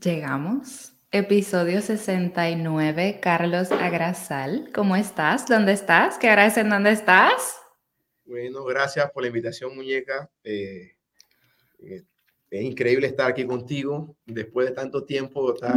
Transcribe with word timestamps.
Llegamos. 0.00 0.94
Episodio 1.12 1.82
69, 1.82 3.20
Carlos 3.20 3.70
Agrasal. 3.70 4.70
¿Cómo 4.74 4.96
estás? 4.96 5.46
¿Dónde 5.46 5.72
estás? 5.72 6.18
¿Qué 6.18 6.30
hora 6.30 6.46
es 6.46 6.56
en 6.56 6.70
dónde 6.70 6.92
estás? 6.92 7.60
Bueno, 8.24 8.64
gracias 8.64 9.10
por 9.10 9.22
la 9.22 9.28
invitación, 9.28 9.76
muñeca. 9.76 10.30
Eh, 10.42 10.96
eh, 11.80 12.02
es 12.50 12.64
increíble 12.64 13.06
estar 13.06 13.30
aquí 13.30 13.44
contigo 13.44 14.16
después 14.26 14.68
de 14.68 14.74
tanto 14.74 15.04
tiempo 15.04 15.54
estar 15.54 15.74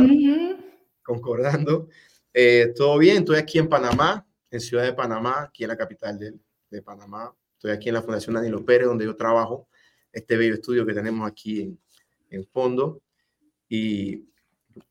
concordando. 1.03 1.87
Eh, 2.33 2.73
Todo 2.75 2.97
bien, 2.97 3.17
estoy 3.17 3.37
aquí 3.37 3.59
en 3.59 3.69
Panamá, 3.69 4.25
en 4.49 4.59
Ciudad 4.59 4.83
de 4.83 4.93
Panamá, 4.93 5.43
aquí 5.43 5.63
en 5.63 5.69
la 5.69 5.77
capital 5.77 6.17
de, 6.17 6.33
de 6.69 6.81
Panamá. 6.81 7.33
Estoy 7.55 7.71
aquí 7.71 7.89
en 7.89 7.95
la 7.95 8.01
Fundación 8.01 8.35
Danilo 8.35 8.65
Pérez, 8.65 8.87
donde 8.87 9.05
yo 9.05 9.15
trabajo, 9.15 9.67
este 10.11 10.35
bello 10.35 10.55
estudio 10.55 10.85
que 10.85 10.93
tenemos 10.93 11.29
aquí 11.29 11.61
en, 11.61 11.79
en 12.31 12.45
fondo. 12.47 13.01
Y 13.69 14.25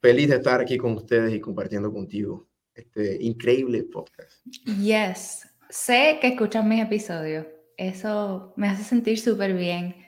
feliz 0.00 0.28
de 0.28 0.36
estar 0.36 0.60
aquí 0.60 0.78
con 0.78 0.92
ustedes 0.92 1.34
y 1.34 1.40
compartiendo 1.40 1.92
contigo 1.92 2.48
este 2.74 3.18
increíble 3.20 3.82
podcast. 3.84 4.44
Yes, 4.80 5.48
sé 5.68 6.18
que 6.20 6.28
escuchan 6.28 6.68
mis 6.68 6.82
episodios. 6.82 7.46
Eso 7.76 8.52
me 8.56 8.68
hace 8.68 8.84
sentir 8.84 9.18
súper 9.18 9.54
bien. 9.54 10.01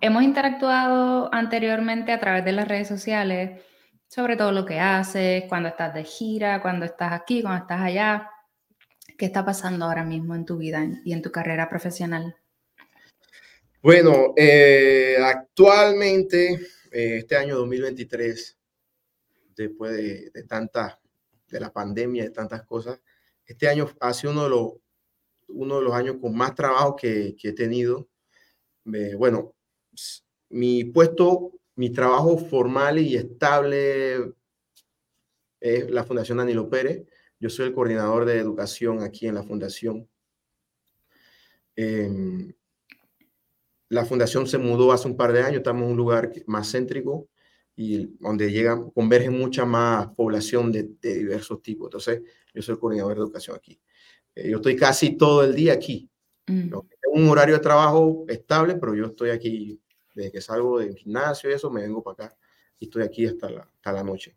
Hemos 0.00 0.22
interactuado 0.24 1.32
anteriormente 1.32 2.12
a 2.12 2.18
través 2.18 2.44
de 2.44 2.52
las 2.52 2.66
redes 2.66 2.88
sociales 2.88 3.62
sobre 4.08 4.36
todo 4.36 4.52
lo 4.52 4.64
que 4.64 4.78
haces, 4.78 5.44
cuando 5.48 5.68
estás 5.68 5.94
de 5.94 6.04
gira, 6.04 6.62
cuando 6.62 6.84
estás 6.84 7.12
aquí, 7.12 7.42
cuando 7.42 7.62
estás 7.62 7.80
allá. 7.80 8.30
¿Qué 9.18 9.26
está 9.26 9.44
pasando 9.44 9.86
ahora 9.86 10.04
mismo 10.04 10.34
en 10.34 10.44
tu 10.44 10.58
vida 10.58 10.86
y 11.04 11.12
en 11.12 11.22
tu 11.22 11.30
carrera 11.32 11.68
profesional? 11.68 12.36
Bueno, 13.82 14.34
eh, 14.36 15.16
actualmente, 15.22 16.54
eh, 16.90 17.18
este 17.18 17.36
año 17.36 17.56
2023, 17.56 18.58
después 19.56 19.92
de, 19.92 20.30
de 20.30 20.42
tanta, 20.44 21.00
de 21.48 21.60
la 21.60 21.72
pandemia, 21.72 22.24
de 22.24 22.30
tantas 22.30 22.62
cosas, 22.64 23.00
este 23.44 23.68
año 23.68 23.88
ha 24.00 24.12
sido 24.12 24.32
uno 24.32 24.44
de 24.44 24.50
los, 24.50 24.72
uno 25.48 25.76
de 25.76 25.82
los 25.82 25.94
años 25.94 26.16
con 26.20 26.36
más 26.36 26.54
trabajo 26.54 26.96
que 26.96 27.36
he 27.42 27.52
tenido. 27.52 28.08
Bueno, 29.16 29.54
mi 30.50 30.84
puesto, 30.84 31.52
mi 31.74 31.90
trabajo 31.90 32.38
formal 32.38 32.98
y 32.98 33.16
estable 33.16 34.32
es 35.60 35.90
la 35.90 36.04
Fundación 36.04 36.38
Danilo 36.38 36.68
Pérez. 36.68 37.06
Yo 37.38 37.50
soy 37.50 37.66
el 37.66 37.74
coordinador 37.74 38.24
de 38.24 38.38
educación 38.38 39.02
aquí 39.02 39.26
en 39.26 39.34
la 39.34 39.42
fundación. 39.42 40.08
Eh, 41.74 42.54
la 43.88 44.04
fundación 44.04 44.46
se 44.46 44.58
mudó 44.58 44.92
hace 44.92 45.06
un 45.06 45.16
par 45.16 45.32
de 45.32 45.42
años, 45.42 45.58
estamos 45.58 45.84
en 45.84 45.90
un 45.90 45.96
lugar 45.96 46.32
más 46.46 46.72
céntrico 46.72 47.28
y 47.76 48.16
donde 48.18 48.50
llegan, 48.50 48.90
convergen 48.90 49.38
mucha 49.38 49.66
más 49.66 50.08
población 50.14 50.72
de, 50.72 50.90
de 51.00 51.18
diversos 51.18 51.62
tipos. 51.62 51.88
Entonces, 51.88 52.22
yo 52.54 52.62
soy 52.62 52.74
el 52.74 52.78
coordinador 52.78 53.14
de 53.14 53.20
educación 53.20 53.56
aquí. 53.56 53.78
Eh, 54.34 54.50
yo 54.50 54.56
estoy 54.56 54.76
casi 54.76 55.16
todo 55.16 55.44
el 55.44 55.54
día 55.54 55.72
aquí. 55.72 56.08
Mm. 56.46 56.70
Un 57.16 57.28
horario 57.30 57.54
de 57.54 57.62
trabajo 57.62 58.26
estable, 58.28 58.74
pero 58.76 58.94
yo 58.94 59.06
estoy 59.06 59.30
aquí 59.30 59.80
desde 60.14 60.30
que 60.30 60.40
salgo 60.40 60.78
del 60.78 60.94
gimnasio 60.94 61.50
y 61.50 61.54
eso, 61.54 61.70
me 61.70 61.80
vengo 61.80 62.02
para 62.02 62.26
acá 62.26 62.36
y 62.78 62.86
estoy 62.86 63.02
aquí 63.04 63.26
hasta 63.26 63.48
la, 63.48 63.62
hasta 63.62 63.92
la 63.92 64.02
noche. 64.02 64.36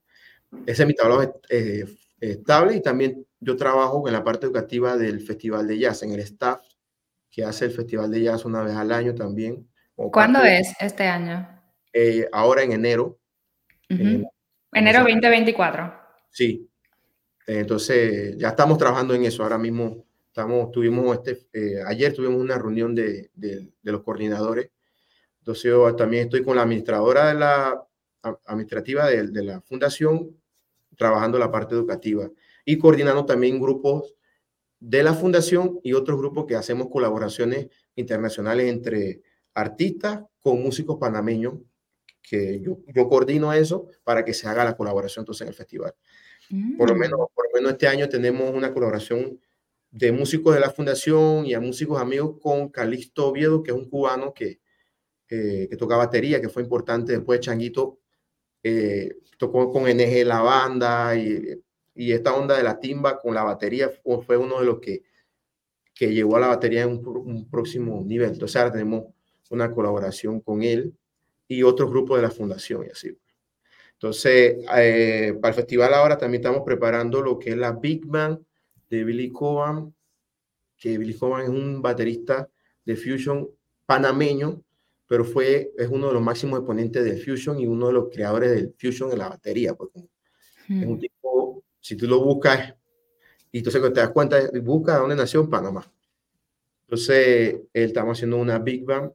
Ese 0.66 0.83
es 0.83 0.88
mi 0.88 0.95
trabajo 0.95 1.41
eh, 1.49 1.86
estable 2.19 2.75
y 2.75 2.81
también 2.81 3.25
yo 3.39 3.55
trabajo 3.58 4.08
en 4.08 4.13
la 4.13 4.23
parte 4.23 4.45
educativa 4.45 4.97
del 4.97 5.19
Festival 5.19 5.67
de 5.67 5.77
Jazz, 5.77 6.03
en 6.03 6.13
el 6.13 6.21
staff 6.21 6.61
que 7.30 7.43
hace 7.43 7.65
el 7.65 7.71
Festival 7.71 8.09
de 8.09 8.23
Jazz 8.23 8.45
una 8.45 8.64
vez 8.64 8.76
al 8.76 8.92
año 8.92 9.14
también. 9.14 9.67
¿Cuándo 9.95 10.42
es 10.43 10.73
este 10.80 11.03
año? 11.03 11.48
Eh, 11.92 12.27
ahora 12.32 12.64
en 12.64 12.71
enero. 12.71 13.20
enero 13.89 14.99
2024. 15.03 15.93
Sí. 16.30 16.70
Entonces, 17.45 18.37
ya 18.37 18.49
estamos 18.49 18.77
trabajando 18.77 19.14
en 19.14 19.26
eso. 19.26 19.43
Ahora 19.43 19.58
mismo 19.58 20.05
estamos, 20.39 20.72
tuvimos 20.72 21.17
este, 21.17 21.48
eh, 21.52 21.83
ayer 21.86 22.14
tuvimos 22.14 22.39
una 22.39 22.58
reunión 22.58 22.95
de, 22.95 23.30
de, 23.36 23.70
los 23.83 24.04
coordinadores. 24.04 24.72
Entonces, 25.39 25.66
yo 25.66 25.94
también 25.95 26.23
estoy 26.23 26.44
con 26.44 26.55
la 26.55 26.61
administradora 26.61 27.27
de 27.27 27.33
la 27.33 27.86
administrativa 28.45 29.08
de, 29.08 29.27
de 29.27 29.44
la 29.44 29.61
fundación, 29.61 30.38
trabajando 30.98 31.38
la 31.38 31.52
parte 31.52 31.76
educativa 31.76 32.30
y 32.64 32.77
coordinando 32.77 33.26
también 33.26 33.60
grupos 33.60 34.16
de 34.80 35.04
la 35.04 35.14
fundación 35.14 35.80
y 35.83 35.92
otros 35.92 36.17
grupos 36.17 36.45
que 36.45 36.56
hacemos 36.56 36.88
colaboraciones 36.89 37.67
internacionales 37.95 38.70
entre 38.70 39.21
artistas 39.54 40.21
con 40.39 40.61
músicos 40.61 40.98
panameños, 41.00 41.56
que 42.21 42.61
yo, 42.61 42.80
yo 42.88 43.10
coordino 43.10 43.52
eso 43.52 43.88
para 44.06 44.23
que 44.23 44.33
se 44.33 44.48
haga 44.48 44.64
la 44.64 44.77
colaboración 44.77 45.23
entonces 45.23 45.42
en 45.42 45.48
el 45.50 45.54
festival. 45.54 45.94
Por, 46.77 46.89
lo 46.89 46.95
mm. 46.95 47.00
menos, 47.00 47.20
por 47.33 47.45
lo 47.45 47.52
menos 47.56 47.71
este 47.73 47.88
año 47.88 48.08
tenemos 48.08 48.54
una 48.54 48.73
colaboración 48.73 49.39
de 49.92 50.11
músicos 50.11 50.54
de 50.54 50.60
la 50.60 50.70
fundación 50.70 51.45
y 51.45 51.54
a 51.54 51.60
músicos 51.60 52.02
amigos 52.02 52.38
con 52.42 52.70
Calixto 52.70 53.27
Oviedo, 53.27 53.64
que 53.64 53.72
es 53.72 53.77
un 53.77 53.89
cubano 53.89 54.33
que, 54.33 54.60
eh, 55.30 55.67
que 55.70 55.77
toca 55.77 55.98
batería, 55.98 56.42
que 56.42 56.50
fue 56.50 56.64
importante 56.64 57.14
después 57.14 57.39
de 57.39 57.45
Changuito, 57.45 58.00
eh, 58.64 59.17
tocó 59.38 59.72
con 59.72 59.83
NG 59.83 60.26
la 60.26 60.42
banda 60.42 61.16
y 61.16 61.61
y 62.00 62.14
esta 62.14 62.33
onda 62.33 62.55
de 62.55 62.64
la 62.64 62.80
timba 62.80 63.20
con 63.20 63.33
la 63.33 63.44
batería 63.44 63.92
fue 64.26 64.38
uno 64.38 64.60
de 64.60 64.66
los 64.66 64.80
que, 64.80 65.04
que 65.94 66.14
llevó 66.14 66.38
a 66.38 66.39
la 66.39 66.48
batería 66.48 66.83
en 66.83 67.06
un, 67.06 67.50
próximo 67.50 68.02
nivel. 68.06 68.32
Entonces 68.32 68.56
ahora 68.56 68.71
tenemos 68.71 69.04
una 69.50 69.70
colaboración 69.70 70.39
con 70.39 70.64
él 70.64 70.95
y 71.45 71.61
otros 71.61 71.89
grupos 71.89 72.17
de 72.17 72.21
la 72.23 72.32
fundación 72.32 72.86
y 72.86 72.92
así. 72.92 73.17
Entonces, 73.95 74.64
eh, 74.77 75.38
para 75.42 75.50
el 75.50 75.56
festival 75.56 75.94
ahora 75.94 76.17
también 76.17 76.39
estamos 76.39 76.61
preparando 76.66 77.21
lo 77.21 77.38
que 77.38 77.50
es 77.50 77.58
la 77.58 77.73
Big 77.73 78.06
Band 78.06 78.39
de 78.89 79.04
Billy 79.04 79.32
Coban, 79.32 79.94
que 80.77 80.98
Billy 80.98 81.17
Coban 81.17 81.44
es 81.44 81.50
un 81.50 81.82
baterista 81.82 82.50
de 82.86 82.95
fusion 82.95 83.50
panameño, 83.86 84.64
pero 85.08 85.26
fue, 85.26 85.72
es 85.77 85.88
uno 85.89 86.08
de 86.08 86.14
los 86.14 86.22
máximos 86.22 86.60
exponentes 86.60 87.04
del 87.04 87.22
fusion 87.22 87.60
y 87.60 87.67
uno 87.67 87.88
de 87.88 87.94
los 87.94 88.10
creadores 88.10 88.52
del 88.52 88.73
fusion 88.77 89.11
en 89.11 89.20
la 89.20 89.30
batería, 89.30 89.73
porque 89.73 90.08
es 90.67 90.86
un 90.86 91.00
tipo 91.00 91.64
si 91.80 91.95
tú 91.95 92.08
lo 92.08 92.23
buscas 92.23 92.76
y 93.52 93.60
entonces 93.60 93.82
te 93.82 94.00
das 94.00 94.11
cuenta, 94.11 94.38
busca 94.61 94.98
dónde 94.98 95.16
nació 95.16 95.42
en 95.42 95.50
Panamá. 95.50 95.92
Entonces, 96.82 97.61
él 97.73 97.83
estamos 97.83 98.17
haciendo 98.17 98.38
una 98.38 98.60
Big 98.60 98.86
Band 98.86 99.11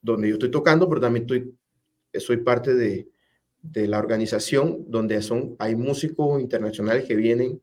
donde 0.00 0.28
yo 0.28 0.34
estoy 0.34 0.50
tocando, 0.50 0.88
pero 0.88 1.00
también 1.00 1.24
estoy, 1.24 1.56
soy 2.20 2.38
parte 2.38 2.74
de, 2.74 3.08
de 3.60 3.86
la 3.88 3.98
organización 3.98 4.84
donde 4.88 5.20
son, 5.22 5.56
hay 5.58 5.74
músicos 5.74 6.40
internacionales 6.40 7.04
que 7.06 7.16
vienen 7.16 7.60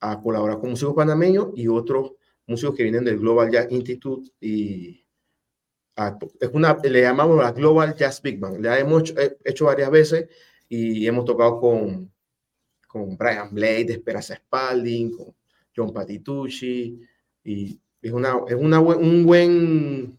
a 0.00 0.20
colaborar 0.20 0.58
con 0.58 0.70
músicos 0.70 0.94
panameños 0.94 1.48
y 1.54 1.68
otros 1.68 2.12
músicos 2.46 2.76
que 2.76 2.82
vienen 2.82 3.04
del 3.04 3.18
Global 3.18 3.50
Jazz 3.50 3.68
Institute 3.70 4.30
y 4.40 5.02
es 6.40 6.50
una, 6.52 6.76
le 6.84 7.00
llamamos 7.00 7.38
la 7.38 7.52
Global 7.52 7.94
Jazz 7.94 8.20
Big 8.20 8.38
Band. 8.38 8.62
La 8.62 8.78
hemos 8.78 9.14
hecho 9.44 9.64
varias 9.64 9.90
veces 9.90 10.28
y 10.68 11.06
hemos 11.06 11.24
tocado 11.24 11.58
con 11.58 12.10
con 12.96 13.16
Brian 13.16 13.52
Blade, 13.52 13.92
Esperanza 13.92 14.34
Spalding, 14.34 15.16
con 15.16 15.34
John 15.74 15.92
Patitucci, 15.92 17.00
y 17.44 17.80
es 18.00 18.12
una, 18.12 18.40
es 18.48 18.54
una, 18.54 18.80
un 18.80 19.24
buen, 19.24 20.18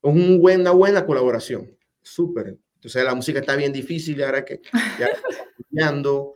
un 0.00 0.40
buen, 0.40 0.60
una 0.60 0.70
buena 0.70 1.04
colaboración, 1.04 1.76
súper. 2.00 2.58
Entonces 2.76 3.04
la 3.04 3.14
música 3.14 3.40
está 3.40 3.56
bien 3.56 3.72
difícil, 3.72 4.22
ahora 4.22 4.44
que 4.44 4.62
ya 4.98 5.08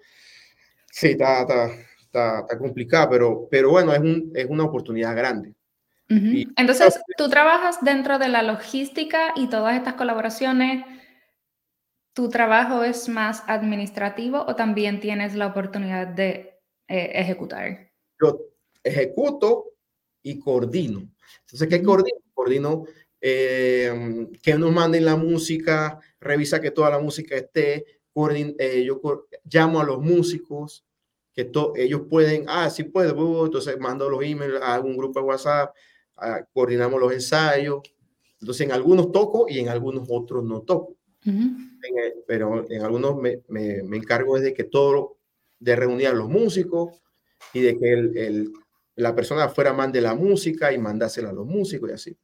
sí, 0.92 1.08
está, 1.08 1.40
está, 1.42 1.70
está, 2.10 2.40
está, 2.40 2.58
complicada, 2.58 3.08
pero, 3.08 3.48
pero 3.50 3.70
bueno, 3.70 3.92
es, 3.92 4.00
un, 4.00 4.32
es 4.34 4.46
una 4.48 4.64
oportunidad 4.64 5.16
grande. 5.16 5.54
Entonces, 6.08 7.00
tú 7.16 7.28
trabajas 7.28 7.78
dentro 7.82 8.18
de 8.18 8.26
la 8.26 8.42
logística 8.42 9.32
y 9.36 9.48
todas 9.48 9.76
estas 9.76 9.94
colaboraciones 9.94 10.84
¿Tu 12.12 12.28
trabajo 12.28 12.82
es 12.82 13.08
más 13.08 13.42
administrativo 13.46 14.44
o 14.46 14.56
también 14.56 14.98
tienes 14.98 15.36
la 15.36 15.46
oportunidad 15.46 16.08
de 16.08 16.58
eh, 16.88 17.12
ejecutar? 17.14 17.92
Yo 18.20 18.38
ejecuto 18.82 19.72
y 20.22 20.38
coordino. 20.38 21.08
Entonces, 21.42 21.68
¿qué 21.68 21.82
coordino? 21.82 22.18
Coordino 22.34 22.84
eh, 23.20 24.28
que 24.42 24.54
nos 24.54 24.72
manden 24.72 25.04
la 25.04 25.14
música, 25.14 26.00
revisa 26.18 26.60
que 26.60 26.72
toda 26.72 26.90
la 26.90 26.98
música 26.98 27.36
esté, 27.36 27.86
eh, 28.58 28.84
yo 28.84 29.00
llamo 29.44 29.80
a 29.80 29.84
los 29.84 30.00
músicos, 30.00 30.84
que 31.34 31.50
ellos 31.76 32.02
pueden, 32.08 32.44
ah, 32.48 32.68
sí 32.70 32.84
puedo, 32.84 33.14
uh, 33.14 33.46
entonces 33.46 33.78
mando 33.78 34.08
los 34.10 34.22
emails 34.22 34.60
a 34.62 34.80
un 34.80 34.96
grupo 34.96 35.20
de 35.20 35.26
WhatsApp, 35.26 35.74
coordinamos 36.52 37.00
los 37.00 37.12
ensayos. 37.12 37.80
Entonces, 38.40 38.66
en 38.66 38.72
algunos 38.72 39.12
toco 39.12 39.46
y 39.48 39.58
en 39.58 39.68
algunos 39.68 40.06
otros 40.10 40.44
no 40.44 40.62
toco. 40.62 40.96
pero 42.26 42.64
en 42.70 42.82
algunos 42.82 43.16
me, 43.16 43.42
me, 43.48 43.82
me, 43.82 43.96
encargo 43.96 44.38
de 44.38 44.54
que 44.54 44.64
todo, 44.64 45.18
de 45.58 45.76
reunir 45.76 46.08
a 46.08 46.12
los 46.12 46.28
músicos 46.28 47.00
y 47.52 47.60
de 47.60 47.78
que 47.78 47.92
el, 47.92 48.16
el, 48.16 48.52
la 48.96 49.14
persona 49.14 49.44
afuera 49.44 49.72
mande 49.72 50.00
la 50.00 50.14
música 50.14 50.72
y 50.72 50.78
mandársela 50.78 51.30
a 51.30 51.32
los 51.32 51.46
músicos 51.46 51.90
y 51.90 51.92
así. 51.92 52.18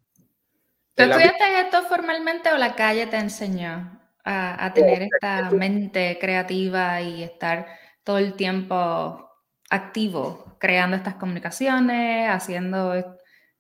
¿Tú 0.95 1.03
estudiaste 1.03 1.61
esto 1.61 1.83
formalmente 1.83 2.51
o 2.53 2.57
la 2.57 2.75
calle 2.75 3.07
te 3.07 3.19
enseñó 3.19 4.01
a, 4.25 4.65
a 4.65 4.73
tener 4.73 5.03
esta 5.03 5.51
mente 5.51 6.17
creativa 6.19 7.03
y 7.03 7.23
estar 7.23 7.67
todo 8.07 8.19
el 8.19 8.35
tiempo 8.35 9.29
activo, 9.69 10.57
creando 10.61 10.97
estas 10.97 11.17
comunicaciones, 11.17 12.31
haciendo 12.31 12.95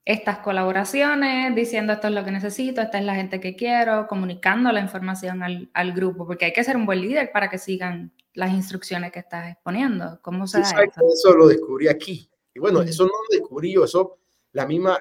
estas 0.05 0.39
colaboraciones, 0.39 1.53
diciendo 1.57 1.93
esto 1.93 2.07
es 2.07 2.15
lo 2.15 2.25
que 2.25 2.31
necesito, 2.31 2.81
esta 2.81 3.01
es 3.01 3.05
la 3.05 3.17
gente 3.17 3.41
que 3.41 3.57
quiero, 3.57 4.07
comunicando 4.07 4.71
la 4.71 4.79
información 4.79 5.43
al, 5.43 5.69
al 5.75 5.93
grupo, 5.93 6.29
porque 6.29 6.45
hay 6.45 6.53
que 6.53 6.63
ser 6.63 6.77
un 6.77 6.87
buen 6.87 7.01
líder 7.01 7.33
para 7.33 7.51
que 7.51 7.59
sigan 7.59 8.13
las 8.35 8.53
instrucciones 8.53 9.11
que 9.11 9.19
estás 9.19 9.51
exponiendo. 9.51 10.21
¿Cómo 10.23 10.47
se 10.47 10.61
da 10.61 10.71
eso? 10.71 11.01
Eso 11.13 11.37
lo 11.37 11.49
descubrí 11.49 11.89
aquí. 11.89 12.31
Y 12.55 12.61
bueno, 12.61 12.83
eso 12.83 13.03
no 13.03 13.11
lo 13.11 13.37
descubrí 13.37 13.73
yo, 13.75 13.85
eso 13.85 14.21
la 14.53 14.65
misma, 14.65 14.97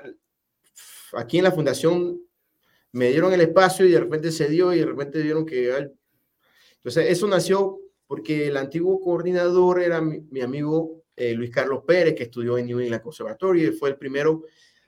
aquí 1.14 1.38
en 1.38 1.44
la 1.44 1.52
fundación 1.52 2.20
me 2.94 3.10
dieron 3.10 3.32
el 3.32 3.42
espacio 3.42 3.86
y 3.86 3.92
de 3.92 4.00
repente 4.00 4.32
se 4.32 4.50
dio 4.50 4.74
y 4.74 4.80
de 4.80 4.88
repente 4.88 5.22
vieron 5.22 5.46
que... 5.46 5.92
Entonces, 6.78 7.12
eso 7.12 7.28
nació 7.28 7.85
porque 8.08 8.48
el 8.48 8.58
antiguo 8.58 9.00
coordinador 9.00 9.82
era 9.82 10.02
mi, 10.02 10.42
amigo 10.42 11.04
eh, 11.16 11.34
Luis 11.34 11.50
Carlos 11.50 11.84
Pérez, 11.86 12.16
que 12.16 12.24
estudió 12.24 12.58
en 12.58 12.68
New 12.68 12.80
England 12.80 13.02
Conservatorio 13.02 13.70
y 13.70 13.72
fue 13.72 13.90
el 13.90 13.98
primero. 13.98 14.44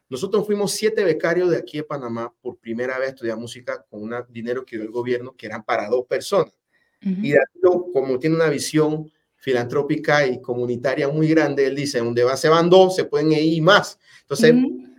Nosotros 0.10 0.46
fuimos 0.46 0.72
siete 0.72 1.04
becarios 1.04 1.50
de 1.50 1.58
aquí 1.58 1.78
de 1.78 1.84
Panamá 1.84 2.34
por 2.42 2.58
primera 2.58 2.98
vez 2.98 3.10
a 3.10 3.12
estudiar 3.12 3.38
música 3.38 3.86
con 3.90 4.04
un 4.04 4.14
dinero 4.30 4.66
que 4.66 4.78
dio 4.78 4.86
el 4.86 4.92
gobierno, 4.92 5.36
que 5.36 5.48
eran 5.48 5.64
para 5.64 5.90
dos 5.90 6.06
personas. 6.06 6.54
Y 7.00 7.32
Danilo, 7.32 7.92
como 7.94 8.18
tiene 8.18 8.36
una 8.36 8.50
visión 8.50 9.12
filantrópica 9.36 10.26
y 10.26 10.42
comunitaria 10.42 11.08
muy 11.10 11.28
grande, 11.28 11.68
él 11.68 11.76
dice, 11.76 12.00
donde 12.00 12.24
va, 12.24 12.36
se 12.36 12.50
van 12.50 12.70
dos, 12.70 12.96
se 12.96 13.06
pueden 13.06 13.32
ir 13.34 13.62
más. 13.62 14.00
Entonces, 14.22 14.56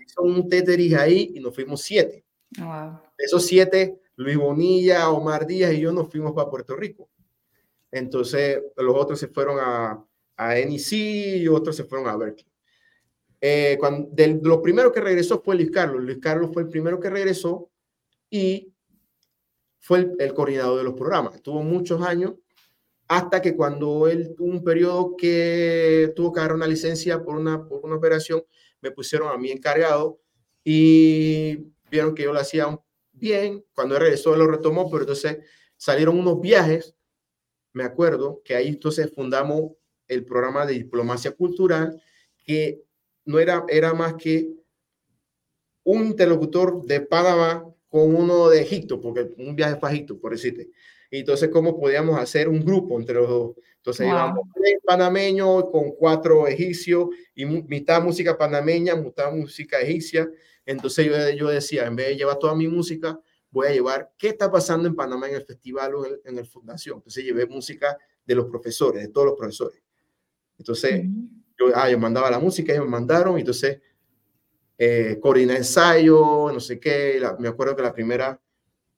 hizo 0.06 0.22
un 0.22 0.48
teterij 0.48 0.94
ahí 0.94 1.32
y 1.34 1.40
nos 1.40 1.54
fuimos 1.54 1.82
siete. 1.82 2.24
Wow. 2.58 3.00
esos 3.18 3.44
siete, 3.44 4.00
Luis 4.16 4.38
Bonilla, 4.38 5.10
Omar 5.10 5.46
Díaz 5.46 5.74
y 5.74 5.80
yo 5.80 5.92
nos 5.92 6.08
fuimos 6.08 6.32
para 6.32 6.48
Puerto 6.48 6.74
Rico. 6.76 7.10
Entonces, 7.90 8.62
los 8.76 8.96
otros 8.96 9.18
se 9.18 9.28
fueron 9.28 9.58
a, 9.60 10.04
a 10.36 10.54
NEC 10.54 10.92
y 10.92 11.48
otros 11.48 11.76
se 11.76 11.84
fueron 11.84 12.08
a 12.08 12.16
Berkeley. 12.16 12.48
Eh, 13.40 13.76
cuando, 13.78 14.10
lo 14.42 14.60
primero 14.62 14.92
que 14.92 15.00
regresó 15.00 15.40
fue 15.42 15.56
Luis 15.56 15.70
Carlos. 15.70 16.02
Luis 16.02 16.18
Carlos 16.18 16.50
fue 16.52 16.62
el 16.62 16.68
primero 16.68 16.98
que 16.98 17.10
regresó 17.10 17.70
y 18.30 18.72
fue 19.78 20.10
el, 20.18 20.34
coordinador 20.34 20.78
de 20.78 20.84
los 20.84 20.94
programas. 20.94 21.36
Estuvo 21.36 21.62
muchos 21.62 22.02
años 22.02 22.34
hasta 23.06 23.40
que 23.40 23.56
cuando 23.56 24.06
él 24.08 24.34
tuvo 24.36 24.50
un 24.50 24.64
periodo 24.64 25.16
que 25.16 26.12
tuvo 26.14 26.32
que 26.32 26.40
dar 26.40 26.52
una 26.52 26.66
licencia 26.66 27.22
por 27.22 27.36
una, 27.36 27.66
por 27.66 27.80
una 27.84 27.96
operación, 27.96 28.42
me 28.80 28.90
pusieron 28.90 29.28
a 29.28 29.38
mí 29.38 29.50
encargado 29.50 30.20
y 30.62 31.72
vieron 31.90 32.14
que 32.14 32.24
yo 32.24 32.32
lo 32.32 32.40
hacía 32.40 32.78
bien. 33.12 33.64
Cuando 33.72 33.98
regresó, 33.98 34.36
lo 34.36 34.46
retomó, 34.46 34.90
pero 34.90 35.02
entonces 35.02 35.38
salieron 35.76 36.18
unos 36.18 36.40
viajes 36.40 36.97
me 37.78 37.84
acuerdo 37.84 38.42
que 38.44 38.56
ahí 38.56 38.66
entonces 38.66 39.08
fundamos 39.14 39.70
el 40.08 40.24
programa 40.24 40.66
de 40.66 40.74
diplomacia 40.74 41.30
cultural, 41.30 42.02
que 42.44 42.82
no 43.24 43.38
era, 43.38 43.64
era 43.68 43.94
más 43.94 44.14
que 44.14 44.50
un 45.84 46.06
interlocutor 46.06 46.84
de 46.84 47.00
Panamá 47.02 47.64
con 47.88 48.16
uno 48.16 48.48
de 48.48 48.62
Egipto, 48.62 49.00
porque 49.00 49.30
un 49.38 49.54
viaje 49.54 49.76
fue 49.76 49.88
a 49.88 49.92
Egipto, 49.92 50.18
por 50.18 50.32
decirte. 50.32 50.70
Y 51.08 51.20
entonces, 51.20 51.50
¿cómo 51.50 51.78
podíamos 51.78 52.18
hacer 52.18 52.48
un 52.48 52.64
grupo 52.64 52.98
entre 52.98 53.14
los 53.14 53.28
dos? 53.28 53.56
Entonces, 53.76 54.08
íbamos 54.08 54.40
tres 54.54 54.78
panameños 54.84 55.66
con 55.70 55.92
cuatro 55.92 56.48
egipcios 56.48 57.10
y 57.32 57.46
mitad 57.46 58.02
música 58.02 58.36
panameña, 58.36 58.96
mitad 58.96 59.32
música 59.32 59.80
egipcia. 59.80 60.28
Entonces, 60.66 61.06
yo, 61.06 61.30
yo 61.30 61.48
decía, 61.48 61.86
en 61.86 61.94
vez 61.94 62.08
de 62.08 62.16
llevar 62.16 62.40
toda 62.40 62.56
mi 62.56 62.66
música, 62.66 63.20
voy 63.50 63.68
a 63.68 63.72
llevar 63.72 64.12
qué 64.16 64.28
está 64.28 64.50
pasando 64.50 64.88
en 64.88 64.94
Panamá 64.94 65.28
en 65.28 65.36
el 65.36 65.42
festival 65.44 65.94
o 65.94 66.06
en, 66.06 66.38
el 66.38 66.46
fundación. 66.46 66.98
Entonces 66.98 67.24
llevé 67.24 67.46
música 67.46 67.96
de 68.24 68.34
los 68.34 68.46
profesores, 68.46 69.02
de 69.02 69.08
todos 69.08 69.28
los 69.28 69.36
profesores. 69.36 69.82
Entonces, 70.58 71.04
yo, 71.58 71.66
ah, 71.74 71.90
yo 71.90 71.98
mandaba 71.98 72.30
la 72.30 72.38
música, 72.38 72.72
ellos 72.72 72.84
me 72.84 72.90
mandaron, 72.90 73.38
entonces 73.38 73.80
eh, 74.76 75.18
coordiné 75.20 75.56
ensayo, 75.56 76.50
no 76.52 76.60
sé 76.60 76.78
qué. 76.78 77.20
me 77.38 77.48
acuerdo 77.48 77.74
que 77.74 77.82
la 77.82 77.92
primera 77.92 78.40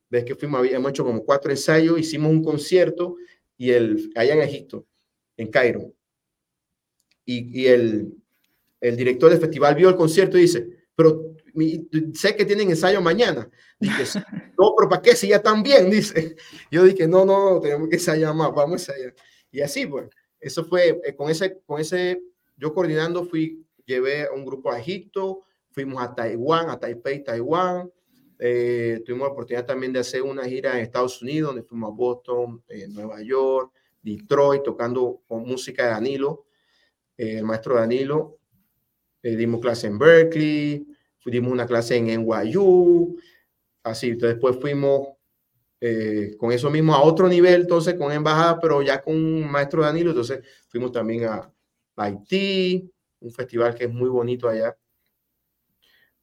vez 0.09 0.25
que 0.25 0.35
fuimos, 0.35 0.59
habíamos 0.59 0.91
hecho 0.91 1.05
como 1.05 1.25
cuatro 1.25 1.51
ensayos, 1.51 1.99
hicimos 1.99 2.31
un 2.31 2.43
concierto 2.43 3.17
y 3.57 3.71
el, 3.71 4.13
allá 4.17 4.35
en 4.35 4.43
Egipto, 4.43 4.87
en 5.37 5.49
Cairo. 5.49 5.93
Y, 7.25 7.61
y 7.63 7.67
el, 7.67 8.15
el 8.81 8.97
director 8.97 9.31
del 9.31 9.41
festival 9.41 9.75
vio 9.75 9.89
el 9.89 9.97
concierto 9.97 10.37
y 10.37 10.43
dice, 10.43 10.67
pero 10.95 11.30
sé 12.15 12.37
que 12.37 12.45
tienen 12.45 12.71
ensayo 12.71 13.01
mañana. 13.01 13.49
Dije, 13.79 14.05
no, 14.59 14.75
pero 14.77 14.89
¿para 14.89 15.03
qué 15.03 15.17
si 15.17 15.29
ya 15.29 15.37
están 15.37 15.63
bien? 15.63 15.91
Dice. 15.91 16.37
Yo 16.71 16.85
dije, 16.85 17.07
no, 17.07 17.25
no, 17.25 17.55
no, 17.55 17.61
tenemos 17.61 17.89
que 17.89 17.97
ensayar 17.97 18.35
más, 18.35 18.53
vamos 18.55 18.89
a 18.89 18.93
ensayar. 18.93 19.15
Y 19.51 19.61
así, 19.61 19.87
pues, 19.87 20.09
eso 20.41 20.65
fue, 20.65 21.01
eh, 21.05 21.15
con 21.15 21.31
ese, 21.31 21.61
con 21.67 21.81
ese, 21.81 22.23
yo 22.57 22.73
coordinando 22.73 23.25
fui, 23.25 23.67
llevé 23.85 24.25
a 24.25 24.33
un 24.33 24.45
grupo 24.45 24.71
a 24.71 24.81
Egipto, 24.81 25.41
fuimos 25.71 26.03
a 26.03 26.15
Taiwán, 26.15 26.71
a 26.71 26.79
Taipei, 26.79 27.23
Taiwán. 27.23 27.91
Eh, 28.39 29.03
tuvimos 29.05 29.29
la 29.29 29.33
oportunidad 29.33 29.67
también 29.67 29.93
de 29.93 29.99
hacer 29.99 30.23
una 30.23 30.45
gira 30.45 30.73
en 30.73 30.85
Estados 30.85 31.21
Unidos, 31.21 31.49
donde 31.49 31.63
fuimos 31.63 31.91
a 31.91 31.95
Boston, 31.95 32.65
eh, 32.69 32.89
Nueva 32.89 33.23
York, 33.23 33.73
Detroit, 34.01 34.63
tocando 34.63 35.23
con 35.29 35.43
música 35.43 35.85
de 35.85 35.91
Danilo, 35.91 36.47
el 37.19 37.45
maestro 37.45 37.75
Danilo. 37.75 38.39
dimos 39.23 39.61
clase 39.61 39.89
en 39.89 39.99
Berkeley, 39.99 40.87
dimos 41.27 41.53
una 41.53 41.67
clase 41.67 41.97
en 41.97 42.07
NYU, 42.07 43.17
así, 43.83 44.09
entonces 44.11 44.37
después 44.37 44.57
fuimos 44.61 45.09
eh, 45.81 46.37
con 46.39 46.53
eso 46.53 46.71
mismo 46.71 46.95
a 46.95 47.03
otro 47.03 47.29
nivel, 47.29 47.63
entonces 47.63 47.95
con 47.95 48.13
embajada, 48.13 48.61
pero 48.61 48.83
ya 48.83 49.01
con 49.01 49.51
maestro 49.51 49.83
Danilo, 49.83 50.11
entonces 50.11 50.41
fuimos 50.69 50.93
también 50.93 51.25
a, 51.25 51.53
Haití, 51.97 52.91
un 53.21 53.31
festival 53.33 53.75
que 53.75 53.85
es 53.85 53.93
muy 53.93 54.09
bonito 54.09 54.49
allá. 54.49 54.77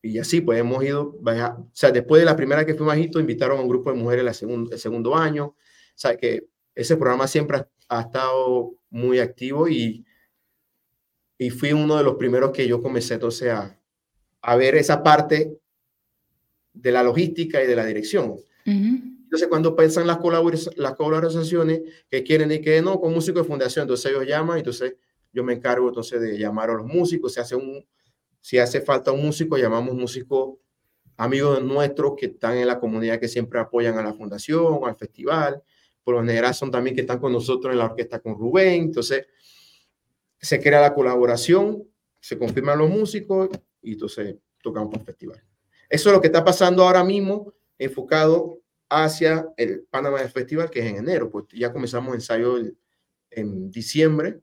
Y 0.01 0.17
así, 0.19 0.41
pues 0.41 0.59
hemos 0.59 0.83
ido, 0.83 1.15
o 1.19 1.69
sea, 1.73 1.91
después 1.91 2.21
de 2.21 2.25
la 2.25 2.35
primera 2.35 2.65
que 2.65 2.73
fuimos 2.73 2.93
a 2.93 2.97
Egipto, 2.97 3.19
invitaron 3.19 3.59
a 3.59 3.61
un 3.61 3.67
grupo 3.67 3.91
de 3.91 3.97
mujeres 3.97 4.25
la 4.25 4.33
segundo, 4.33 4.71
el 4.71 4.79
segundo 4.79 5.15
año. 5.15 5.45
O 5.47 5.55
sea, 5.95 6.15
que 6.17 6.47
ese 6.73 6.95
programa 6.97 7.27
siempre 7.27 7.57
ha, 7.57 7.69
ha, 7.89 8.01
estado 8.01 8.75
muy 8.89 9.19
activo 9.19 9.67
y, 9.67 10.05
y 11.37 11.49
fui 11.49 11.73
uno 11.73 11.97
de 11.97 12.03
los 12.03 12.15
primeros 12.15 12.51
que 12.51 12.67
yo 12.67 12.81
comencé 12.81 13.15
entonces 13.15 13.51
a, 13.51 13.76
a 14.47 14.55
ver 14.55 14.75
esa 14.75 15.03
parte 15.03 15.59
de 16.71 16.91
la 16.93 17.03
logística 17.03 17.61
y 17.61 17.67
de 17.67 17.75
la 17.75 17.85
dirección. 17.85 18.37
Entonces, 18.65 19.49
cuando 19.49 19.75
piensan 19.75 20.07
las, 20.07 20.19
las 20.77 20.95
colaboraciones 20.95 21.81
que 22.09 22.23
quieren 22.23 22.49
y 22.53 22.61
que 22.61 22.81
no, 22.81 23.01
con 23.01 23.13
músicos 23.13 23.41
de 23.43 23.47
fundación, 23.49 23.83
entonces 23.83 24.09
ellos 24.09 24.25
llaman, 24.25 24.59
entonces 24.59 24.95
yo 25.33 25.43
me 25.43 25.51
encargo 25.51 25.89
entonces 25.89 26.21
de 26.21 26.37
llamar 26.39 26.69
a 26.69 26.75
los 26.75 26.85
músicos, 26.85 27.33
si 27.33 27.41
hace, 27.41 27.57
un, 27.57 27.85
si 28.39 28.57
hace 28.57 28.79
falta 28.79 29.11
un 29.11 29.25
músico, 29.25 29.57
llamamos 29.57 29.93
músicos 29.93 30.55
amigos 31.17 31.61
nuestros 31.61 32.13
que 32.17 32.27
están 32.27 32.55
en 32.57 32.67
la 32.67 32.79
comunidad 32.79 33.19
que 33.19 33.27
siempre 33.27 33.59
apoyan 33.59 33.97
a 33.97 34.01
la 34.01 34.13
fundación, 34.13 34.79
al 34.85 34.95
festival, 34.95 35.61
por 36.05 36.15
lo 36.15 36.21
general 36.21 36.53
son 36.53 36.71
también 36.71 36.95
que 36.95 37.01
están 37.01 37.19
con 37.19 37.33
nosotros 37.33 37.73
en 37.73 37.79
la 37.79 37.85
orquesta 37.85 38.19
con 38.19 38.35
Rubén, 38.35 38.83
entonces 38.83 39.27
se 40.39 40.61
crea 40.61 40.79
la 40.79 40.93
colaboración, 40.93 41.83
se 42.21 42.37
confirman 42.37 42.77
los 42.77 42.89
músicos 42.89 43.49
y 43.81 43.93
entonces 43.93 44.35
tocamos 44.61 44.89
para 44.89 45.01
el 45.01 45.05
festival. 45.05 45.43
Eso 45.89 46.09
es 46.09 46.15
lo 46.15 46.21
que 46.21 46.27
está 46.27 46.43
pasando 46.43 46.83
ahora 46.83 47.03
mismo, 47.03 47.53
enfocado 47.77 48.61
hacia 48.89 49.47
el 49.57 49.85
Panamá 49.89 50.19
Festival, 50.27 50.69
que 50.69 50.79
es 50.79 50.85
en 50.85 50.97
enero, 50.97 51.29
pues 51.29 51.45
ya 51.53 51.71
comenzamos 51.71 52.13
ensayo 52.15 52.57
en, 53.29 53.69
diciembre, 53.69 54.39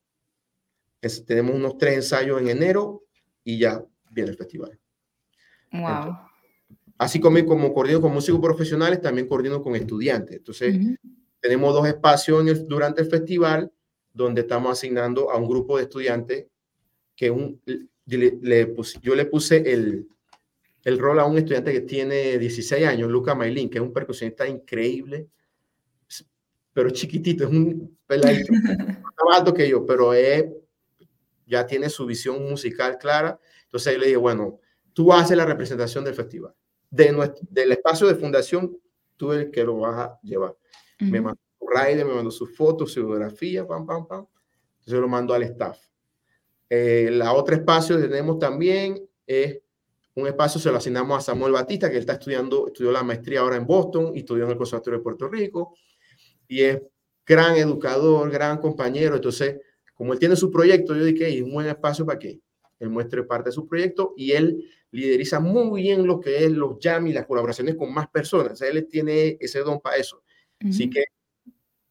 tenemos 1.27 1.55
unos 1.57 1.77
tres 1.79 1.95
ensayos 1.95 2.41
en 2.41 2.49
enero 2.49 3.03
y 3.43 3.59
ya 3.59 3.85
viene 4.11 4.31
el 4.31 4.37
festival. 4.37 4.79
Wow. 5.73 6.17
así 6.99 7.19
como, 7.19 7.45
como 7.45 7.75
coordino 7.75 8.01
con 8.01 8.13
músicos 8.13 8.41
profesionales, 8.41 9.01
también 9.01 9.27
coordino 9.27 9.61
con 9.61 9.75
estudiantes. 9.75 10.37
Entonces, 10.37 10.77
tenemos 11.41 11.75
dos 11.75 11.87
espacios 11.89 12.69
durante 12.69 13.03
el 13.03 13.09
festival 13.09 13.73
donde 14.13 14.43
estamos 14.43 14.71
asignando 14.71 15.31
a 15.31 15.37
un 15.37 15.49
grupo 15.49 15.77
de 15.77 15.83
estudiantes 15.83 16.47
que 17.17 17.31
un, 17.31 17.61
le, 18.07 18.75
yo 19.03 19.15
le 19.15 19.27
puse 19.27 19.73
el, 19.73 20.09
el 20.85 20.99
rol 20.99 21.19
a 21.21 21.25
un 21.25 21.39
estudiante 21.39 21.73
que 21.73 21.81
tiene 21.81 22.39
16 22.39 22.87
años, 22.87 23.11
Luca 23.11 23.35
Mailín, 23.35 23.71
que 23.71 23.79
es 23.79 23.83
un 23.83 23.93
percusionista 23.93 24.47
increíble, 24.47 25.29
pero 26.73 26.91
chiquitito, 26.91 27.45
es 27.45 27.51
un 27.51 27.97
peladito, 28.07 28.53
más 29.27 29.39
alto 29.39 29.55
que 29.55 29.69
yo, 29.69 29.87
pero 29.87 30.13
es, 30.13 30.45
ya 31.47 31.67
tiene 31.67 31.89
su 31.89 32.05
visión 32.05 32.43
musical 32.49 32.99
clara. 32.99 33.39
Entonces 33.65 33.95
yo 33.95 34.01
le 34.01 34.07
dije, 34.07 34.17
bueno, 34.17 34.61
tú 34.93 35.13
haces 35.13 35.37
la 35.37 35.47
representación 35.47 36.05
del 36.05 36.15
festival. 36.15 36.53
De 36.91 37.13
nuestro, 37.13 37.47
del 37.49 37.73
espacio 37.73 38.07
de 38.07 38.17
fundación 38.17 38.77
tú 39.17 39.33
eres 39.33 39.47
el 39.47 39.51
que 39.53 39.65
lo 39.65 39.79
vas 39.79 39.99
a 39.99 40.21
llevar. 40.23 40.57
Me 40.99 41.21
mandó 41.21 41.41
su 41.59 41.67
rider, 41.69 42.05
me 42.05 42.15
mandó 42.15 42.31
sus 42.31 42.57
fotos, 42.57 42.93
su 42.93 43.07
biografía, 43.07 43.67
pam, 43.67 43.87
pam, 43.87 44.07
pam. 44.07 44.27
Entonces 44.81 45.01
lo 45.01 45.09
mando 45.09 45.33
al 45.33 45.43
staff. 45.45 45.79
Eh, 46.77 47.09
la 47.13 47.33
otra 47.35 47.55
espacio 47.55 48.01
que 48.01 48.09
tenemos 48.09 48.37
también 48.41 49.01
es 49.25 49.61
un 50.17 50.27
espacio 50.27 50.61
se 50.61 50.71
lo 50.71 50.79
asignamos 50.79 51.17
a 51.19 51.21
Samuel 51.21 51.53
Batista, 51.53 51.89
que 51.89 51.95
él 51.95 52.01
está 52.01 52.15
estudiando, 52.15 52.67
estudió 52.67 52.91
la 52.91 53.05
maestría 53.05 53.41
ahora 53.41 53.57
en 53.57 53.65
Boston 53.67 54.11
y 54.15 54.21
estudió 54.21 54.45
en 54.45 54.51
el 54.51 54.57
Conservatorio 54.57 54.99
de 54.99 55.03
Puerto 55.05 55.29
Rico. 55.29 55.77
Y 56.49 56.63
es 56.63 56.83
gran 57.25 57.57
educador, 57.57 58.29
gran 58.31 58.59
compañero. 58.59 59.15
Entonces, 59.15 59.61
como 59.95 60.13
él 60.13 60.19
tiene 60.19 60.35
su 60.35 60.51
proyecto, 60.51 60.97
yo 60.97 61.05
dije, 61.05 61.37
es 61.37 61.43
un 61.43 61.53
buen 61.53 61.69
espacio 61.69 62.05
para 62.05 62.19
que 62.19 62.41
él 62.81 62.91
muestre 62.91 63.23
parte 63.23 63.51
de 63.51 63.53
su 63.53 63.69
proyecto 63.69 64.15
y 64.17 64.33
él 64.33 64.69
lideriza 64.91 65.39
muy 65.39 65.83
bien 65.83 66.07
lo 66.07 66.21
que 66.21 66.45
es 66.45 66.51
los 66.51 66.79
jam 66.81 67.07
y 67.07 67.13
las 67.13 67.27
colaboraciones 67.27 67.77
con 67.77 67.93
más 67.93 68.09
personas. 68.09 68.61
él 68.63 68.87
tiene 68.89 69.37
ese 69.41 69.61
don 69.61 69.81
para 69.81 69.97
eso. 69.97 70.23
Así 70.61 70.91
que 70.91 71.05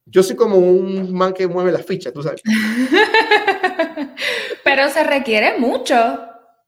yo 0.05 0.23
soy 0.23 0.35
como 0.35 0.57
un 0.57 1.13
man 1.13 1.33
que 1.33 1.47
mueve 1.47 1.71
las 1.71 1.85
fichas, 1.85 2.13
tú 2.13 2.21
sabes. 2.21 2.41
Pero 4.63 4.89
se 4.89 5.03
requiere 5.03 5.59
mucho. 5.59 6.19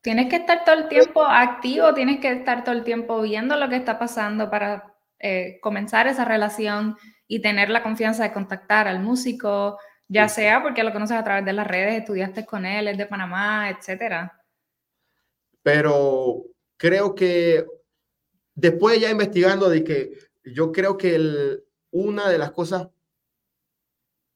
Tienes 0.01 0.29
que 0.29 0.37
estar 0.37 0.63
todo 0.63 0.75
el 0.75 0.87
tiempo 0.87 1.23
activo, 1.23 1.93
tienes 1.93 2.19
que 2.19 2.31
estar 2.31 2.63
todo 2.63 2.75
el 2.75 2.83
tiempo 2.83 3.21
viendo 3.21 3.55
lo 3.55 3.67
que 3.69 3.75
está 3.75 3.97
pasando 3.97 4.49
para 4.49 4.95
eh, 5.19 5.59
comenzar 5.61 6.07
esa 6.07 6.25
relación 6.25 6.95
y 7.27 7.41
tener 7.41 7.69
la 7.69 7.81
confianza 7.81 8.23
de 8.23 8.31
contactar 8.31 8.87
al 8.87 8.99
músico, 8.99 9.79
ya 10.07 10.29
sea 10.29 10.61
porque 10.61 10.83
lo 10.83 10.93
conoces 10.93 11.17
a 11.17 11.23
través 11.23 11.43
de 11.43 11.53
las 11.53 11.65
redes, 11.65 11.99
estudiaste 11.99 12.45
con 12.45 12.65
él, 12.65 12.87
es 12.87 12.97
de 12.97 13.07
Panamá, 13.07 13.71
etcétera. 13.71 14.39
Pero 15.63 16.43
creo 16.77 17.15
que 17.15 17.65
después 18.53 18.99
ya 18.99 19.09
investigando 19.09 19.69
de 19.69 19.83
que 19.83 20.11
yo 20.43 20.71
creo 20.71 20.97
que 20.97 21.59
una 21.89 22.29
de 22.29 22.37
las 22.37 22.51
cosas 22.51 22.89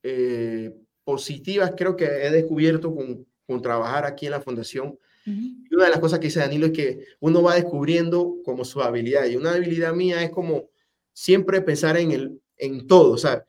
eh, 0.03 0.73
positivas 1.03 1.73
creo 1.75 1.95
que 1.95 2.05
he 2.05 2.31
descubierto 2.31 2.93
con, 2.93 3.25
con, 3.45 3.61
trabajar 3.61 4.05
aquí 4.05 4.25
en 4.25 4.31
la 4.31 4.41
fundación, 4.41 4.97
y 5.25 5.75
una 5.75 5.85
de 5.85 5.91
las 5.91 5.99
cosas 5.99 6.19
que 6.19 6.27
dice 6.27 6.39
Danilo 6.39 6.67
es 6.67 6.71
que 6.71 7.05
uno 7.19 7.43
va 7.43 7.53
descubriendo 7.53 8.37
como 8.43 8.65
su 8.65 8.81
habilidad, 8.81 9.25
y 9.27 9.35
una 9.35 9.53
habilidad 9.53 9.93
mía 9.93 10.23
es 10.23 10.31
como 10.31 10.69
siempre 11.13 11.61
pensar 11.61 11.97
en, 11.97 12.11
el, 12.11 12.41
en 12.57 12.87
todo, 12.87 13.11
o 13.11 13.17
sea, 13.17 13.45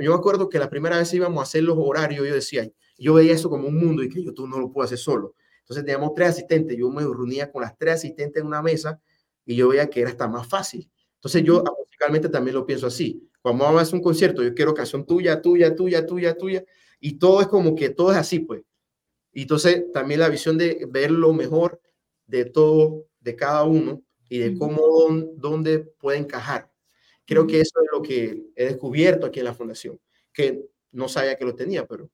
yo 0.00 0.12
me 0.12 0.18
acuerdo 0.18 0.48
que 0.48 0.58
la 0.58 0.70
primera 0.70 0.98
vez 0.98 1.12
íbamos 1.14 1.40
a 1.40 1.42
hacer 1.42 1.62
los 1.62 1.76
horarios, 1.78 2.26
yo 2.26 2.34
decía, 2.34 2.68
yo 2.98 3.14
veía 3.14 3.32
eso 3.32 3.48
como 3.48 3.68
un 3.68 3.76
mundo 3.76 4.02
y 4.02 4.08
que 4.08 4.22
yo 4.22 4.34
tú 4.34 4.46
no 4.46 4.58
lo 4.58 4.72
puedo 4.72 4.84
hacer 4.84 4.98
solo. 4.98 5.34
Entonces 5.60 5.84
teníamos 5.84 6.14
tres 6.14 6.30
asistentes, 6.30 6.76
yo 6.76 6.90
me 6.90 7.02
reunía 7.02 7.50
con 7.50 7.62
las 7.62 7.76
tres 7.76 7.94
asistentes 7.94 8.40
en 8.40 8.46
una 8.46 8.62
mesa 8.62 9.00
y 9.44 9.54
yo 9.54 9.68
veía 9.68 9.88
que 9.88 10.00
era 10.00 10.10
hasta 10.10 10.26
más 10.26 10.48
fácil. 10.48 10.90
Entonces 11.14 11.42
yo 11.44 11.62
musicalmente 11.78 12.28
también 12.28 12.56
lo 12.56 12.66
pienso 12.66 12.86
así. 12.86 13.28
Vamos 13.56 13.78
a 13.80 13.82
hacer 13.82 13.94
un 13.94 14.02
concierto, 14.02 14.42
yo 14.42 14.54
quiero 14.54 14.74
canción 14.74 15.06
tuya, 15.06 15.40
tuya, 15.40 15.74
tuya, 15.74 16.06
tuya, 16.06 16.36
tuya, 16.36 16.64
y 17.00 17.18
todo 17.18 17.40
es 17.40 17.46
como 17.46 17.74
que 17.74 17.90
todo 17.90 18.12
es 18.12 18.18
así, 18.18 18.40
pues. 18.40 18.62
Y 19.32 19.42
entonces 19.42 19.90
también 19.92 20.20
la 20.20 20.28
visión 20.28 20.58
de 20.58 20.86
ver 20.90 21.10
lo 21.10 21.32
mejor 21.32 21.80
de 22.26 22.44
todo, 22.44 23.06
de 23.20 23.36
cada 23.36 23.64
uno, 23.64 24.02
y 24.28 24.38
de 24.38 24.58
cómo, 24.58 24.80
dónde 25.36 25.78
puede 25.80 26.18
encajar. 26.18 26.70
Creo 27.24 27.46
que 27.46 27.60
eso 27.60 27.80
es 27.82 27.88
lo 27.92 28.02
que 28.02 28.42
he 28.56 28.66
descubierto 28.66 29.26
aquí 29.26 29.38
en 29.38 29.46
la 29.46 29.54
fundación, 29.54 30.00
que 30.32 30.66
no 30.92 31.08
sabía 31.08 31.36
que 31.36 31.44
lo 31.44 31.54
tenía, 31.54 31.86
pero 31.86 32.10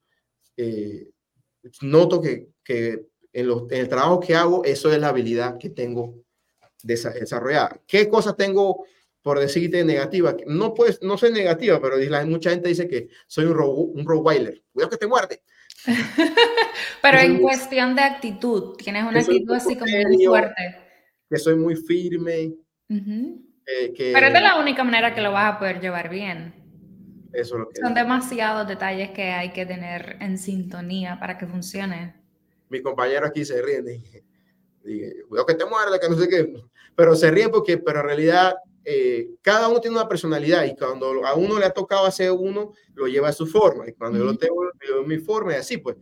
eh, 0.57 1.09
noto 1.83 2.21
que, 2.21 2.49
que 2.63 3.07
en, 3.33 3.47
los, 3.47 3.63
en, 3.71 3.79
el 3.79 3.89
trabajo 3.89 4.21
que 4.21 4.35
hago, 4.35 4.65
eso 4.65 4.93
es 4.93 4.99
la 4.99 5.09
habilidad 5.09 5.59
que 5.59 5.71
tengo 5.71 6.25
desarrollada. 6.83 7.81
¿Qué 7.87 8.09
cosas 8.09 8.37
tengo, 8.37 8.85
por 9.25 9.41
decirte, 9.41 9.83
negativa? 9.87 10.37
No, 10.47 10.75
pues, 10.75 11.01
no 11.03 11.17
soy 11.17 11.33
negativa, 11.33 11.81
pero 11.81 11.97
mucha 12.27 12.51
gente 12.51 12.69
dice 12.69 12.87
que 12.87 13.09
soy 13.27 13.47
un, 13.47 13.59
un 13.59 14.07
Rottweiler. 14.07 14.63
Cuidado 14.71 14.91
que 14.91 14.99
te 14.99 15.07
muerde. 15.07 15.43
pero 17.03 17.19
en 17.21 17.41
cuestión 17.41 17.97
de 17.97 18.03
actitud, 18.03 18.77
tienes 18.77 19.03
una 19.05 19.21
actitud 19.21 19.55
así 19.55 19.79
como 19.79 19.91
muy 19.97 20.27
fuerte. 20.27 20.77
Que 21.31 21.39
soy 21.39 21.57
muy 21.57 21.75
firme. 21.75 22.53
Pero 22.87 24.27
es 24.27 24.43
la 24.43 24.61
única 24.61 24.85
manera 24.85 25.15
que 25.15 25.23
lo 25.23 25.33
vas 25.33 25.55
a 25.55 25.59
poder 25.59 25.81
llevar 25.81 26.11
bien. 26.11 26.55
Eso 27.33 27.55
es 27.55 27.61
lo 27.61 27.69
que 27.71 27.81
Son 27.81 27.95
demasiados 27.95 28.69
detalles 28.69 29.13
que 29.13 29.33
hay 29.33 29.55
que 29.55 29.65
tener 29.65 30.19
en 30.21 30.37
sintonía 30.37 31.19
para 31.19 31.39
que 31.39 31.47
funcione. 31.47 32.15
Mi 32.69 32.83
compañero 32.83 33.27
aquí 33.27 33.43
se 33.43 33.63
ríen. 33.63 33.87
Dije, 33.87 34.23
cuidado 35.27 35.47
que 35.47 35.55
te 35.55 35.65
muerde, 35.65 35.99
que 35.99 36.11
no 36.11 36.19
sé 36.19 36.29
qué. 36.29 36.53
Pero 36.95 37.17
se 37.17 37.31
ríen 37.31 37.51
porque, 37.51 37.79
pero 37.79 38.01
en 38.01 38.07
realidad, 38.07 38.55
eh, 38.85 39.31
cada 39.41 39.69
uno 39.69 39.81
tiene 39.81 39.97
una 39.97 40.09
personalidad 40.09 40.65
y 40.65 40.77
cuando 40.77 41.25
a 41.25 41.35
uno 41.35 41.59
le 41.59 41.65
ha 41.65 41.71
tocado 41.71 42.07
hacer 42.07 42.31
uno, 42.31 42.73
lo 42.95 43.07
lleva 43.07 43.29
a 43.29 43.33
su 43.33 43.47
forma. 43.47 43.89
Y 43.89 43.93
cuando 43.93 44.19
yo 44.19 44.25
lo 44.25 44.37
tengo, 44.37 44.63
yo 44.87 45.03
mi 45.05 45.19
forma 45.19 45.53
y 45.53 45.57
así, 45.57 45.79
pues. 45.79 45.97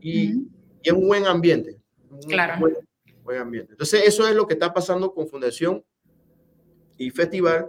Y, 0.00 0.32
y, 0.32 0.48
es 0.82 0.92
un 0.92 1.06
buen 1.06 1.26
ambiente. 1.26 1.80
claro. 2.28 2.60
Buen, 2.60 2.76
buen 3.22 3.38
ambiente. 3.38 3.72
Entonces, 3.72 4.02
eso 4.04 4.26
es 4.28 4.34
lo 4.34 4.46
que 4.46 4.54
está 4.54 4.72
pasando 4.72 5.12
con 5.14 5.28
Fundación 5.28 5.84
y 6.98 7.10
festival 7.10 7.68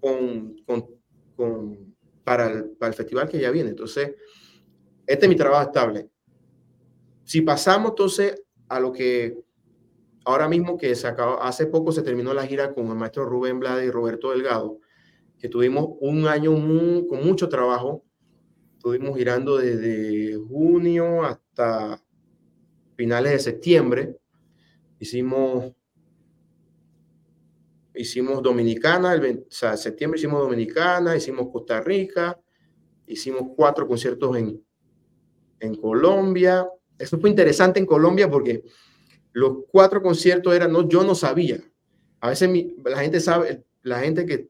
con, 0.00 0.56
con, 0.66 0.86
con, 1.36 1.94
para, 2.24 2.50
el, 2.50 2.70
para 2.70 2.90
el 2.90 2.96
festival 2.96 3.28
que 3.28 3.38
ya 3.38 3.50
viene. 3.50 3.70
Entonces, 3.70 4.14
este 5.06 5.26
es 5.26 5.28
mi 5.28 5.36
trabajo 5.36 5.68
estable. 5.68 6.08
Si 7.24 7.40
pasamos 7.42 7.90
entonces 7.90 8.42
a 8.68 8.80
lo 8.80 8.92
que 8.92 9.38
ahora 10.24 10.48
mismo 10.48 10.76
que 10.76 10.94
se 10.94 11.06
acabó, 11.06 11.42
hace 11.42 11.66
poco 11.66 11.92
se 11.92 12.02
terminó 12.02 12.32
la 12.34 12.46
gira 12.46 12.74
con 12.74 12.88
el 12.88 12.94
maestro 12.94 13.24
Rubén 13.24 13.60
Blade 13.60 13.86
y 13.86 13.90
Roberto 13.90 14.30
Delgado, 14.30 14.78
que 15.38 15.48
tuvimos 15.48 15.96
un 16.00 16.26
año 16.26 16.52
con 17.08 17.24
mucho 17.24 17.48
trabajo. 17.48 18.04
Estuvimos 18.76 19.16
girando 19.16 19.58
desde 19.58 20.36
junio 20.36 21.22
hasta 21.24 22.02
finales 22.96 23.32
de 23.32 23.38
septiembre. 23.38 24.16
Hicimos 24.98 25.72
hicimos 27.94 28.42
Dominicana, 28.42 29.14
el 29.14 29.38
o 29.40 29.50
sea, 29.50 29.76
septiembre 29.76 30.18
hicimos 30.18 30.40
Dominicana, 30.40 31.16
hicimos 31.16 31.48
Costa 31.52 31.80
Rica, 31.80 32.40
hicimos 33.06 33.50
cuatro 33.54 33.86
conciertos 33.86 34.36
en, 34.36 34.64
en 35.60 35.74
Colombia. 35.74 36.66
Eso 36.98 37.18
fue 37.18 37.30
interesante 37.30 37.80
en 37.80 37.86
Colombia 37.86 38.30
porque 38.30 38.62
los 39.32 39.58
cuatro 39.70 40.02
conciertos 40.02 40.54
eran, 40.54 40.72
no, 40.72 40.88
yo 40.88 41.04
no 41.04 41.14
sabía. 41.14 41.60
A 42.20 42.28
veces 42.28 42.50
la 42.84 42.98
gente 42.98 43.20
sabe, 43.20 43.64
la 43.82 44.00
gente 44.00 44.26
que, 44.26 44.48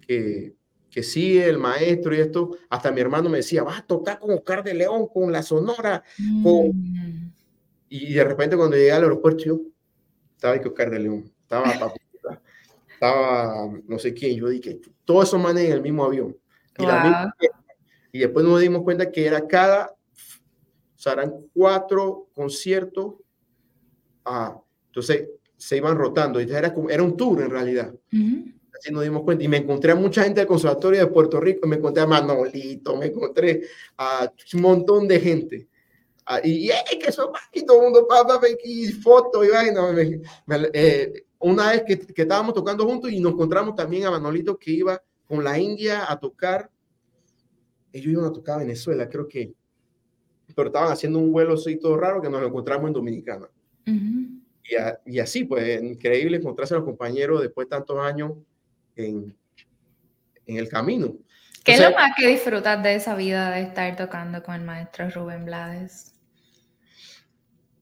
que, 0.00 0.54
que, 0.90 1.02
sigue 1.02 1.48
el 1.48 1.58
maestro 1.58 2.14
y 2.14 2.20
esto, 2.20 2.56
hasta 2.70 2.92
mi 2.92 3.00
hermano 3.00 3.28
me 3.28 3.38
decía, 3.38 3.62
vas 3.62 3.80
a 3.80 3.86
tocar 3.86 4.18
con 4.18 4.30
Oscar 4.30 4.62
de 4.62 4.74
León, 4.74 5.08
con 5.12 5.32
la 5.32 5.42
Sonora. 5.42 6.02
Con... 6.42 6.68
Mm. 6.68 7.32
Y 7.88 8.12
de 8.12 8.24
repente 8.24 8.56
cuando 8.56 8.76
llegué 8.76 8.92
al 8.92 9.02
aeropuerto, 9.02 9.44
yo 9.44 9.60
estaba 10.34 10.60
que 10.60 10.68
Oscar 10.68 10.90
de 10.90 10.98
León, 11.00 11.32
estaba 11.42 11.92
estaba 12.98 13.70
no 13.86 13.98
sé 13.98 14.12
quién, 14.12 14.36
yo 14.36 14.48
dije, 14.48 14.80
todos 15.04 15.28
esos 15.28 15.40
manes 15.40 15.66
en 15.66 15.72
el 15.72 15.82
mismo 15.82 16.04
avión. 16.04 16.36
Y, 16.76 16.82
la 16.84 17.32
y 18.10 18.18
después 18.18 18.44
nos 18.44 18.60
dimos 18.60 18.82
cuenta 18.82 19.10
que 19.10 19.26
era 19.26 19.46
cada, 19.46 19.90
o 19.90 20.98
sea, 20.98 21.12
eran 21.14 21.34
cuatro 21.54 22.28
conciertos, 22.34 23.14
ah, 24.28 24.60
entonces 24.86 25.28
se 25.56 25.76
iban 25.76 25.96
rotando, 25.96 26.38
era, 26.38 26.74
era 26.88 27.02
un 27.02 27.16
tour 27.16 27.42
en 27.42 27.50
realidad. 27.50 27.92
Así 28.78 28.92
nos 28.92 29.02
dimos 29.02 29.22
cuenta. 29.22 29.42
Y 29.42 29.48
me 29.48 29.58
encontré 29.58 29.92
a 29.92 29.96
mucha 29.96 30.22
gente 30.22 30.40
del 30.40 30.46
Conservatorio 30.46 31.00
de 31.00 31.06
Puerto 31.08 31.40
Rico, 31.40 31.66
me 31.66 31.76
encontré 31.76 32.02
a 32.02 32.06
Manolito, 32.06 32.96
me 32.96 33.06
encontré 33.06 33.62
a 33.96 34.32
un 34.54 34.60
montón 34.60 35.08
de 35.08 35.20
gente. 35.20 35.68
Ah, 36.24 36.40
y, 36.44 36.70
y 36.70 36.98
que 36.98 37.08
eso, 37.08 37.32
y 37.52 37.64
todo 37.64 37.78
el 37.78 37.84
mundo, 37.84 38.06
papá, 38.06 38.38
y 38.62 38.92
fotos, 38.92 39.46
y 39.46 39.48
vaina. 39.48 39.80
Eh, 40.72 41.24
una 41.40 41.70
vez 41.70 41.84
que, 41.86 41.98
que, 41.98 42.22
estábamos 42.22 42.54
tocando 42.54 42.84
juntos 42.84 43.10
y 43.10 43.18
nos 43.18 43.32
encontramos 43.32 43.74
también 43.74 44.04
a 44.04 44.10
Manolito 44.10 44.58
que 44.58 44.72
iba 44.72 45.02
con 45.26 45.42
la 45.42 45.58
India 45.58 46.10
a 46.10 46.18
tocar. 46.20 46.70
Ellos 47.92 48.12
iban 48.12 48.26
a 48.26 48.32
tocar 48.32 48.56
a 48.56 48.58
Venezuela, 48.58 49.08
creo 49.08 49.26
que. 49.26 49.54
Pero 50.54 50.68
estaban 50.68 50.92
haciendo 50.92 51.18
un 51.18 51.32
vuelo 51.32 51.54
así 51.54 51.76
todo 51.76 51.96
raro 51.96 52.20
que 52.20 52.28
nos 52.28 52.40
lo 52.40 52.48
encontramos 52.48 52.88
en 52.88 52.92
Dominicana. 52.92 53.48
Y, 53.88 55.14
y, 55.14 55.18
así, 55.18 55.44
pues, 55.44 55.82
increíble 55.82 56.36
encontrarse 56.36 56.74
a 56.74 56.78
los 56.78 56.86
compañeros 56.86 57.40
después 57.40 57.66
de 57.66 57.70
tantos 57.70 57.98
años 57.98 58.32
en, 58.96 59.34
en 60.46 60.56
el 60.56 60.68
camino. 60.68 61.16
¿Qué 61.64 61.74
es 61.74 61.80
lo 61.80 61.90
más 61.92 62.12
que 62.16 62.26
disfrutas 62.26 62.82
de 62.82 62.94
esa 62.94 63.14
vida 63.14 63.50
de 63.50 63.62
estar 63.62 63.94
tocando 63.96 64.42
con 64.42 64.54
el 64.54 64.62
maestro 64.62 65.10
Rubén 65.10 65.44
Blades? 65.44 66.14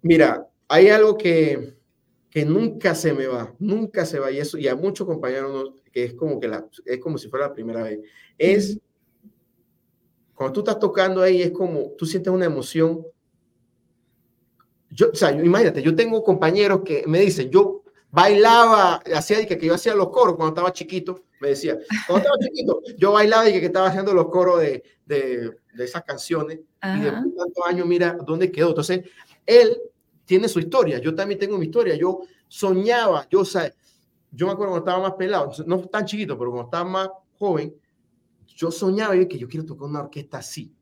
Mira, 0.03 0.47
hay 0.69 0.89
algo 0.89 1.17
que, 1.17 1.75
que 2.31 2.45
nunca 2.45 2.95
se 2.95 3.13
me 3.13 3.27
va, 3.27 3.55
nunca 3.59 4.05
se 4.05 4.19
va, 4.19 4.31
y 4.31 4.39
eso, 4.39 4.59
y 4.59 4.69
a 4.69 4.75
muchos 4.75 5.07
compañeros 5.07 5.75
que 5.93 6.05
es 6.05 6.15
como 6.15 6.41
que 6.41 6.49
la, 6.49 6.67
es 6.85 6.99
como 6.99 7.17
si 7.17 7.29
fuera 7.29 7.49
la 7.49 7.55
primera 7.55 7.83
vez, 7.83 8.01
es 8.37 8.79
cuando 10.37 10.53
tú 10.53 10.61
estás 10.61 10.79
tocando 10.79 11.23
ahí, 11.23 11.41
es 11.41 11.51
como, 11.51 11.93
tú 11.97 12.05
sientes 12.05 12.31
una 12.31 12.45
emoción. 12.45 13.07
Yo, 14.97 15.11
o 15.13 15.15
sea, 15.15 15.31
imagínate, 15.31 15.83
yo 15.83 15.95
tengo 15.95 16.25
compañeros 16.25 16.81
que 16.83 17.05
me 17.07 17.21
dicen, 17.21 17.51
yo 17.51 17.83
bailaba, 18.11 19.03
hacía 19.15 19.45
que, 19.45 19.59
que 19.59 19.67
yo 19.67 19.75
hacía 19.75 19.95
los 19.95 20.09
coros 20.09 20.37
cuando 20.37 20.55
estaba 20.55 20.73
chiquito, 20.73 21.25
me 21.39 21.49
decía, 21.49 21.79
cuando 22.07 22.25
estaba 22.25 22.39
chiquito, 22.41 22.81
yo 22.97 23.13
bailaba 23.13 23.47
y 23.47 23.53
que, 23.53 23.61
que 23.61 23.67
estaba 23.67 23.89
haciendo 23.89 24.15
los 24.15 24.31
coros 24.31 24.61
de, 24.61 24.83
de, 25.05 25.51
de 25.75 25.85
esas 25.85 26.03
canciones, 26.03 26.61
y 26.83 27.01
después 27.01 27.25
de 27.25 27.37
tantos 27.37 27.67
años, 27.67 27.87
mira 27.87 28.17
dónde 28.27 28.51
quedó. 28.51 28.71
Entonces, 28.71 29.05
él 29.45 29.77
tiene 30.25 30.49
su 30.49 30.61
historia, 30.61 30.99
yo 30.99 31.15
también 31.15 31.39
tengo 31.39 31.59
mi 31.59 31.67
historia, 31.67 31.95
yo 31.95 32.23
soñaba, 32.49 33.29
yo, 33.29 33.41
o 33.41 33.45
sea, 33.45 33.71
yo 34.33 34.47
me 34.47 34.53
acuerdo 34.53 34.73
cuando 34.73 34.91
estaba 34.91 35.09
más 35.09 35.19
pelado, 35.19 35.53
no 35.67 35.81
tan 35.81 36.07
chiquito, 36.07 36.39
pero 36.39 36.53
cuando 36.53 36.69
estaba 36.69 36.89
más 36.89 37.11
joven, 37.39 37.75
yo 38.47 38.71
soñaba 38.71 39.15
y 39.15 39.29
que 39.29 39.37
yo 39.37 39.47
quiero 39.47 39.67
tocar 39.67 39.91
una 39.91 40.01
orquesta 40.01 40.39
así, 40.39 40.73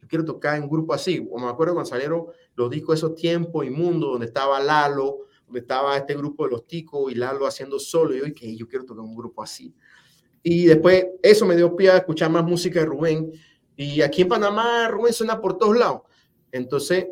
yo 0.00 0.08
quiero 0.08 0.24
tocar 0.24 0.56
en 0.56 0.62
un 0.62 0.70
grupo 0.70 0.94
así, 0.94 1.28
o 1.30 1.38
me 1.38 1.46
acuerdo 1.46 1.74
cuando 1.74 1.90
salieron 1.90 2.24
los 2.54 2.70
discos 2.70 2.94
de 2.94 3.06
esos 3.06 3.14
tiempos 3.14 3.64
inmundos, 3.66 4.12
donde 4.12 4.26
estaba 4.26 4.60
Lalo, 4.60 5.26
donde 5.46 5.60
estaba 5.60 5.96
este 5.96 6.14
grupo 6.14 6.44
de 6.44 6.52
los 6.52 6.66
ticos 6.66 7.10
y 7.10 7.14
Lalo 7.14 7.46
haciendo 7.46 7.78
solo, 7.78 8.14
y 8.14 8.20
yo 8.20 8.34
que 8.34 8.56
yo 8.56 8.68
quiero 8.68 8.84
tocar 8.84 9.04
un 9.04 9.16
grupo 9.16 9.42
así. 9.42 9.74
Y 10.42 10.66
después 10.66 11.06
eso 11.22 11.46
me 11.46 11.56
dio 11.56 11.74
pie 11.76 11.90
a 11.90 11.98
escuchar 11.98 12.30
más 12.30 12.44
música 12.44 12.80
de 12.80 12.86
Rubén, 12.86 13.32
y 13.76 14.02
aquí 14.02 14.22
en 14.22 14.28
Panamá 14.28 14.88
Rubén 14.88 15.12
suena 15.12 15.40
por 15.40 15.56
todos 15.56 15.76
lados. 15.76 16.02
Entonces, 16.52 17.06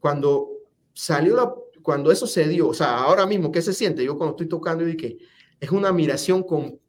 cuando 0.00 0.48
salió 0.92 1.36
la, 1.36 1.54
cuando 1.82 2.10
eso 2.10 2.26
se 2.26 2.48
dio, 2.48 2.68
o 2.68 2.74
sea, 2.74 2.98
ahora 2.98 3.26
mismo, 3.26 3.52
¿qué 3.52 3.62
se 3.62 3.72
siente? 3.72 4.04
Yo 4.04 4.16
cuando 4.16 4.32
estoy 4.32 4.48
tocando 4.48 4.88
y 4.88 4.96
que 4.96 5.18
es 5.60 5.70
una 5.70 5.88
admiración 5.88 6.42
con, 6.42 6.80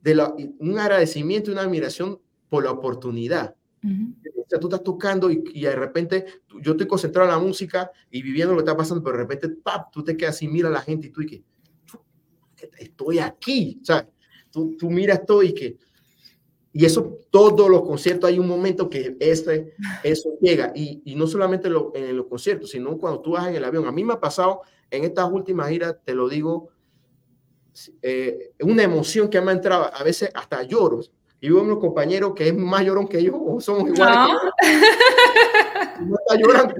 de 0.00 0.14
la, 0.14 0.34
un 0.58 0.78
agradecimiento 0.78 1.50
y 1.50 1.52
una 1.52 1.62
admiración 1.62 2.20
por 2.48 2.64
la 2.64 2.72
oportunidad. 2.72 3.54
Sea, 4.48 4.58
tú 4.58 4.68
estás 4.68 4.82
tocando 4.82 5.30
y, 5.30 5.44
y, 5.52 5.62
de 5.62 5.76
repente 5.76 6.26
yo 6.62 6.72
estoy 6.72 6.86
concentrado 6.86 7.28
en 7.28 7.34
la 7.34 7.40
música 7.40 7.90
y 8.10 8.22
viviendo 8.22 8.54
lo 8.54 8.58
que 8.58 8.64
está 8.64 8.76
pasando, 8.76 9.02
pero 9.02 9.16
de 9.16 9.22
repente, 9.22 9.48
¡pap! 9.48 9.92
tú 9.92 10.02
te 10.02 10.16
quedas 10.16 10.40
y 10.42 10.48
mira 10.48 10.68
a 10.68 10.72
la 10.72 10.80
gente 10.80 11.08
y 11.08 11.10
tú 11.10 11.22
y 11.22 11.26
que 11.26 11.44
estoy 12.78 13.18
aquí, 13.18 13.80
sea, 13.82 14.08
tú, 14.50 14.76
tú 14.76 14.90
miras 14.90 15.24
todo 15.24 15.42
y 15.42 15.52
que 15.52 15.76
y 16.72 16.84
eso, 16.84 17.18
todos 17.30 17.68
los 17.68 17.82
conciertos, 17.82 18.28
hay 18.28 18.38
un 18.38 18.46
momento 18.46 18.88
que 18.88 19.16
este, 19.18 19.74
eso 20.04 20.38
llega. 20.40 20.70
Y, 20.74 21.02
y 21.04 21.14
no 21.16 21.26
solamente 21.26 21.68
lo, 21.68 21.92
en 21.94 22.16
los 22.16 22.26
conciertos, 22.26 22.70
sino 22.70 22.96
cuando 22.98 23.20
tú 23.20 23.32
vas 23.32 23.48
en 23.48 23.56
el 23.56 23.64
avión. 23.64 23.86
A 23.86 23.90
mí 23.90 24.04
me 24.04 24.12
ha 24.12 24.20
pasado 24.20 24.60
en 24.90 25.02
estas 25.02 25.28
últimas 25.30 25.70
giras, 25.70 25.96
te 26.04 26.14
lo 26.14 26.28
digo, 26.28 26.68
eh, 28.02 28.52
una 28.60 28.82
emoción 28.82 29.28
que 29.28 29.40
me 29.40 29.50
ha 29.50 29.54
entrado, 29.54 29.90
a 29.92 30.02
veces 30.04 30.30
hasta 30.34 30.62
lloro. 30.62 31.00
Y 31.40 31.48
veo 31.48 31.60
a 31.60 31.62
unos 31.62 31.78
compañeros 31.78 32.32
que 32.34 32.48
es 32.48 32.56
más 32.56 32.84
llorón 32.84 33.06
que 33.06 33.22
yo, 33.22 33.40
o 33.40 33.60
somos 33.60 33.88
iguales. 33.88 34.32
No. 34.32 34.40
Que 34.60 34.66
yo. 36.08 36.14
está 36.14 36.36
llorando, 36.36 36.74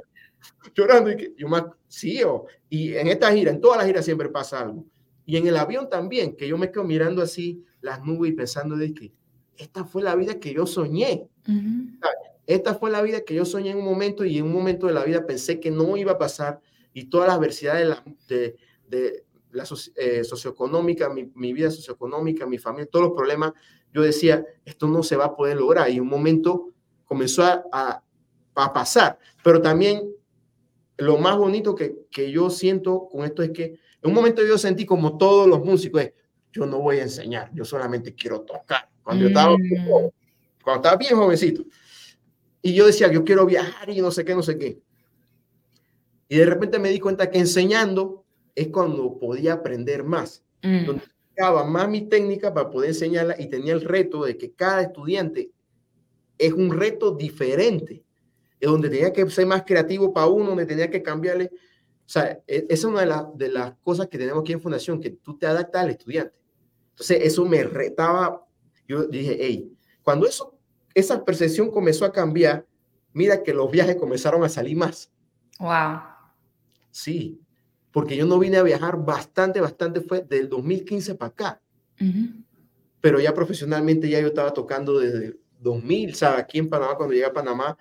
llorando. 0.74 1.10
Y 1.10 1.16
que 1.16 1.34
yo 1.36 1.48
más, 1.48 1.64
sí, 1.86 2.22
o, 2.24 2.46
y 2.68 2.94
en 2.94 3.08
esta 3.08 3.32
gira, 3.32 3.50
en 3.50 3.60
todas 3.60 3.78
las 3.78 3.86
giras 3.86 4.04
siempre 4.04 4.28
pasa 4.28 4.60
algo. 4.60 4.84
Y 5.26 5.36
en 5.36 5.46
el 5.46 5.56
avión 5.56 5.88
también, 5.88 6.34
que 6.36 6.48
yo 6.48 6.58
me 6.58 6.70
quedo 6.70 6.84
mirando 6.84 7.22
así 7.22 7.64
las 7.80 8.04
nubes 8.04 8.32
y 8.32 8.34
pensando 8.34 8.76
de 8.76 8.94
que 8.94 9.12
esta 9.56 9.84
fue 9.84 10.02
la 10.02 10.14
vida 10.14 10.40
que 10.40 10.54
yo 10.54 10.66
soñé. 10.66 11.28
Esta 12.46 12.74
fue 12.74 12.90
la 12.90 13.02
vida 13.02 13.20
que 13.20 13.34
yo 13.34 13.44
soñé 13.44 13.72
en 13.72 13.78
un 13.78 13.84
momento 13.84 14.24
y 14.24 14.38
en 14.38 14.44
un 14.44 14.52
momento 14.52 14.86
de 14.86 14.94
la 14.94 15.04
vida 15.04 15.26
pensé 15.26 15.60
que 15.60 15.70
no 15.70 15.96
iba 15.96 16.12
a 16.12 16.18
pasar 16.18 16.60
y 16.94 17.04
toda 17.04 17.26
la 17.26 17.34
adversidad 17.34 17.74
de 17.76 17.84
la, 17.84 18.02
de, 18.26 18.56
de 18.88 19.24
la 19.50 19.64
eh, 19.96 20.24
socioeconómica, 20.24 21.10
mi, 21.10 21.30
mi, 21.34 21.52
vida 21.52 21.70
socioeconómica, 21.70 22.46
mi 22.46 22.58
familia, 22.58 22.88
todos 22.90 23.08
los 23.08 23.14
problemas, 23.14 23.52
yo 23.98 24.04
decía, 24.04 24.44
esto 24.64 24.86
no 24.86 25.02
se 25.02 25.16
va 25.16 25.26
a 25.26 25.36
poder 25.36 25.56
lograr. 25.56 25.90
Y 25.90 26.00
un 26.00 26.08
momento 26.08 26.70
comenzó 27.04 27.42
a, 27.42 27.64
a, 27.72 28.02
a 28.54 28.72
pasar. 28.72 29.18
Pero 29.42 29.60
también 29.60 30.08
lo 30.98 31.18
más 31.18 31.36
bonito 31.36 31.74
que, 31.74 32.06
que, 32.10 32.30
yo 32.30 32.50
siento 32.50 33.08
con 33.08 33.24
esto 33.24 33.42
es 33.42 33.50
que 33.50 33.64
en 33.64 34.10
un 34.10 34.14
momento 34.14 34.44
yo 34.44 34.58
sentí 34.58 34.84
como 34.86 35.16
todos 35.18 35.46
los 35.48 35.64
músicos, 35.64 36.02
yo 36.52 36.66
no 36.66 36.78
voy 36.78 36.98
a 36.98 37.02
enseñar, 37.02 37.50
yo 37.52 37.64
solamente 37.64 38.14
quiero 38.14 38.40
tocar 38.40 38.88
cuando 39.02 39.22
yo 39.22 39.28
estaba, 39.28 39.56
mm. 39.56 40.10
cuando 40.62 40.76
estaba 40.76 40.96
bien 40.96 41.16
jovencito. 41.16 41.64
Y 42.60 42.74
yo 42.74 42.86
decía, 42.86 43.10
yo 43.10 43.24
quiero 43.24 43.46
viajar 43.46 43.88
y 43.90 44.00
no 44.00 44.10
sé 44.10 44.24
qué, 44.24 44.34
no 44.34 44.42
sé 44.42 44.58
qué. 44.58 44.80
Y 46.28 46.36
de 46.36 46.46
repente 46.46 46.78
me 46.78 46.90
di 46.90 47.00
cuenta 47.00 47.30
que 47.30 47.38
enseñando 47.38 48.26
es 48.54 48.68
cuando 48.68 49.18
podía 49.18 49.54
aprender 49.54 50.04
más. 50.04 50.44
Mm. 50.62 50.84
Donde 50.84 51.04
buscaba 51.38 51.64
más 51.64 51.88
mi 51.88 52.02
técnica 52.02 52.52
para 52.52 52.68
poder 52.68 52.90
enseñarla 52.90 53.36
y 53.38 53.46
tenía 53.46 53.72
el 53.72 53.82
reto 53.82 54.24
de 54.24 54.36
que 54.36 54.52
cada 54.52 54.82
estudiante 54.82 55.52
es 56.36 56.52
un 56.52 56.70
reto 56.70 57.12
diferente. 57.12 58.04
Es 58.58 58.68
donde 58.68 58.88
tenía 58.88 59.12
que 59.12 59.28
ser 59.30 59.46
más 59.46 59.62
creativo 59.64 60.12
para 60.12 60.26
uno, 60.26 60.46
donde 60.46 60.66
tenía 60.66 60.90
que 60.90 61.00
cambiarle. 61.00 61.50
O 61.52 62.08
sea, 62.08 62.42
e, 62.46 62.66
esa 62.68 62.74
es 62.74 62.84
una 62.84 63.00
de, 63.00 63.06
la, 63.06 63.30
de 63.36 63.48
las 63.50 63.74
cosas 63.84 64.08
que 64.08 64.18
tenemos 64.18 64.40
aquí 64.40 64.52
en 64.52 64.60
Fundación, 64.60 65.00
que 65.00 65.10
tú 65.10 65.38
te 65.38 65.46
adaptas 65.46 65.84
al 65.84 65.90
estudiante. 65.90 66.36
Entonces, 66.90 67.18
eso 67.22 67.44
me 67.44 67.62
retaba 67.62 68.44
yo 68.88 69.04
dije, 69.04 69.36
hey, 69.38 69.70
cuando 70.02 70.26
eso, 70.26 70.58
esa 70.94 71.22
percepción 71.22 71.70
comenzó 71.70 72.06
a 72.06 72.12
cambiar, 72.12 72.66
mira 73.12 73.42
que 73.42 73.52
los 73.52 73.70
viajes 73.70 73.96
comenzaron 73.96 74.42
a 74.42 74.48
salir 74.48 74.76
más. 74.76 75.12
Wow. 75.60 76.00
Sí, 76.90 77.38
porque 77.92 78.16
yo 78.16 78.26
no 78.26 78.38
vine 78.38 78.58
a 78.58 78.62
viajar 78.62 79.04
bastante, 79.04 79.60
bastante, 79.60 80.00
fue 80.00 80.22
del 80.22 80.48
2015 80.48 81.14
para 81.14 81.30
acá. 81.30 81.62
Uh 82.00 82.04
-huh. 82.04 82.44
Pero 83.00 83.20
ya 83.20 83.32
profesionalmente 83.32 84.08
ya 84.08 84.20
yo 84.20 84.28
estaba 84.28 84.52
tocando 84.52 84.98
desde 84.98 85.38
2000, 85.60 86.14
¿sabes? 86.14 86.40
Aquí 86.40 86.58
en 86.58 86.68
Panamá, 86.68 86.96
cuando 86.96 87.14
llegué 87.14 87.26
a 87.26 87.32
Panamá, 87.32 87.76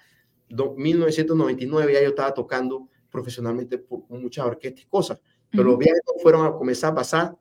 1999 0.49 1.93
ya 1.93 2.01
yo 2.01 2.09
estaba 2.09 2.33
tocando 2.33 2.87
profesionalmente 3.09 3.77
por 3.77 4.09
muchas 4.09 4.45
orquestas 4.45 4.83
y 4.83 4.87
cosas. 4.87 5.19
Pero 5.49 5.63
uh 5.63 5.65
-huh. 5.65 5.69
los 5.71 5.79
viajes 5.79 6.01
fueron 6.21 6.45
a 6.45 6.51
comenzar 6.51 6.91
a 6.91 6.95
pasar 6.95 7.37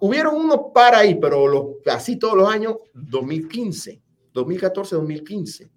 Hubieron 0.00 0.36
unos 0.36 0.72
para 0.72 0.98
ahí, 0.98 1.14
pero 1.16 1.46
los, 1.46 1.64
así 1.86 2.16
todos 2.16 2.36
los 2.36 2.48
años, 2.48 2.76
2015, 2.94 4.00
2014, 4.32 4.96
2015. 4.96 5.70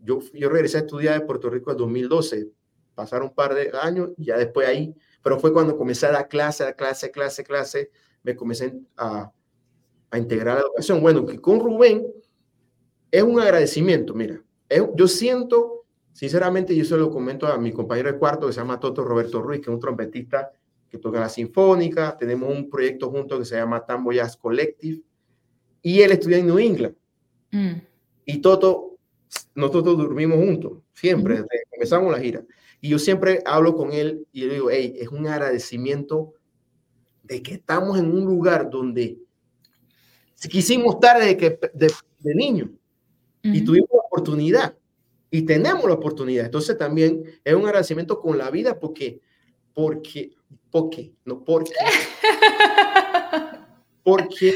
Yo, 0.00 0.20
yo 0.34 0.48
regresé 0.50 0.78
a 0.78 0.80
estudiar 0.80 1.18
de 1.18 1.26
Puerto 1.26 1.48
Rico 1.48 1.70
en 1.70 1.78
2012. 1.78 2.48
Pasaron 2.94 3.28
un 3.28 3.34
par 3.34 3.54
de 3.54 3.72
años 3.80 4.10
y 4.16 4.26
ya 4.26 4.36
después 4.36 4.68
ahí, 4.68 4.94
pero 5.24 5.40
fue 5.40 5.54
cuando 5.54 5.76
comencé 5.76 6.06
a 6.06 6.12
dar 6.12 6.28
clase, 6.28 6.64
a 6.64 6.74
clase, 6.74 7.10
clase, 7.10 7.42
clase, 7.42 7.90
me 8.22 8.36
comencé 8.36 8.74
a, 8.98 9.32
a 10.10 10.18
integrar 10.18 10.56
la 10.56 10.62
educación. 10.64 11.00
Bueno, 11.00 11.24
que 11.24 11.40
con 11.40 11.60
Rubén 11.60 12.06
es 13.10 13.22
un 13.22 13.40
agradecimiento, 13.40 14.12
mira, 14.12 14.42
es, 14.68 14.82
yo 14.94 15.08
siento, 15.08 15.86
sinceramente, 16.12 16.76
yo 16.76 16.84
se 16.84 16.98
lo 16.98 17.10
comento 17.10 17.46
a 17.46 17.56
mi 17.56 17.72
compañero 17.72 18.12
de 18.12 18.18
cuarto 18.18 18.46
que 18.46 18.52
se 18.52 18.60
llama 18.60 18.78
Toto 18.78 19.02
Roberto 19.02 19.40
Ruiz, 19.40 19.60
que 19.60 19.70
es 19.70 19.74
un 19.74 19.80
trompetista 19.80 20.52
que 20.90 20.98
toca 20.98 21.20
la 21.20 21.30
sinfónica, 21.30 22.16
tenemos 22.18 22.54
un 22.54 22.68
proyecto 22.68 23.10
junto 23.10 23.38
que 23.38 23.46
se 23.46 23.56
llama 23.56 23.84
Tambo 23.84 24.12
Jazz 24.12 24.36
Collective, 24.36 25.02
y 25.80 26.02
él 26.02 26.12
estudia 26.12 26.36
en 26.36 26.46
New 26.46 26.58
England. 26.58 26.96
Mm. 27.50 27.72
Y 28.26 28.40
Toto, 28.42 28.98
nosotros 29.54 29.96
dormimos 29.96 30.36
juntos, 30.36 30.82
siempre, 30.92 31.34
mm. 31.34 31.36
desde 31.38 31.48
que 31.48 31.76
empezamos 31.76 32.12
la 32.12 32.20
gira. 32.20 32.44
Y 32.84 32.90
yo 32.90 32.98
siempre 32.98 33.42
hablo 33.46 33.74
con 33.74 33.94
él 33.94 34.26
y 34.30 34.44
le 34.44 34.54
digo, 34.56 34.68
hey, 34.70 34.94
es 34.98 35.08
un 35.08 35.26
agradecimiento 35.26 36.34
de 37.22 37.42
que 37.42 37.54
estamos 37.54 37.98
en 37.98 38.10
un 38.10 38.26
lugar 38.26 38.68
donde 38.68 39.16
quisimos 40.50 40.96
estar 40.96 41.18
desde 41.18 41.38
que, 41.38 41.58
de, 41.72 41.90
de 42.18 42.34
niño 42.34 42.70
mm. 43.42 43.54
y 43.54 43.64
tuvimos 43.64 43.88
la 43.90 44.00
oportunidad 44.00 44.76
y 45.30 45.46
tenemos 45.46 45.86
la 45.86 45.94
oportunidad. 45.94 46.44
Entonces 46.44 46.76
también 46.76 47.24
es 47.42 47.54
un 47.54 47.64
agradecimiento 47.64 48.20
con 48.20 48.36
la 48.36 48.50
vida 48.50 48.78
porque, 48.78 49.18
porque 49.72 50.32
porque, 50.70 51.14
no 51.24 51.42
porque. 51.42 51.72
Porque 54.02 54.54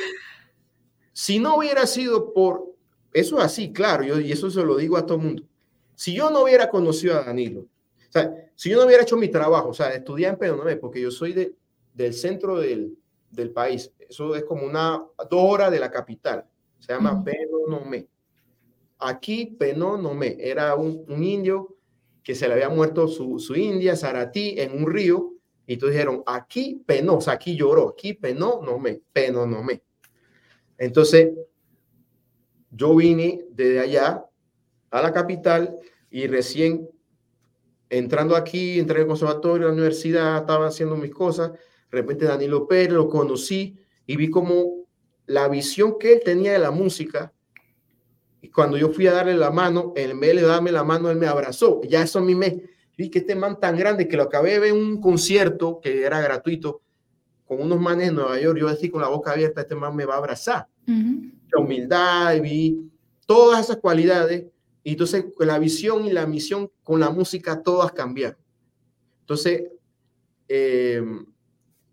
si 1.14 1.38
no 1.38 1.56
hubiera 1.56 1.86
sido 1.86 2.34
por, 2.34 2.74
eso 3.14 3.38
es 3.38 3.44
así, 3.44 3.72
claro, 3.72 4.04
yo, 4.04 4.20
y 4.20 4.30
eso 4.30 4.50
se 4.50 4.62
lo 4.62 4.76
digo 4.76 4.98
a 4.98 5.06
todo 5.06 5.16
el 5.16 5.24
mundo. 5.24 5.44
Si 5.94 6.12
yo 6.12 6.28
no 6.28 6.42
hubiera 6.42 6.68
conocido 6.68 7.16
a 7.16 7.24
Danilo, 7.24 7.66
o 8.08 8.12
sea, 8.12 8.50
si 8.54 8.70
yo 8.70 8.78
no 8.78 8.86
hubiera 8.86 9.02
hecho 9.02 9.16
mi 9.16 9.28
trabajo, 9.28 9.68
o 9.68 9.74
sea, 9.74 9.92
estudiar 9.92 10.32
en 10.32 10.38
Pedro 10.38 10.80
porque 10.80 11.00
yo 11.00 11.10
soy 11.10 11.32
de, 11.32 11.54
del 11.92 12.14
centro 12.14 12.58
del, 12.58 12.96
del, 13.30 13.50
país, 13.50 13.92
eso 13.98 14.34
es 14.34 14.44
como 14.44 14.64
una 14.64 15.04
dos 15.30 15.40
horas 15.42 15.70
de 15.70 15.78
la 15.78 15.90
capital, 15.90 16.44
se 16.78 16.92
llama 16.92 17.12
uh 17.12 17.16
-huh. 17.18 17.24
Penonomé. 17.24 18.08
Aquí 18.98 19.46
Penonomé 19.58 20.36
era 20.40 20.74
un, 20.74 21.04
un, 21.06 21.22
indio 21.22 21.76
que 22.22 22.34
se 22.34 22.48
le 22.48 22.54
había 22.54 22.68
muerto 22.70 23.08
su, 23.08 23.38
su 23.38 23.54
india, 23.54 23.94
Saratí, 23.94 24.54
en 24.58 24.72
un 24.72 24.90
río, 24.90 25.34
y 25.66 25.74
entonces 25.74 25.96
dijeron, 25.96 26.22
aquí 26.26 26.82
penó, 26.86 27.16
o 27.16 27.20
sea, 27.20 27.34
aquí 27.34 27.54
lloró, 27.54 27.90
aquí 27.90 28.14
penó, 28.14 28.60
no 28.64 28.78
me, 28.78 29.02
penó, 29.12 29.46
no 29.46 29.62
me. 29.62 29.82
Entonces, 30.78 31.30
yo 32.70 32.96
vine 32.96 33.44
desde 33.50 33.80
allá 33.80 34.24
a 34.90 35.02
la 35.02 35.12
capital 35.12 35.76
y 36.10 36.26
recién 36.26 36.88
entrando 37.90 38.36
aquí, 38.36 38.78
entré 38.78 39.00
al 39.00 39.06
conservatorio, 39.06 39.66
a 39.66 39.70
la 39.70 39.74
universidad, 39.74 40.38
estaba 40.38 40.66
haciendo 40.66 40.96
mis 40.96 41.12
cosas, 41.12 41.52
de 41.52 41.58
repente 41.90 42.26
Danilo 42.26 42.66
Pérez 42.66 42.92
lo 42.92 43.08
conocí 43.08 43.76
y 44.06 44.16
vi 44.16 44.30
como 44.30 44.86
la 45.26 45.48
visión 45.48 45.98
que 45.98 46.14
él 46.14 46.22
tenía 46.24 46.52
de 46.52 46.58
la 46.58 46.70
música. 46.70 47.32
Y 48.40 48.50
cuando 48.50 48.76
yo 48.76 48.90
fui 48.90 49.06
a 49.06 49.12
darle 49.12 49.36
la 49.36 49.50
mano, 49.50 49.92
en 49.96 50.18
vez 50.20 50.36
de 50.36 50.42
darme 50.42 50.72
la 50.72 50.84
mano, 50.84 51.10
él 51.10 51.18
me 51.18 51.26
abrazó. 51.26 51.80
Ya 51.82 52.02
eso 52.02 52.18
a 52.18 52.22
mí 52.22 52.34
me, 52.34 52.62
vi 52.96 53.10
que 53.10 53.20
este 53.20 53.34
man 53.34 53.58
tan 53.60 53.76
grande 53.76 54.08
que 54.08 54.16
lo 54.16 54.24
acabé 54.24 54.52
de 54.52 54.58
ver 54.58 54.70
en 54.70 54.76
un 54.76 55.00
concierto 55.00 55.80
que 55.82 56.02
era 56.02 56.20
gratuito 56.20 56.82
con 57.48 57.62
unos 57.62 57.80
manes 57.80 58.08
en 58.08 58.14
Nueva 58.14 58.38
York, 58.38 58.58
yo 58.58 58.68
decía 58.68 58.90
con 58.90 59.00
la 59.00 59.08
boca 59.08 59.32
abierta, 59.32 59.62
este 59.62 59.74
man 59.74 59.96
me 59.96 60.04
va 60.04 60.14
a 60.14 60.18
abrazar. 60.18 60.68
La 60.86 61.60
humildad, 61.60 62.38
vi 62.42 62.90
todas 63.24 63.64
esas 63.64 63.78
cualidades. 63.78 64.44
Y 64.88 64.92
entonces 64.92 65.26
la 65.40 65.58
visión 65.58 66.06
y 66.06 66.12
la 66.12 66.26
misión 66.26 66.72
con 66.82 66.98
la 66.98 67.10
música 67.10 67.62
todas 67.62 67.92
cambiaron. 67.92 68.40
Entonces, 69.20 69.64
eh, 70.48 71.02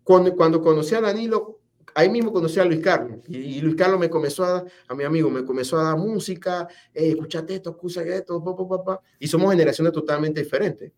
cuando, 0.02 0.34
cuando 0.34 0.62
conocí 0.62 0.94
a 0.94 1.02
Danilo, 1.02 1.60
ahí 1.94 2.08
mismo 2.08 2.32
conocí 2.32 2.58
a 2.58 2.64
Luis 2.64 2.80
Carlos. 2.80 3.18
Y, 3.28 3.60
Luis 3.60 3.76
Carlos 3.76 4.00
me 4.00 4.08
comenzó 4.08 4.44
a, 4.44 4.64
a 4.88 4.94
mi 4.94 5.04
amigo, 5.04 5.28
me 5.28 5.44
comenzó 5.44 5.78
a 5.78 5.82
dar 5.82 5.98
música, 5.98 6.66
eh, 6.94 7.10
escúchate 7.10 7.56
esto, 7.56 7.68
escucha 7.68 8.00
esto, 8.00 8.42
pa, 8.42 8.56
pa, 8.56 8.82
pa, 8.82 9.00
y 9.18 9.28
somos 9.28 9.50
generaciones 9.50 9.92
totalmente 9.92 10.42
diferentes. 10.42 10.90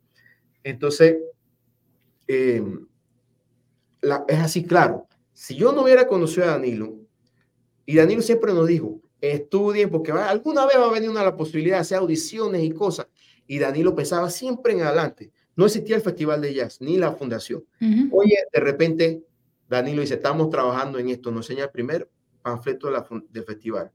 Entonces, 0.62 1.16
eh, 2.28 2.62
es 4.28 4.38
así, 4.38 4.62
claro. 4.62 5.08
Si 5.32 5.56
yo 5.56 5.72
no 5.72 5.82
hubiera 5.82 6.06
conocido 6.06 6.44
a 6.44 6.50
Danilo, 6.50 6.96
y 7.84 7.96
Danilo 7.96 8.22
siempre 8.22 8.54
nos 8.54 8.68
dijo, 8.68 9.00
estudien, 9.20 9.90
porque 9.90 10.12
alguna 10.12 10.66
vez 10.66 10.76
va 10.78 10.86
a 10.86 10.92
venir 10.92 11.10
una 11.10 11.22
la 11.22 11.36
posibilidad 11.36 11.76
de 11.76 11.80
hacer 11.80 11.98
audiciones 11.98 12.62
y 12.62 12.70
cosas. 12.70 13.06
Y 13.46 13.58
Danilo 13.58 13.94
pensaba 13.94 14.30
siempre 14.30 14.74
en 14.74 14.82
adelante. 14.82 15.32
No 15.56 15.66
existía 15.66 15.96
el 15.96 16.02
Festival 16.02 16.40
de 16.40 16.54
Jazz 16.54 16.80
ni 16.80 16.98
la 16.98 17.12
fundación. 17.12 17.64
Oye, 18.12 18.36
de 18.52 18.60
repente, 18.60 19.24
Danilo 19.68 20.02
dice, 20.02 20.14
estamos 20.14 20.50
trabajando 20.50 20.98
en 20.98 21.08
esto. 21.08 21.30
Nos 21.30 21.48
enseña 21.50 21.64
el 21.64 21.70
primer 21.70 22.08
panfleto 22.42 22.90
del 23.30 23.44
festival. 23.44 23.90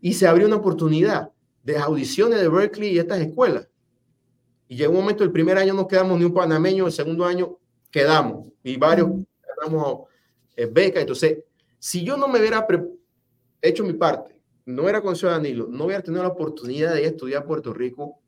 Y 0.00 0.14
se 0.14 0.26
abrió 0.26 0.46
una 0.46 0.56
oportunidad 0.56 1.30
de 1.62 1.76
audiciones 1.76 2.40
de 2.40 2.48
Berkeley 2.48 2.94
y 2.94 2.98
estas 2.98 3.20
escuelas. 3.20 3.68
Y 4.66 4.76
llegó 4.76 4.92
un 4.92 5.00
momento, 5.00 5.24
el 5.24 5.32
primer 5.32 5.56
año 5.56 5.74
no 5.74 5.86
quedamos 5.86 6.18
ni 6.18 6.24
un 6.24 6.34
panameño, 6.34 6.86
el 6.86 6.92
segundo 6.92 7.24
año 7.24 7.58
quedamos. 7.90 8.48
Y 8.62 8.76
varios 8.76 9.08
ganamos 9.56 10.08
eh, 10.56 10.66
beca. 10.66 11.00
Entonces, 11.00 11.38
si 11.78 12.04
yo 12.04 12.16
no 12.16 12.28
me 12.28 12.38
hubiera 12.38 12.66
hecho 13.62 13.84
mi 13.84 13.92
parte, 13.92 14.37
no 14.68 14.82
hubiera 14.82 15.00
conocido 15.00 15.30
a 15.30 15.32
Danilo, 15.32 15.66
no 15.66 15.86
hubiera 15.86 16.02
tenido 16.02 16.22
la 16.22 16.28
oportunidad 16.28 16.92
de 16.92 17.06
estudiar 17.06 17.46
Puerto 17.46 17.72
Rico, 17.72 18.20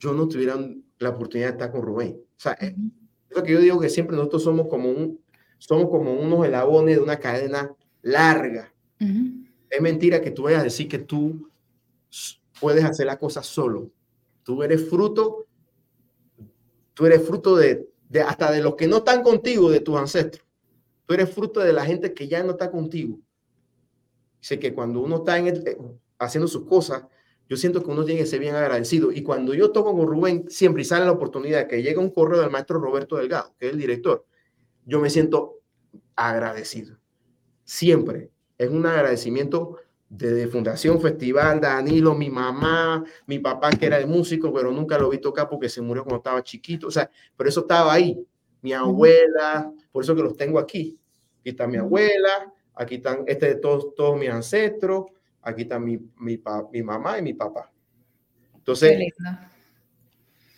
yo 0.00 0.12
no 0.14 0.26
tuviera 0.26 0.58
la 0.98 1.10
oportunidad 1.10 1.50
de 1.50 1.52
estar 1.52 1.70
con 1.70 1.82
Rubén. 1.82 2.20
O 2.36 2.40
sea, 2.40 2.54
es 2.54 2.74
lo 3.30 3.42
que 3.44 3.52
yo 3.52 3.60
digo 3.60 3.78
que 3.78 3.88
siempre 3.88 4.16
nosotros 4.16 4.42
somos 4.42 4.66
como 4.66 4.90
un, 4.90 5.20
somos 5.58 5.88
como 5.90 6.12
unos 6.12 6.44
elabones 6.44 6.96
de 6.96 7.02
una 7.02 7.20
cadena 7.20 7.72
larga. 8.02 8.74
Es 9.70 9.80
mentira 9.80 10.20
que 10.20 10.32
tú 10.32 10.42
vayas 10.42 10.62
a 10.62 10.64
decir 10.64 10.88
que 10.88 10.98
tú 10.98 11.48
puedes 12.60 12.82
hacer 12.84 13.06
la 13.06 13.16
cosa 13.16 13.44
solo. 13.44 13.92
Tú 14.42 14.60
eres 14.64 14.88
fruto, 14.90 15.46
tú 16.94 17.06
eres 17.06 17.24
fruto 17.24 17.54
de, 17.54 17.88
hasta 18.26 18.50
de 18.50 18.60
los 18.60 18.74
que 18.74 18.88
no 18.88 18.96
están 18.96 19.22
contigo, 19.22 19.70
de 19.70 19.78
tus 19.78 19.96
ancestros. 19.96 20.44
Tú 21.06 21.14
eres 21.14 21.32
fruto 21.32 21.60
de 21.60 21.72
la 21.72 21.84
gente 21.84 22.12
que 22.12 22.26
ya 22.26 22.42
no 22.42 22.50
está 22.52 22.72
contigo. 22.72 23.20
Dice 24.42 24.58
que 24.58 24.74
cuando 24.74 25.00
uno 25.00 25.18
está 25.18 25.38
en 25.38 25.46
eh, 25.46 25.78
haciendo 26.18 26.48
sus 26.48 26.66
cosas, 26.66 27.04
yo 27.48 27.56
siento 27.56 27.80
que 27.80 27.90
uno 27.90 28.04
tiene 28.04 28.22
que 28.22 28.26
ser 28.26 28.40
bien 28.40 28.56
agradecido. 28.56 29.12
Y 29.12 29.22
cuando 29.22 29.54
yo 29.54 29.70
toco 29.70 29.96
con 29.96 30.08
Rubén, 30.08 30.46
siempre 30.50 30.82
sale 30.82 31.04
la 31.04 31.12
oportunidad 31.12 31.68
que 31.68 31.80
llega 31.80 32.00
un 32.00 32.10
correo 32.10 32.40
del 32.40 32.50
maestro 32.50 32.80
Roberto 32.80 33.16
Delgado, 33.16 33.54
que 33.56 33.66
es 33.68 33.72
el 33.72 33.78
director, 33.78 34.26
yo 34.84 35.00
me 35.00 35.10
siento 35.10 35.60
agradecido. 36.16 36.98
Siempre. 37.62 38.30
Es 38.58 38.68
un 38.68 38.84
agradecimiento 38.84 39.76
de, 40.08 40.48
Fundación 40.48 41.00
Festival, 41.00 41.60
Danilo, 41.60 42.12
mi 42.16 42.28
mamá, 42.28 43.04
mi 43.26 43.38
papá 43.38 43.70
que 43.70 43.86
era 43.86 43.98
de 43.98 44.06
músico, 44.06 44.52
pero 44.52 44.72
nunca 44.72 44.98
lo 44.98 45.08
vi 45.08 45.18
tocar 45.18 45.48
porque 45.48 45.68
se 45.68 45.80
murió 45.80 46.02
cuando 46.02 46.18
estaba 46.18 46.42
chiquito. 46.42 46.88
O 46.88 46.90
sea, 46.90 47.08
pero 47.36 47.48
eso 47.48 47.60
estaba 47.60 47.92
ahí. 47.92 48.26
Mi 48.60 48.72
abuela, 48.72 49.72
por 49.92 50.02
eso 50.02 50.16
que 50.16 50.22
los 50.22 50.36
tengo 50.36 50.58
aquí. 50.58 50.98
Aquí 51.40 51.50
está 51.50 51.68
mi 51.68 51.76
abuela, 51.76 52.52
aquí 52.82 52.96
están 52.96 53.24
este 53.26 53.46
de 53.46 53.54
todos, 53.56 53.94
todos 53.94 54.18
mis 54.18 54.30
ancestros, 54.30 55.06
aquí 55.40 55.62
está 55.62 55.78
mi, 55.78 55.98
mi, 56.18 56.40
mi 56.72 56.82
mamá 56.82 57.18
y 57.18 57.22
mi 57.22 57.34
papá. 57.34 57.70
Entonces, 58.54 58.96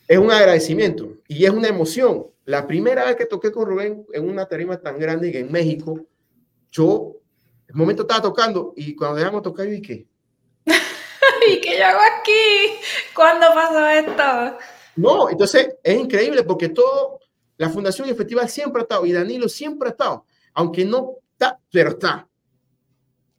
es 0.07 0.19
un 0.19 0.31
agradecimiento 0.31 1.17
y 1.27 1.45
es 1.45 1.51
una 1.51 1.69
emoción. 1.69 2.27
La 2.45 2.67
primera 2.67 3.05
vez 3.07 3.17
que 3.17 3.25
toqué 3.25 3.51
con 3.51 3.67
Rubén 3.67 4.05
en 4.13 4.29
una 4.29 4.47
tarima 4.47 4.79
tan 4.79 4.99
grande 4.99 5.33
que 5.33 5.39
en 5.39 5.51
México, 5.51 5.99
yo, 6.71 7.17
el 7.67 7.75
momento 7.75 8.03
estaba 8.03 8.21
tocando 8.21 8.75
y 8.77 8.95
cuando 8.95 9.17
dejamos 9.17 9.43
tocar, 9.43 9.65
yo 9.65 9.73
dije, 9.73 10.07
¿y 11.49 11.61
qué 11.61 11.79
yo 11.79 11.87
hago 11.87 12.01
aquí? 12.21 12.79
¿Cuándo 13.15 13.47
pasó 13.55 13.89
esto? 13.89 14.59
No, 14.97 15.31
entonces 15.31 15.77
es 15.83 15.99
increíble 15.99 16.43
porque 16.43 16.69
todo, 16.69 17.21
la 17.57 17.71
Fundación 17.71 18.09
Efectiva 18.09 18.47
siempre 18.47 18.81
ha 18.81 18.83
estado 18.83 19.07
y 19.07 19.13
Danilo 19.13 19.49
siempre 19.49 19.89
ha 19.89 19.93
estado, 19.93 20.27
aunque 20.53 20.85
no 20.85 21.17
está, 21.35 21.61
pero 21.71 21.91
está. 21.91 22.29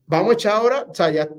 Vamos 0.05 0.31
a 0.31 0.33
echar 0.33 0.53
ahora, 0.53 0.85
o 0.87 0.93
sea, 0.93 1.09
ya 1.09 1.29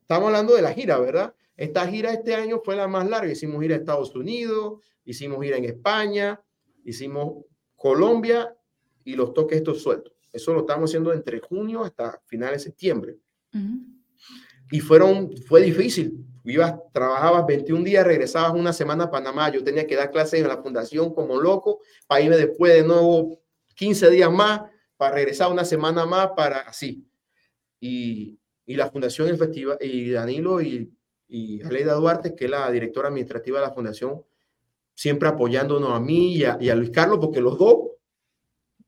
estamos 0.00 0.26
hablando 0.26 0.54
de 0.54 0.62
la 0.62 0.72
gira, 0.72 0.98
¿verdad? 0.98 1.34
Esta 1.56 1.86
gira 1.86 2.12
este 2.12 2.34
año 2.34 2.60
fue 2.64 2.74
la 2.76 2.88
más 2.88 3.08
larga. 3.08 3.30
Hicimos 3.30 3.60
gira 3.60 3.76
a 3.76 3.78
Estados 3.78 4.14
Unidos, 4.16 4.80
hicimos 5.04 5.42
gira 5.42 5.58
en 5.58 5.64
España, 5.64 6.40
hicimos 6.84 7.44
Colombia 7.76 8.56
y 9.04 9.14
los 9.14 9.34
toques 9.34 9.58
estos 9.58 9.82
sueltos. 9.82 10.12
Eso 10.32 10.54
lo 10.54 10.60
estamos 10.60 10.90
haciendo 10.90 11.12
entre 11.12 11.40
junio 11.40 11.84
hasta 11.84 12.20
finales 12.26 12.62
de 12.62 12.70
septiembre. 12.70 13.18
Y 14.70 14.80
fueron, 14.80 15.36
fue 15.46 15.60
difícil. 15.60 16.24
Ibas, 16.44 16.74
trabajabas 16.92 17.46
21 17.46 17.84
días, 17.84 18.06
regresabas 18.06 18.52
una 18.58 18.72
semana 18.72 19.04
a 19.04 19.10
Panamá. 19.10 19.50
Yo 19.50 19.62
tenía 19.62 19.86
que 19.86 19.94
dar 19.94 20.10
clases 20.10 20.40
en 20.40 20.48
la 20.48 20.62
fundación 20.62 21.14
como 21.14 21.40
loco 21.40 21.80
para 22.06 22.22
irme 22.22 22.36
después 22.36 22.72
de 22.72 22.82
nuevo 22.82 23.38
15 23.74 24.10
días 24.10 24.32
más, 24.32 24.62
para 25.02 25.14
regresar 25.14 25.50
una 25.50 25.64
semana 25.64 26.06
más, 26.06 26.30
para 26.36 26.60
así. 26.60 27.04
Y, 27.80 28.38
y 28.66 28.74
la 28.76 28.90
fundación 28.90 29.28
efectiva, 29.28 29.76
y 29.80 30.10
Danilo 30.10 30.60
y 30.62 30.92
y 31.34 31.62
Aleida 31.62 31.94
Duarte, 31.94 32.34
que 32.34 32.44
es 32.44 32.50
la 32.50 32.70
directora 32.70 33.08
administrativa 33.08 33.58
de 33.58 33.66
la 33.66 33.72
fundación, 33.72 34.22
siempre 34.94 35.30
apoyándonos 35.30 35.90
a 35.90 35.98
mí 35.98 36.36
y 36.36 36.44
a, 36.44 36.74
Luis 36.74 36.90
Carlos, 36.90 37.18
porque 37.18 37.40
los 37.40 37.56
dos 37.56 37.92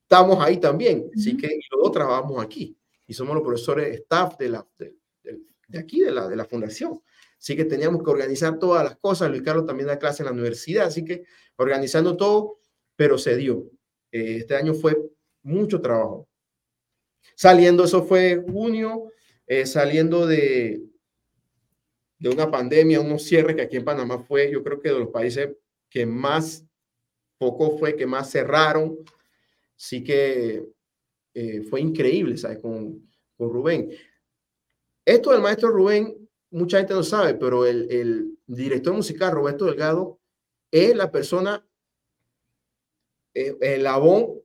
estamos 0.02 0.44
ahí 0.44 0.58
también, 0.58 1.10
así 1.16 1.38
que 1.38 1.48
los 1.70 1.82
dos 1.84 1.92
trabajamos 1.92 2.44
aquí 2.44 2.76
y 3.06 3.14
somos 3.14 3.34
los 3.34 3.42
profesores 3.42 3.98
staff 4.00 4.36
de, 4.36 4.50
la, 4.50 4.66
de, 4.76 5.78
aquí, 5.78 6.00
de 6.00 6.10
la, 6.10 6.28
de 6.28 6.36
la 6.36 6.44
fundación. 6.44 7.00
Así 7.38 7.56
que 7.56 7.64
teníamos 7.64 8.02
que 8.02 8.10
organizar 8.10 8.58
todas 8.58 8.84
las 8.84 8.96
cosas. 8.98 9.30
Luis 9.30 9.42
Carlos 9.42 9.64
también 9.64 9.86
da 9.86 9.98
clase 9.98 10.22
en 10.22 10.26
la 10.26 10.32
universidad, 10.32 10.86
así 10.86 11.02
que 11.02 11.24
organizando 11.56 12.14
todo, 12.14 12.58
pero 12.94 13.16
se 13.16 13.36
dio. 13.36 13.70
Eh, 14.12 14.36
este 14.40 14.54
año 14.54 14.74
fue 14.74 14.98
mucho 15.44 15.80
trabajo. 15.80 16.28
Saliendo, 17.36 17.84
eso 17.84 18.02
fue 18.04 18.36
junio, 18.36 19.12
eh, 19.46 19.66
saliendo 19.66 20.26
de, 20.26 20.82
de 22.18 22.28
una 22.28 22.50
pandemia, 22.50 23.00
unos 23.00 23.22
cierres 23.22 23.54
que 23.54 23.62
aquí 23.62 23.76
en 23.76 23.84
Panamá 23.84 24.18
fue, 24.18 24.50
yo 24.50 24.64
creo 24.64 24.80
que 24.80 24.88
de 24.88 24.98
los 24.98 25.08
países 25.10 25.56
que 25.88 26.06
más, 26.06 26.64
poco 27.38 27.78
fue, 27.78 27.94
que 27.94 28.06
más 28.06 28.30
cerraron. 28.30 28.98
Sí 29.76 30.02
que 30.02 30.66
eh, 31.34 31.62
fue 31.62 31.80
increíble, 31.80 32.36
¿sabes? 32.36 32.58
Con, 32.58 33.10
con 33.36 33.52
Rubén. 33.52 33.90
Esto 35.04 35.32
del 35.32 35.42
maestro 35.42 35.70
Rubén, 35.70 36.28
mucha 36.50 36.78
gente 36.78 36.94
no 36.94 37.02
sabe, 37.02 37.34
pero 37.34 37.66
el, 37.66 37.90
el 37.90 38.38
director 38.46 38.94
musical 38.94 39.32
Roberto 39.32 39.66
Delgado 39.66 40.20
es 40.70 40.94
la 40.94 41.10
persona, 41.10 41.66
eh, 43.34 43.56
el 43.60 43.86
abón 43.86 44.43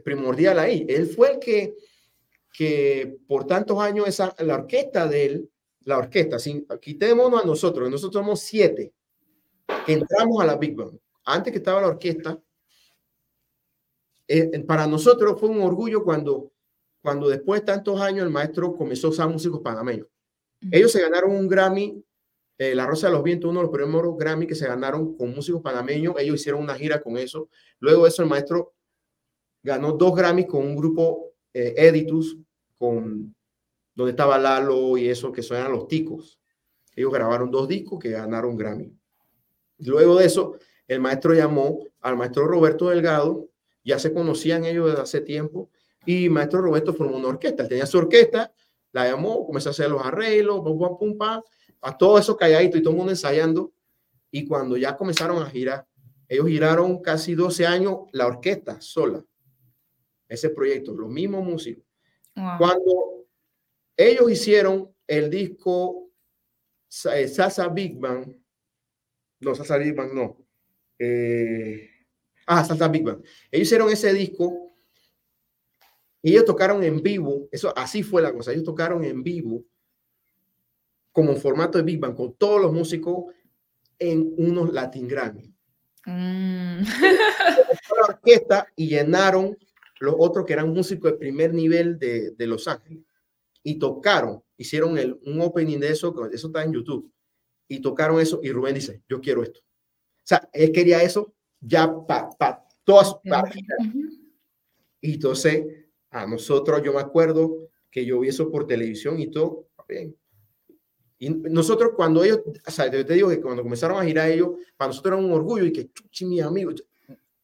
primordial 0.00 0.58
ahí. 0.58 0.86
Él 0.88 1.06
fue 1.06 1.32
el 1.32 1.38
que, 1.38 1.74
que 2.52 3.18
por 3.26 3.46
tantos 3.46 3.78
años 3.80 4.08
esa, 4.08 4.34
la 4.38 4.54
orquesta 4.54 5.06
de 5.06 5.24
él 5.26 5.52
la 5.84 5.98
orquesta, 5.98 6.38
sin, 6.38 6.66
quitémonos 6.80 7.42
a 7.42 7.46
nosotros, 7.46 7.90
nosotros 7.90 8.22
somos 8.22 8.40
siete 8.40 8.92
que 9.86 9.92
entramos 9.92 10.40
a 10.40 10.46
la 10.46 10.56
Big 10.56 10.74
Band. 10.74 10.98
Antes 11.24 11.52
que 11.52 11.58
estaba 11.58 11.80
la 11.80 11.88
orquesta, 11.88 12.40
eh, 14.28 14.60
para 14.60 14.86
nosotros 14.86 15.38
fue 15.38 15.48
un 15.48 15.62
orgullo 15.62 16.04
cuando, 16.04 16.52
cuando 17.00 17.28
después 17.28 17.60
de 17.60 17.66
tantos 17.66 18.00
años 18.00 18.24
el 18.24 18.30
maestro 18.30 18.74
comenzó 18.74 19.08
a 19.08 19.10
usar 19.10 19.28
músicos 19.28 19.60
panameños. 19.60 20.06
Ellos 20.70 20.92
se 20.92 21.02
ganaron 21.02 21.32
un 21.32 21.48
Grammy, 21.48 22.04
eh, 22.58 22.74
La 22.74 22.86
Rosa 22.86 23.08
de 23.08 23.14
los 23.14 23.22
Vientos, 23.24 23.50
uno 23.50 23.60
de 23.60 23.66
los 23.66 23.74
primeros 23.74 24.16
Grammy 24.16 24.46
que 24.46 24.54
se 24.54 24.68
ganaron 24.68 25.16
con 25.16 25.34
músicos 25.34 25.60
panameños. 25.60 26.14
Ellos 26.18 26.36
hicieron 26.36 26.62
una 26.62 26.76
gira 26.76 27.00
con 27.00 27.18
eso. 27.18 27.48
Luego 27.80 28.04
de 28.04 28.10
eso 28.10 28.22
el 28.22 28.28
maestro 28.28 28.74
ganó 29.62 29.92
dos 29.92 30.14
Grammys 30.14 30.46
con 30.46 30.64
un 30.64 30.76
grupo 30.76 31.32
eh, 31.52 31.74
Editus, 31.76 32.36
con 32.78 33.34
donde 33.94 34.10
estaba 34.10 34.38
Lalo 34.38 34.96
y 34.96 35.08
eso, 35.08 35.30
que 35.32 35.42
son 35.42 35.70
los 35.70 35.86
ticos. 35.86 36.40
Ellos 36.94 37.12
grabaron 37.12 37.50
dos 37.50 37.68
discos 37.68 37.98
que 37.98 38.10
ganaron 38.10 38.56
Grammy. 38.56 38.92
Luego 39.78 40.16
de 40.16 40.26
eso, 40.26 40.56
el 40.86 41.00
maestro 41.00 41.34
llamó 41.34 41.84
al 42.00 42.16
maestro 42.16 42.46
Roberto 42.46 42.88
Delgado, 42.88 43.48
ya 43.84 43.98
se 43.98 44.12
conocían 44.12 44.64
ellos 44.64 44.88
desde 44.88 45.02
hace 45.02 45.20
tiempo, 45.20 45.70
y 46.04 46.28
maestro 46.28 46.60
Roberto 46.60 46.92
formó 46.92 47.16
una 47.16 47.28
orquesta. 47.28 47.62
Él 47.62 47.68
tenía 47.68 47.86
su 47.86 47.98
orquesta, 47.98 48.52
la 48.92 49.08
llamó, 49.08 49.46
comenzó 49.46 49.70
a 49.70 49.72
hacer 49.72 49.90
los 49.90 50.04
arreglos, 50.04 50.60
pum, 50.60 50.78
pum, 50.78 50.98
pum, 50.98 51.18
pum, 51.18 51.42
a 51.80 51.98
todo 51.98 52.18
eso 52.18 52.36
calladito 52.36 52.78
y 52.78 52.82
todo 52.82 52.92
el 52.92 52.96
mundo 52.98 53.12
ensayando. 53.12 53.72
Y 54.30 54.46
cuando 54.46 54.76
ya 54.76 54.96
comenzaron 54.96 55.42
a 55.42 55.50
girar, 55.50 55.86
ellos 56.28 56.46
giraron 56.46 57.00
casi 57.00 57.34
12 57.34 57.66
años 57.66 57.96
la 58.12 58.26
orquesta 58.26 58.80
sola. 58.80 59.24
Ese 60.32 60.50
proyecto, 60.50 60.94
los 60.94 61.10
mismos 61.10 61.44
músicos. 61.44 61.84
Cuando 62.34 63.26
ellos 63.96 64.30
hicieron 64.30 64.90
el 65.06 65.28
disco 65.28 66.10
eh, 67.12 67.28
Salsa 67.28 67.68
Big 67.68 67.98
Bang, 67.98 68.34
no, 69.40 69.54
Salsa 69.54 69.76
Big 69.76 69.94
Bang 69.94 70.12
no, 70.14 70.38
eh, 70.98 71.90
ah, 72.46 72.64
Salsa 72.64 72.88
Big 72.88 73.04
Bang, 73.04 73.22
ellos 73.50 73.66
hicieron 73.66 73.90
ese 73.90 74.12
disco 74.14 74.74
y 76.22 76.30
ellos 76.32 76.46
tocaron 76.46 76.82
en 76.82 77.02
vivo, 77.02 77.48
eso 77.50 77.76
así 77.76 78.02
fue 78.02 78.22
la 78.22 78.32
cosa, 78.32 78.52
ellos 78.52 78.64
tocaron 78.64 79.04
en 79.04 79.22
vivo 79.22 79.64
como 81.12 81.36
formato 81.36 81.76
de 81.76 81.84
Big 81.84 82.00
Bang 82.00 82.14
con 82.14 82.34
todos 82.36 82.60
los 82.62 82.72
músicos 82.72 83.34
en 83.98 84.32
unos 84.38 84.72
Latin 84.72 85.06
Grammy. 85.06 85.54
Mm. 86.04 86.82
la 86.82 88.04
orquesta 88.08 88.66
y 88.74 88.88
llenaron 88.88 89.56
los 90.02 90.16
otros 90.18 90.44
que 90.44 90.52
eran 90.52 90.72
músicos 90.72 91.12
de 91.12 91.18
primer 91.18 91.54
nivel 91.54 91.98
de, 91.98 92.32
de 92.32 92.46
Los 92.46 92.66
Ángeles 92.66 93.04
y 93.62 93.78
tocaron, 93.78 94.42
hicieron 94.56 94.98
el, 94.98 95.18
un 95.24 95.40
opening 95.40 95.78
de 95.78 95.90
eso, 95.90 96.12
eso 96.32 96.46
está 96.48 96.64
en 96.64 96.72
YouTube, 96.72 97.08
y 97.68 97.80
tocaron 97.80 98.20
eso 98.20 98.40
y 98.42 98.50
Rubén 98.50 98.74
dice, 98.74 99.02
yo 99.08 99.20
quiero 99.20 99.42
esto. 99.42 99.60
O 99.60 100.24
sea, 100.24 100.48
él 100.52 100.72
quería 100.72 101.02
eso 101.02 101.32
ya 101.60 101.88
para 102.06 102.30
pa, 102.30 102.68
todas 102.82 103.14
Y 105.00 105.14
entonces, 105.14 105.64
a 106.10 106.26
nosotros, 106.26 106.82
yo 106.82 106.92
me 106.92 107.00
acuerdo 107.00 107.70
que 107.88 108.04
yo 108.04 108.18
vi 108.18 108.28
eso 108.28 108.50
por 108.50 108.66
televisión 108.66 109.20
y 109.20 109.30
todo, 109.30 109.68
bien. 109.88 110.16
Y 111.18 111.30
nosotros 111.30 111.92
cuando 111.94 112.24
ellos, 112.24 112.40
o 112.66 112.70
sea, 112.72 112.90
yo 112.90 113.06
te 113.06 113.14
digo 113.14 113.28
que 113.28 113.40
cuando 113.40 113.62
comenzaron 113.62 114.00
a 114.00 114.04
girar 114.04 114.28
ellos, 114.28 114.50
para 114.76 114.88
nosotros 114.88 115.16
era 115.16 115.24
un 115.24 115.32
orgullo 115.32 115.64
y 115.64 115.72
que, 115.72 115.88
chuchi, 115.92 116.24
mis 116.24 116.42
amigos, 116.42 116.84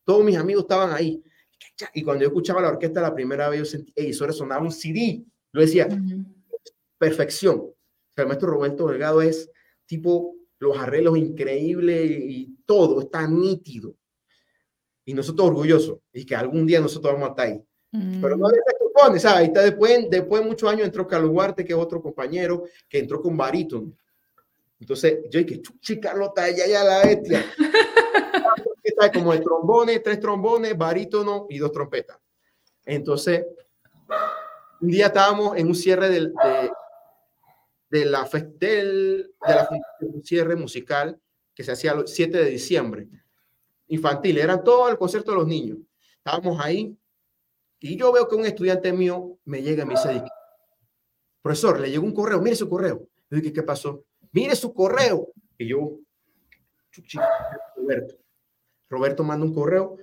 todos 0.02 0.24
mis 0.24 0.36
amigos 0.36 0.64
estaban 0.64 0.92
ahí. 0.92 1.22
Y 1.94 2.02
cuando 2.02 2.22
yo 2.22 2.28
escuchaba 2.28 2.60
la 2.60 2.68
orquesta 2.68 3.00
la 3.00 3.14
primera 3.14 3.48
vez, 3.48 3.60
yo 3.60 3.64
sentí, 3.64 3.92
eso 3.96 4.26
resonaba 4.26 4.62
un 4.62 4.72
CD. 4.72 5.24
Lo 5.52 5.60
decía, 5.60 5.88
perfección. 6.98 7.56
O 7.58 7.74
sea, 8.14 8.22
el 8.22 8.28
maestro 8.28 8.50
Roberto 8.50 8.88
Delgado 8.88 9.22
es 9.22 9.50
tipo 9.86 10.34
los 10.58 10.76
arreglos 10.76 11.16
increíbles 11.18 12.10
y 12.10 12.56
todo 12.66 13.00
está 13.00 13.26
nítido. 13.26 13.94
Y 15.04 15.14
nosotros 15.14 15.48
orgullosos 15.48 15.98
y 16.12 16.26
que 16.26 16.34
algún 16.34 16.66
día 16.66 16.80
nosotros 16.80 17.14
vamos 17.14 17.28
a 17.28 17.30
estar 17.30 17.46
ahí. 17.46 17.64
Pero 17.90 18.36
no 18.36 18.50
le 18.50 18.58
supone, 18.78 19.18
¿sabes? 19.18 19.38
Ahí 19.38 19.46
está 19.46 19.62
después, 19.62 20.10
después 20.10 20.42
de 20.42 20.48
muchos 20.48 20.70
años 20.70 20.84
entró 20.84 21.06
Carlos 21.06 21.30
Huarte, 21.30 21.64
que 21.64 21.72
es 21.72 21.78
otro 21.78 22.02
compañero, 22.02 22.64
que 22.86 22.98
entró 22.98 23.22
con 23.22 23.34
barítono. 23.34 23.96
Entonces, 24.78 25.20
yo 25.30 25.40
dije, 25.40 25.62
chuchi, 25.62 25.98
Carlota, 25.98 26.50
ya, 26.50 26.66
ya 26.66 26.84
la 26.84 27.02
bestia. 27.02 27.44
como 29.12 29.32
de 29.32 29.40
trombones, 29.40 30.02
tres 30.02 30.20
trombones, 30.20 30.76
barítono 30.76 31.46
y 31.48 31.58
dos 31.58 31.72
trompetas. 31.72 32.18
Entonces, 32.84 33.44
un 34.80 34.88
día 34.88 35.06
estábamos 35.06 35.56
en 35.56 35.66
un 35.66 35.74
cierre 35.74 36.08
del, 36.08 36.32
de, 36.32 36.70
de 37.90 38.04
la 38.06 38.28
del, 38.58 39.34
de 39.46 39.54
la 39.54 39.68
un 40.00 40.24
cierre 40.24 40.56
musical 40.56 41.20
que 41.54 41.64
se 41.64 41.72
hacía 41.72 41.92
el 41.92 42.06
7 42.06 42.38
de 42.38 42.50
diciembre, 42.50 43.08
infantil, 43.88 44.38
era 44.38 44.62
todo 44.62 44.88
el 44.88 44.96
concierto 44.96 45.32
de 45.32 45.38
los 45.38 45.46
niños. 45.46 45.78
Estábamos 46.18 46.60
ahí 46.64 46.96
y 47.80 47.96
yo 47.96 48.12
veo 48.12 48.28
que 48.28 48.36
un 48.36 48.46
estudiante 48.46 48.92
mío 48.92 49.38
me 49.44 49.62
llega 49.62 49.82
y 49.82 49.86
me 49.86 49.94
dice, 49.94 50.22
profesor, 51.42 51.80
le 51.80 51.90
llegó 51.90 52.04
un 52.04 52.14
correo, 52.14 52.40
mire 52.40 52.56
su 52.56 52.68
correo. 52.68 53.08
Yo 53.30 53.36
dije, 53.38 53.52
¿qué 53.52 53.62
pasó? 53.62 54.04
Mire 54.32 54.54
su 54.56 54.72
correo. 54.72 55.32
Y 55.58 55.68
yo, 55.68 55.98
Roberto. 57.76 58.16
Roberto 58.88 59.24
manda 59.24 59.46
un 59.46 59.54
correo. 59.54 59.96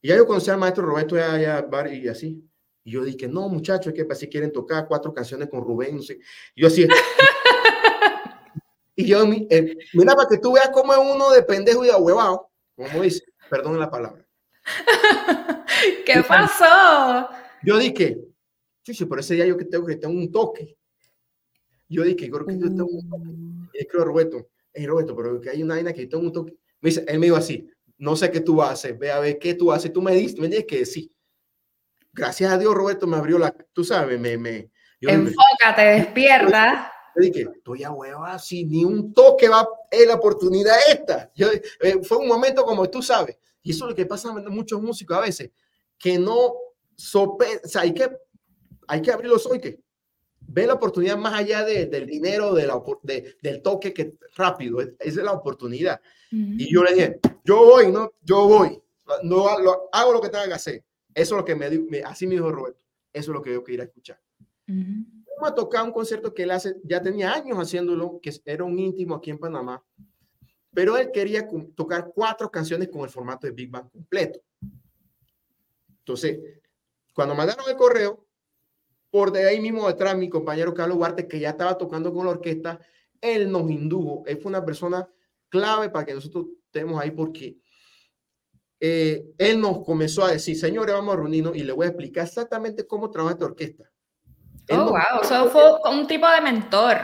Y 0.00 0.08
ya 0.08 0.16
yo 0.16 0.26
conocía 0.26 0.54
al 0.54 0.60
maestro 0.60 0.86
Roberto 0.86 1.16
ya, 1.16 1.38
ya, 1.38 1.68
y 1.92 2.08
así. 2.08 2.44
Y 2.84 2.92
yo 2.92 3.04
dije, 3.04 3.28
no, 3.28 3.48
muchachos, 3.48 3.92
es 3.94 4.06
que 4.06 4.14
si 4.14 4.28
quieren 4.28 4.52
tocar 4.52 4.86
cuatro 4.86 5.12
canciones 5.12 5.48
con 5.50 5.62
Rubén, 5.62 5.96
no 5.96 6.02
sé. 6.02 6.18
Y 6.54 6.62
yo 6.62 6.68
así. 6.68 6.86
y 8.96 9.06
yo, 9.06 9.24
eh, 9.50 9.76
mira, 9.94 10.14
para 10.14 10.28
que 10.28 10.38
tú 10.38 10.52
veas 10.52 10.70
cómo 10.72 10.92
es 10.92 10.98
uno 10.98 11.30
de 11.32 11.42
pendejo 11.42 11.84
y 11.84 11.88
de 11.88 11.94
huevado, 11.94 12.50
como 12.74 13.02
dice, 13.02 13.24
perdón 13.50 13.78
la 13.78 13.90
palabra. 13.90 14.24
¿Qué 16.06 16.22
pasó? 16.26 17.28
Yo 17.62 17.78
dije, 17.78 18.18
chuchi, 18.84 19.04
por 19.04 19.20
ese 19.20 19.34
día 19.34 19.46
yo 19.46 19.56
que 19.56 19.64
tengo 19.64 19.86
que 19.86 19.96
tengo 19.96 20.14
un 20.14 20.30
toque. 20.30 20.76
Yo 21.88 22.04
dije, 22.04 22.30
creo 22.30 22.46
que 22.46 22.58
yo 22.58 22.68
tengo 22.68 22.86
un 22.86 23.08
toque. 23.08 23.26
Mm. 23.26 23.68
Y 23.74 23.86
creo, 23.86 24.04
Roberto, 24.04 24.48
hey, 24.72 24.86
Roberto, 24.86 25.16
pero 25.16 25.40
que 25.40 25.50
hay 25.50 25.62
una 25.62 25.74
vaina 25.74 25.92
que 25.92 26.06
tengo 26.06 26.24
un 26.24 26.32
toque. 26.32 26.56
Me 26.80 26.90
dice, 26.90 27.04
él 27.06 27.18
me 27.18 27.26
dijo 27.26 27.36
así, 27.36 27.68
no 27.98 28.16
sé 28.16 28.30
qué 28.30 28.40
tú 28.40 28.62
haces, 28.62 28.98
ve 28.98 29.10
a 29.10 29.18
ver 29.18 29.38
qué 29.38 29.54
tú 29.54 29.72
haces. 29.72 29.92
Tú 29.92 30.00
me 30.00 30.12
diste, 30.12 30.40
me 30.40 30.48
dices 30.48 30.64
que 30.66 30.86
sí. 30.86 31.12
Gracias 32.12 32.50
a 32.50 32.58
Dios, 32.58 32.74
Roberto 32.74 33.06
me 33.06 33.16
abrió 33.16 33.38
la, 33.38 33.54
tú 33.72 33.84
sabes, 33.84 34.18
me... 34.18 34.38
me 34.38 34.70
Enfócate, 35.00 35.82
despierta. 35.82 36.92
Yo 37.14 37.22
dije, 37.22 37.48
estoy 37.54 37.84
a 37.84 37.90
hueva, 37.90 38.38
si 38.38 38.64
ni 38.64 38.84
un 38.84 39.12
toque 39.12 39.48
va, 39.48 39.68
es 39.90 40.06
la 40.06 40.14
oportunidad 40.14 40.76
esta. 40.90 41.30
Yo, 41.34 41.48
eh, 41.52 42.00
fue 42.02 42.18
un 42.18 42.28
momento 42.28 42.64
como 42.64 42.88
tú 42.90 43.02
sabes, 43.02 43.38
y 43.62 43.70
eso 43.70 43.84
es 43.84 43.90
lo 43.90 43.96
que 43.96 44.06
pasa 44.06 44.30
a 44.30 44.32
muchos 44.50 44.80
músicos 44.80 45.16
a 45.16 45.20
veces, 45.20 45.50
que 45.98 46.18
no 46.18 46.54
sope, 46.96 47.60
o 47.64 47.68
sea, 47.68 47.82
hay 47.82 47.94
que, 47.94 48.10
hay 48.86 49.02
que 49.02 49.12
abrir 49.12 49.30
los 49.30 49.48
que 49.60 49.80
ve 50.48 50.66
la 50.66 50.74
oportunidad 50.74 51.16
más 51.16 51.34
allá 51.34 51.62
de, 51.62 51.86
del 51.86 52.06
dinero, 52.06 52.54
de 52.54 52.66
la, 52.66 52.82
de, 53.02 53.36
del 53.42 53.62
toque 53.62 53.92
que 53.92 54.14
rápido, 54.34 54.80
esa 54.80 54.96
es 54.98 55.16
la 55.16 55.32
oportunidad. 55.32 56.00
Y 56.30 56.72
yo 56.72 56.82
le 56.82 56.94
dije, 56.94 57.20
yo 57.44 57.64
voy, 57.64 57.92
no, 57.92 58.12
yo 58.22 58.48
voy, 58.48 58.82
no 59.22 59.58
lo, 59.60 59.88
hago 59.92 60.12
lo 60.12 60.20
que 60.20 60.28
tenga 60.28 60.46
que 60.48 60.54
hacer. 60.54 60.84
Eso 61.14 61.34
es 61.34 61.38
lo 61.40 61.44
que 61.44 61.54
me, 61.54 61.70
me 61.70 62.00
así 62.00 62.26
me 62.26 62.34
dijo 62.34 62.50
Roberto, 62.50 62.84
eso 63.12 63.30
es 63.30 63.34
lo 63.34 63.42
que 63.42 63.52
yo 63.52 63.62
quería 63.62 63.84
escuchar. 63.84 64.20
Uh 64.68 64.72
-huh. 64.72 65.46
a 65.46 65.54
tocar 65.54 65.84
un 65.84 65.92
concierto 65.92 66.34
que 66.34 66.42
él 66.42 66.50
hace, 66.50 66.76
ya 66.82 67.00
tenía 67.02 67.32
años 67.32 67.58
haciéndolo, 67.58 68.18
que 68.20 68.32
era 68.44 68.64
un 68.64 68.78
íntimo 68.78 69.14
aquí 69.14 69.30
en 69.30 69.38
Panamá, 69.38 69.82
pero 70.72 70.96
él 70.96 71.10
quería 71.12 71.46
tocar 71.74 72.10
cuatro 72.14 72.50
canciones 72.50 72.88
con 72.88 73.02
el 73.02 73.10
formato 73.10 73.46
de 73.46 73.52
Big 73.52 73.70
Bang 73.70 73.90
completo. 73.90 74.40
Entonces, 76.00 76.38
cuando 77.14 77.34
mandaron 77.34 77.68
el 77.68 77.76
correo, 77.76 78.27
por 79.18 79.32
de 79.32 79.48
ahí 79.48 79.58
mismo 79.58 79.88
detrás, 79.88 80.16
mi 80.16 80.28
compañero 80.28 80.72
Carlos 80.72 80.96
Huarte, 80.96 81.26
que 81.26 81.40
ya 81.40 81.50
estaba 81.50 81.76
tocando 81.76 82.14
con 82.14 82.24
la 82.24 82.30
orquesta, 82.30 82.78
él 83.20 83.50
nos 83.50 83.68
indujo, 83.68 84.22
él 84.28 84.38
fue 84.38 84.50
una 84.50 84.64
persona 84.64 85.08
clave 85.48 85.90
para 85.90 86.06
que 86.06 86.14
nosotros 86.14 86.46
estemos 86.66 87.02
ahí 87.02 87.10
porque 87.10 87.56
eh, 88.78 89.24
él 89.36 89.60
nos 89.60 89.84
comenzó 89.84 90.24
a 90.24 90.30
decir, 90.30 90.56
señores, 90.56 90.94
vamos 90.94 91.14
a 91.14 91.16
reunirnos 91.16 91.56
y 91.56 91.64
le 91.64 91.72
voy 91.72 91.86
a 91.86 91.88
explicar 91.88 92.26
exactamente 92.26 92.86
cómo 92.86 93.10
trabaja 93.10 93.34
esta 93.34 93.46
orquesta. 93.46 93.90
oh, 94.70 94.90
wow, 94.90 95.20
eso 95.20 95.46
fue 95.50 95.64
un 95.90 96.06
tipo 96.06 96.30
de 96.30 96.40
mentor. 96.40 96.96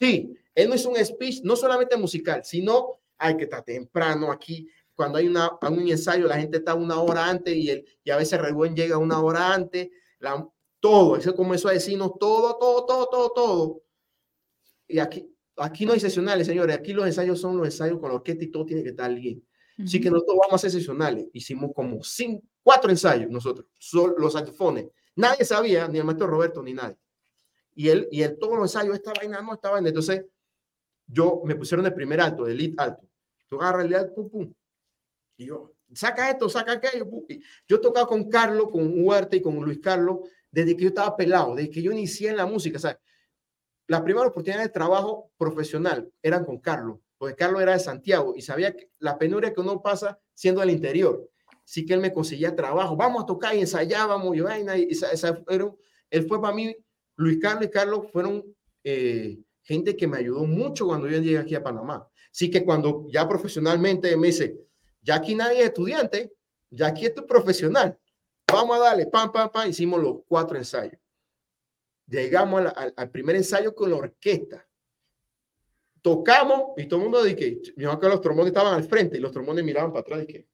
Sí, 0.00 0.38
él 0.54 0.70
no 0.70 0.74
es 0.74 0.86
un 0.86 0.96
speech, 0.96 1.42
no 1.42 1.54
solamente 1.54 1.98
musical, 1.98 2.46
sino 2.46 3.02
hay 3.18 3.36
que 3.36 3.44
estar 3.44 3.62
temprano 3.62 4.32
aquí. 4.32 4.66
Cuando 4.94 5.18
hay 5.18 5.28
una, 5.28 5.50
un 5.60 5.86
ensayo, 5.86 6.26
la 6.26 6.38
gente 6.38 6.56
está 6.56 6.74
una 6.74 6.98
hora 6.98 7.26
antes 7.26 7.54
y, 7.54 7.68
el, 7.68 7.84
y 8.02 8.10
a 8.10 8.16
veces 8.16 8.40
Rubén 8.40 8.74
llega 8.74 8.96
una 8.96 9.20
hora 9.20 9.52
antes. 9.52 9.90
La, 10.18 10.48
todo, 10.80 11.16
eso 11.16 11.34
comenzó 11.34 11.68
a 11.68 11.72
decirnos 11.72 12.18
todo, 12.18 12.56
todo, 12.58 12.86
todo, 12.86 13.08
todo, 13.08 13.30
todo. 13.30 13.82
Y 14.86 14.98
aquí, 14.98 15.28
aquí 15.56 15.84
no 15.84 15.92
hay 15.92 16.00
sesionales, 16.00 16.46
señores. 16.46 16.76
Aquí 16.76 16.92
los 16.92 17.06
ensayos 17.06 17.40
son 17.40 17.56
los 17.56 17.66
ensayos 17.66 17.98
con 17.98 18.10
la 18.10 18.16
orquesta 18.16 18.44
y 18.44 18.50
todo 18.50 18.64
tiene 18.64 18.82
que 18.82 18.90
estar 18.90 19.12
bien. 19.14 19.38
Uh 19.38 19.82
-huh. 19.82 19.84
Así 19.84 20.00
que 20.00 20.10
nosotros 20.10 20.38
vamos 20.40 20.52
a 20.52 20.56
hacer 20.56 20.70
sesionales. 20.70 21.26
Hicimos 21.32 21.72
como 21.74 22.02
cinco, 22.02 22.44
cuatro 22.62 22.90
ensayos 22.90 23.30
nosotros, 23.30 23.66
solo 23.78 24.14
los 24.18 24.32
saxofones. 24.32 24.88
Nadie 25.16 25.44
sabía, 25.44 25.88
ni 25.88 25.98
el 25.98 26.04
maestro 26.04 26.26
Roberto, 26.26 26.62
ni 26.62 26.72
nadie. 26.72 26.96
Y 27.74 27.88
él, 27.88 28.08
y 28.10 28.22
él, 28.22 28.36
todos 28.38 28.56
los 28.56 28.74
ensayos, 28.74 28.94
esta 28.94 29.12
vaina 29.12 29.40
no 29.40 29.54
estaba 29.54 29.78
en. 29.78 29.86
Entonces, 29.86 30.24
yo 31.06 31.42
me 31.44 31.54
pusieron 31.56 31.84
el 31.86 31.94
primer 31.94 32.20
alto, 32.20 32.46
el 32.46 32.56
lead 32.56 32.74
alto. 32.76 33.08
Tú 33.48 33.60
agarras 33.60 33.86
el 33.86 34.12
pum, 34.12 34.28
pum. 34.28 34.54
Y 35.36 35.46
yo, 35.46 35.72
saca 35.92 36.30
esto, 36.30 36.48
saca 36.48 36.72
aquello. 36.72 37.08
Pum. 37.08 37.24
Yo 37.66 37.80
tocaba 37.80 38.06
con 38.06 38.28
Carlos, 38.28 38.68
con 38.70 39.04
Huerta 39.04 39.36
y 39.36 39.40
con 39.40 39.56
Luis 39.56 39.78
Carlos 39.80 40.18
desde 40.50 40.76
que 40.76 40.82
yo 40.84 40.88
estaba 40.88 41.16
pelado, 41.16 41.54
desde 41.54 41.70
que 41.70 41.82
yo 41.82 41.92
inicié 41.92 42.30
en 42.30 42.36
la 42.36 42.46
música. 42.46 42.78
¿sabes? 42.78 42.98
Las 43.86 44.02
primeras 44.02 44.30
oportunidades 44.30 44.68
de 44.68 44.72
trabajo 44.72 45.30
profesional 45.36 46.10
eran 46.22 46.44
con 46.44 46.58
Carlos, 46.58 46.98
porque 47.16 47.34
Carlos 47.34 47.62
era 47.62 47.72
de 47.72 47.78
Santiago 47.80 48.34
y 48.36 48.42
sabía 48.42 48.74
la 48.98 49.18
penuria 49.18 49.52
que 49.52 49.60
uno 49.60 49.82
pasa 49.82 50.18
siendo 50.34 50.60
del 50.60 50.70
interior. 50.70 51.28
Sí 51.64 51.84
que 51.84 51.94
él 51.94 52.00
me 52.00 52.12
conseguía 52.12 52.54
trabajo. 52.54 52.96
Vamos 52.96 53.22
a 53.22 53.26
tocar 53.26 53.54
y 53.54 53.60
ensayábamos. 53.60 54.34
Y 54.36 54.40
vaina, 54.40 54.76
y 54.76 54.84
esa, 54.90 55.10
esa, 55.10 55.42
era, 55.48 55.70
él 56.10 56.26
fue 56.26 56.40
para 56.40 56.54
mí, 56.54 56.74
Luis 57.16 57.38
Carlos 57.40 57.66
y 57.66 57.70
Carlos 57.70 58.06
fueron 58.10 58.44
eh, 58.84 59.38
gente 59.62 59.96
que 59.96 60.06
me 60.06 60.18
ayudó 60.18 60.44
mucho 60.44 60.86
cuando 60.86 61.08
yo 61.08 61.18
llegué 61.18 61.38
aquí 61.38 61.54
a 61.54 61.62
Panamá. 61.62 62.08
Así 62.32 62.50
que 62.50 62.64
cuando 62.64 63.06
ya 63.10 63.28
profesionalmente 63.28 64.16
me 64.16 64.28
dice, 64.28 64.56
ya 65.02 65.16
aquí 65.16 65.34
nadie 65.34 65.60
es 65.60 65.66
estudiante, 65.66 66.32
ya 66.70 66.86
aquí 66.88 67.06
es 67.06 67.12
profesional. 67.26 67.98
Vamos 68.52 68.76
a 68.76 68.80
darle, 68.80 69.06
pam, 69.06 69.30
pam, 69.30 69.50
pam. 69.50 69.68
Hicimos 69.68 70.02
los 70.02 70.16
cuatro 70.26 70.56
ensayos. 70.56 70.98
Llegamos 72.06 72.60
al, 72.60 72.72
al, 72.74 72.94
al 72.96 73.10
primer 73.10 73.36
ensayo 73.36 73.74
con 73.74 73.90
la 73.90 73.96
orquesta. 73.96 74.66
Tocamos 76.00 76.72
y 76.76 76.86
todo 76.86 77.00
el 77.00 77.04
mundo 77.04 77.22
dije, 77.22 77.60
mi 77.76 77.84
que 77.98 78.08
los 78.08 78.20
trombones 78.20 78.48
estaban 78.48 78.74
al 78.74 78.84
frente 78.84 79.18
y 79.18 79.20
los 79.20 79.32
trombones 79.32 79.64
miraban 79.64 79.90
para 79.92 80.00
atrás. 80.00 80.26
Dije, 80.26 80.48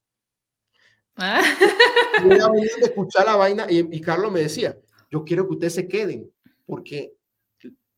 Ah. 1.17 1.41
A 2.19 2.51
escuchar 2.83 3.27
la 3.27 3.37
vaina 3.37 3.67
y, 3.69 3.79
y 3.97 4.01
Carlos 4.01 4.33
me 4.33 4.41
decía, 4.41 4.79
yo 5.11 5.25
quiero 5.25 5.47
que 5.47 5.55
ustedes 5.55 5.75
se 5.75 5.89
queden, 5.89 6.31
porque 6.67 7.15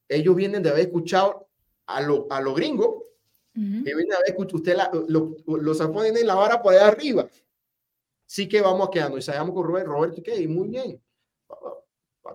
ellos 0.09 0.37
vienen 0.37 0.62
de 0.62 0.70
haber 0.70 0.87
escuchado 0.87 1.48
a 1.87 2.00
los 2.00 2.24
a 2.30 2.40
lo 2.40 2.54
gringos, 2.54 3.04
que 3.54 3.61
vienen 3.61 4.09
de 4.09 4.16
haber 4.16 4.28
escuchado, 4.28 4.56
usted 4.59 4.76
la, 4.76 4.90
lo, 5.09 5.35
los 5.46 5.78
ponen 5.78 6.16
en 6.16 6.26
la 6.26 6.35
vara 6.35 6.62
por 6.62 6.74
allá 6.74 6.88
arriba. 6.88 7.26
Sí 8.26 8.48
que 8.48 8.60
vamos 8.60 8.90
quedando 8.90 9.16
y 9.18 9.22
salgamos 9.22 9.54
con 9.54 9.64
Rubén, 9.64 9.86
Roberto, 9.86 10.22
¿qué? 10.22 10.36
Y 10.40 10.48
muy 10.48 10.68
bien. 10.68 11.00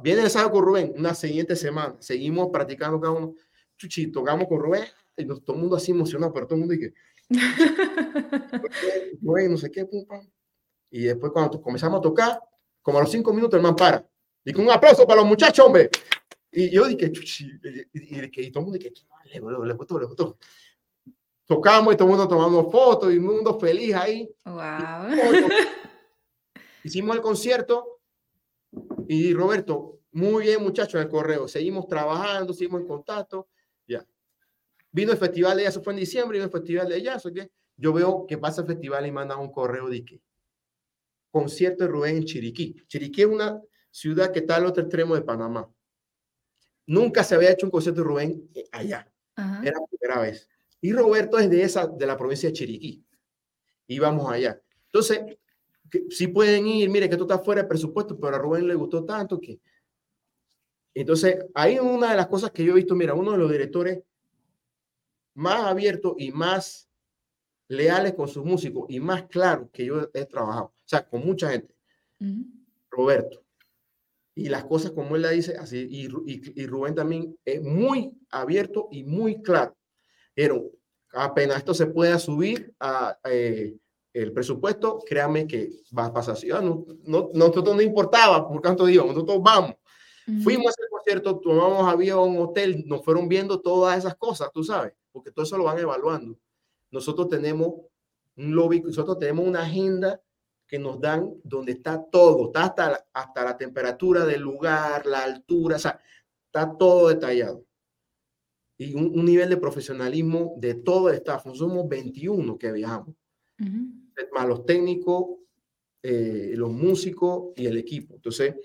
Viene 0.02 0.22
el 0.22 0.30
sábado 0.30 0.52
con 0.52 0.64
Rubén, 0.64 0.94
una 0.98 1.14
siguiente 1.14 1.56
semana, 1.56 1.96
seguimos 2.00 2.50
practicando 2.52 3.00
cada 3.00 3.14
uno, 3.14 3.36
chuchi, 3.78 4.12
tocamos 4.12 4.48
con 4.48 4.60
Rubén, 4.60 4.86
y 5.18 5.26
todo 5.26 5.54
el 5.54 5.60
mundo 5.60 5.76
así 5.76 5.92
emocionado, 5.92 6.34
pero 6.34 6.48
todo 6.48 6.56
el 6.56 6.60
mundo 6.62 6.74
dice, 6.74 6.94
Rubén, 9.22 9.52
no 9.52 9.58
sé 9.58 9.70
qué, 9.70 9.86
pum, 9.86 10.06
pam. 10.06 10.28
Y 10.90 11.04
después 11.04 11.32
cuando 11.32 11.62
comenzamos 11.62 12.00
a 12.00 12.02
tocar, 12.02 12.42
como 12.82 12.98
a 12.98 13.02
los 13.02 13.12
cinco 13.12 13.34
minutos 13.34 13.58
el 13.58 13.64
man 13.64 13.76
para. 13.76 14.08
Y 14.44 14.54
con 14.54 14.66
un 14.66 14.72
aplauso 14.72 15.06
para 15.06 15.22
los 15.22 15.30
muchachos, 15.30 15.66
hombre. 15.66 15.90
Y 16.52 16.70
yo 16.70 16.86
dije, 16.86 17.12
chuchi, 17.12 17.46
y, 17.94 18.18
y, 18.18 18.46
y, 18.48 18.52
todo 18.52 18.62
el 18.62 18.66
mundo 18.66 18.78
dije, 18.78 18.92
le 19.34 19.74
gustó, 19.74 20.00
le 20.00 20.06
gustó. 20.06 20.38
Tocamos 21.52 21.94
y 21.94 21.98
todo 21.98 22.08
el 22.08 22.12
mundo 22.12 22.30
tomando 22.30 22.72
fotos 22.72 23.12
y 23.12 23.16
el 23.16 23.20
mundo 23.20 23.60
feliz 23.60 23.94
ahí. 23.94 24.34
Wow. 24.46 24.56
Hicimos 26.86 27.14
el 27.14 27.22
concierto 27.22 28.00
y 29.10 29.34
Roberto, 29.34 30.00
muy 30.14 30.46
bien 30.46 30.64
muchachos, 30.64 31.02
el 31.02 31.10
correo. 31.10 31.50
Seguimos 31.50 31.88
trabajando, 31.88 32.54
seguimos 32.54 32.80
en 32.80 32.88
contacto. 32.88 33.50
Ya. 33.86 34.08
Vino 34.94 35.12
el 35.12 35.18
festival 35.18 35.58
de 35.58 35.66
eso 35.66 35.84
fue 35.84 35.92
en 35.92 36.00
diciembre, 36.00 36.38
vino 36.38 36.46
el 36.46 36.52
festival 36.52 36.88
de 36.88 37.02
jazz. 37.02 37.24
Yo 37.76 37.92
veo 37.92 38.26
que 38.26 38.38
pasa 38.38 38.62
el 38.62 38.68
festival 38.68 39.06
y 39.06 39.12
manda 39.12 39.36
un 39.36 39.52
correo 39.52 39.90
de 39.90 40.06
que 40.06 40.22
concierto 41.32 41.84
de 41.84 41.90
Rubén 41.90 42.16
en 42.16 42.24
Chiriquí. 42.24 42.78
Chiriquí 42.88 43.24
es 43.24 43.28
una 43.28 43.62
ciudad 43.90 44.32
que 44.32 44.40
está 44.40 44.56
al 44.56 44.68
otro 44.68 44.84
extremo 44.84 45.16
de 45.16 45.24
Panamá. 45.24 45.70
Nunca 46.86 47.26
se 47.26 47.36
había 47.36 47.52
hecho 47.52 47.66
un 47.66 47.72
concierto 47.72 48.04
de 48.04 48.08
Rubén 48.08 48.50
eh, 48.56 48.70
allá. 48.72 49.06
Ajá. 49.36 49.62
Era 49.66 49.82
la 49.82 49.88
primera 49.88 50.22
vez. 50.22 50.48
Y 50.82 50.94
Roberto 50.94 51.38
es 51.38 51.50
de 51.50 51.64
esa, 51.64 51.88
de 51.88 52.06
la 52.06 52.18
provincia 52.18 52.50
de 52.50 52.54
Chiriquí. 52.54 53.06
Íbamos 53.88 54.32
allá. 54.32 54.60
Entonces, 54.86 55.38
si 56.10 56.28
pueden 56.28 56.68
ir, 56.68 56.90
mire 56.90 57.10
que 57.10 57.18
tú 57.18 57.24
estás 57.24 57.44
fuera 57.44 57.62
de 57.62 57.68
presupuesto, 57.68 58.20
pero 58.20 58.36
a 58.36 58.40
Rubén 58.40 58.68
le 58.68 58.76
gustó 58.76 59.06
tanto 59.06 59.40
que... 59.40 59.60
Entonces, 60.94 61.46
ahí 61.54 61.80
una 61.80 62.12
de 62.12 62.18
las 62.18 62.28
cosas 62.28 62.52
que 62.52 62.64
yo 62.64 62.74
he 62.74 62.76
visto, 62.76 62.96
mira, 62.96 63.14
uno 63.14 63.32
de 63.32 63.38
los 63.38 63.52
directores 63.52 64.04
más 65.36 65.66
abiertos 65.66 66.16
y 66.18 66.32
más 66.32 66.90
leales 67.70 68.14
con 68.14 68.28
sus 68.28 68.44
músicos 68.44 68.86
y 68.90 69.00
más 69.00 69.24
claros 69.24 69.70
que 69.72 69.86
yo 69.86 70.10
he 70.14 70.26
trabajado, 70.26 70.66
o 70.66 70.74
sea, 70.88 71.08
con 71.08 71.26
mucha 71.26 71.52
gente, 71.52 71.74
uh 72.20 72.26
-huh. 72.26 72.46
Roberto. 72.90 73.46
Y 74.36 74.50
las 74.50 74.66
cosas 74.66 74.92
como 74.92 75.16
él 75.16 75.22
la 75.22 75.30
dice, 75.30 75.56
así, 75.58 75.88
y, 75.90 76.08
y, 76.26 76.62
y, 76.62 76.66
Rubén 76.66 76.96
también 76.96 77.38
es 77.46 77.62
muy 77.62 78.14
abierto 78.30 78.90
y 78.92 79.04
muy 79.04 79.42
claro. 79.42 79.76
Pero 80.34 80.72
apenas 81.14 81.58
esto 81.58 81.74
se 81.74 81.88
pueda 81.88 82.18
subir 82.20 82.74
a, 82.80 83.18
eh, 83.26 83.76
el 84.14 84.34
presupuesto, 84.34 85.00
créame 85.06 85.48
que 85.48 85.70
va 85.98 86.06
a 86.06 86.14
pasar. 86.14 86.36
Ah, 86.54 86.62
no, 86.62 86.86
no, 87.04 87.30
nosotros 87.34 87.76
no 87.76 87.82
importaba, 87.82 88.48
por 88.48 88.62
tanto 88.62 88.86
digo, 88.86 89.06
nosotros 89.06 89.42
vamos. 89.42 89.72
Uh 90.28 90.32
-huh. 90.32 90.44
Fuimos 90.44 90.68
a 90.68 90.82
ese 90.82 90.90
concierto, 90.90 91.40
tomamos 91.40 91.88
avión, 91.88 92.38
hotel, 92.38 92.84
nos 92.86 93.04
fueron 93.04 93.28
viendo 93.28 93.62
todas 93.62 93.98
esas 93.98 94.16
cosas, 94.16 94.50
tú 94.54 94.64
sabes, 94.64 94.94
porque 95.12 95.32
todo 95.32 95.44
eso 95.44 95.58
lo 95.58 95.64
van 95.64 95.80
evaluando. 95.80 96.38
Nosotros 96.92 97.30
tenemos 97.30 97.74
un 98.36 98.56
lobby, 98.56 98.82
nosotros 98.82 99.18
tenemos 99.18 99.46
una 99.46 99.62
agenda 99.62 100.22
que 100.68 100.80
nos 100.80 101.00
dan 101.00 101.34
donde 101.44 101.74
está 101.74 102.04
todo, 102.12 102.48
está 102.48 102.64
hasta 102.64 102.92
la, 102.92 103.06
hasta 103.14 103.44
la 103.44 103.58
temperatura 103.58 104.26
del 104.26 104.42
lugar, 104.42 105.06
la 105.06 105.24
altura, 105.24 105.76
o 105.78 105.80
sea, 105.80 106.00
está 106.46 106.78
todo 106.78 107.10
detallado. 107.10 107.66
Y 108.84 108.96
un, 108.96 109.18
un 109.18 109.26
nivel 109.26 109.50
de 109.50 109.58
profesionalismo 109.58 110.56
de 110.58 110.76
todo 110.76 111.10
el 111.10 111.16
staff. 111.16 111.46
Somos 111.54 111.88
21 111.88 112.58
que 112.58 112.72
viajamos. 112.72 113.16
Uh 113.60 113.64
-huh 113.64 114.02
más 114.32 114.48
los 114.48 114.66
técnicos, 114.66 115.26
eh, 116.04 116.52
los 116.56 116.72
músicos 116.72 117.54
y 117.56 117.66
el 117.66 117.78
equipo. 117.78 118.16
Entonces, 118.16 118.56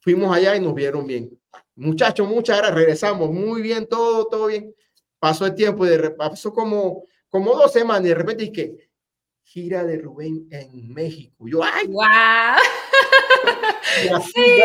fuimos 0.00 0.34
allá 0.34 0.56
y 0.56 0.60
nos 0.60 0.74
vieron 0.74 1.06
bien. 1.06 1.38
Muchachos, 1.74 2.28
muchas 2.28 2.58
gracias, 2.58 2.76
regresamos, 2.76 3.30
muy 3.30 3.62
bien, 3.62 3.86
todo, 3.86 4.26
todo 4.26 4.46
bien. 4.46 4.74
Pasó 5.18 5.46
el 5.46 5.54
tiempo 5.54 5.86
y 5.86 5.90
de 5.90 6.10
pasó 6.10 6.52
como, 6.52 7.04
como 7.28 7.54
dos 7.54 7.72
semanas 7.72 8.04
y 8.04 8.08
de 8.08 8.14
repente 8.14 8.44
y 8.44 8.52
que 8.52 8.90
gira 9.42 9.84
de 9.84 9.98
Rubén 9.98 10.46
en 10.50 10.92
México. 10.92 11.46
Yo, 11.48 11.62
¡ay! 11.62 11.86
¡Wow! 11.86 12.04
sí. 14.34 14.42
Ya, 14.46 14.58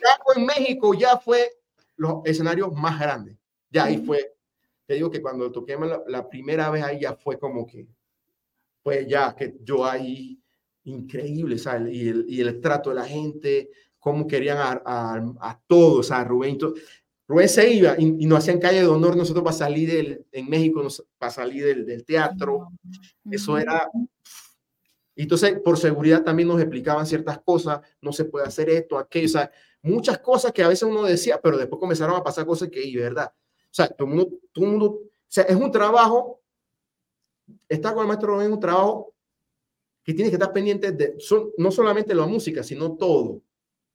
ya 0.00 0.18
en 0.36 0.46
México 0.46 0.94
ya 0.94 1.18
fue 1.18 1.50
los 1.96 2.22
escenarios 2.24 2.72
más 2.72 2.98
grandes. 2.98 3.36
Ya 3.70 3.84
ahí 3.84 3.98
fue. 3.98 4.34
Te 4.86 4.94
digo 4.94 5.10
que 5.10 5.22
cuando 5.22 5.50
toqué 5.50 5.76
la, 5.76 6.02
la 6.06 6.28
primera 6.28 6.68
vez 6.70 6.82
ahí 6.82 7.00
ya 7.00 7.14
fue 7.14 7.38
como 7.38 7.66
que 7.66 7.86
pues 8.82 9.06
ya 9.06 9.34
que 9.34 9.56
yo 9.62 9.84
ahí, 9.84 10.38
increíble, 10.84 11.58
¿sabes? 11.58 11.92
Y 11.94 12.08
el, 12.08 12.24
y 12.28 12.40
el 12.40 12.60
trato 12.60 12.90
de 12.90 12.96
la 12.96 13.04
gente, 13.04 13.70
cómo 13.98 14.26
querían 14.26 14.58
a, 14.58 14.82
a, 14.84 15.34
a 15.40 15.60
todos, 15.66 16.10
a 16.10 16.24
Rubén. 16.24 16.58
Rubén 17.28 17.48
se 17.48 17.72
iba 17.72 17.94
y, 17.98 18.16
y, 18.18 18.26
nos 18.26 18.38
hacían 18.38 18.58
calle 18.58 18.80
de 18.80 18.86
honor 18.86 19.16
nosotros 19.16 19.44
para 19.44 19.56
salir 19.56 19.90
del, 19.90 20.26
en 20.32 20.48
México, 20.48 20.82
nos, 20.82 21.04
para 21.18 21.30
salir 21.30 21.64
del, 21.64 21.86
del 21.86 22.04
teatro. 22.04 22.70
Eso 23.30 23.58
era... 23.58 23.88
Y 25.14 25.24
entonces, 25.24 25.60
por 25.60 25.76
seguridad 25.76 26.24
también 26.24 26.48
nos 26.48 26.60
explicaban 26.60 27.04
ciertas 27.04 27.38
cosas, 27.40 27.80
no 28.00 28.10
se 28.10 28.24
puede 28.24 28.46
hacer 28.46 28.70
esto, 28.70 28.96
aquello, 28.96 29.26
o 29.26 29.28
sea, 29.28 29.50
muchas 29.82 30.18
cosas 30.18 30.50
que 30.50 30.62
a 30.62 30.68
veces 30.68 30.84
uno 30.84 31.02
decía, 31.02 31.38
pero 31.42 31.58
después 31.58 31.78
comenzaron 31.78 32.16
a 32.16 32.22
pasar 32.22 32.46
cosas 32.46 32.70
que, 32.70 32.82
y 32.82 32.96
verdad, 32.96 33.30
sea, 33.72 33.88
todo 33.88 34.08
el 34.08 34.14
mundo, 34.14 34.38
todo 34.52 34.64
el 34.64 34.70
mundo, 34.70 34.86
o 34.86 35.10
sea, 35.28 35.44
es 35.44 35.56
un 35.56 35.70
trabajo 35.70 36.40
estar 37.68 37.94
con 37.94 38.02
el 38.02 38.08
maestro 38.08 38.34
Rubén 38.34 38.48
es 38.48 38.52
un 38.52 38.60
trabajo 38.60 39.14
que 40.02 40.14
tiene 40.14 40.30
que 40.30 40.36
estar 40.36 40.52
pendiente 40.52 40.92
de 40.92 41.14
son, 41.18 41.50
no 41.56 41.70
solamente 41.70 42.14
la 42.14 42.26
música, 42.26 42.62
sino 42.62 42.96
todo. 42.96 43.42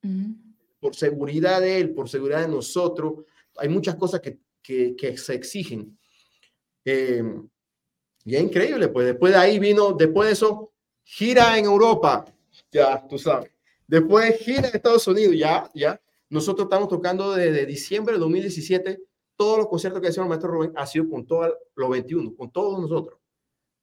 Uh 0.03 0.07
-huh. 0.07 0.35
Por 0.79 0.95
seguridad 0.95 1.61
de 1.61 1.79
él, 1.79 1.93
por 1.93 2.09
seguridad 2.09 2.41
de 2.41 2.47
nosotros. 2.47 3.25
Hay 3.57 3.69
muchas 3.69 3.95
cosas 3.95 4.21
que, 4.21 4.39
que, 4.61 4.95
que 4.95 5.17
se 5.17 5.33
exigen. 5.33 5.97
Eh, 6.83 7.23
y 8.23 8.35
es 8.35 8.41
increíble, 8.41 8.87
pues 8.89 9.07
después 9.07 9.33
de 9.33 9.39
ahí 9.39 9.59
vino, 9.59 9.93
después 9.93 10.27
de 10.27 10.33
eso, 10.33 10.71
gira 11.03 11.57
en 11.57 11.65
Europa, 11.65 12.25
ya, 12.71 13.05
tú 13.07 13.17
sabes. 13.17 13.51
Después 13.87 14.37
gira 14.39 14.67
en 14.67 14.75
Estados 14.75 15.07
Unidos, 15.07 15.35
ya, 15.37 15.69
ya. 15.73 16.01
Nosotros 16.29 16.65
estamos 16.65 16.87
tocando 16.87 17.33
desde 17.33 17.65
diciembre 17.65 18.13
de 18.15 18.19
2017. 18.19 18.99
Todos 19.35 19.57
los 19.57 19.67
conciertos 19.67 20.01
que 20.01 20.07
hacemos 20.07 20.25
el 20.25 20.29
maestro 20.29 20.51
Rubén 20.51 20.73
ha 20.75 20.85
sido 20.85 21.09
con 21.09 21.25
todos 21.25 21.53
los 21.75 21.89
21, 21.89 22.35
con 22.35 22.51
todos 22.51 22.79
nosotros. 22.79 23.19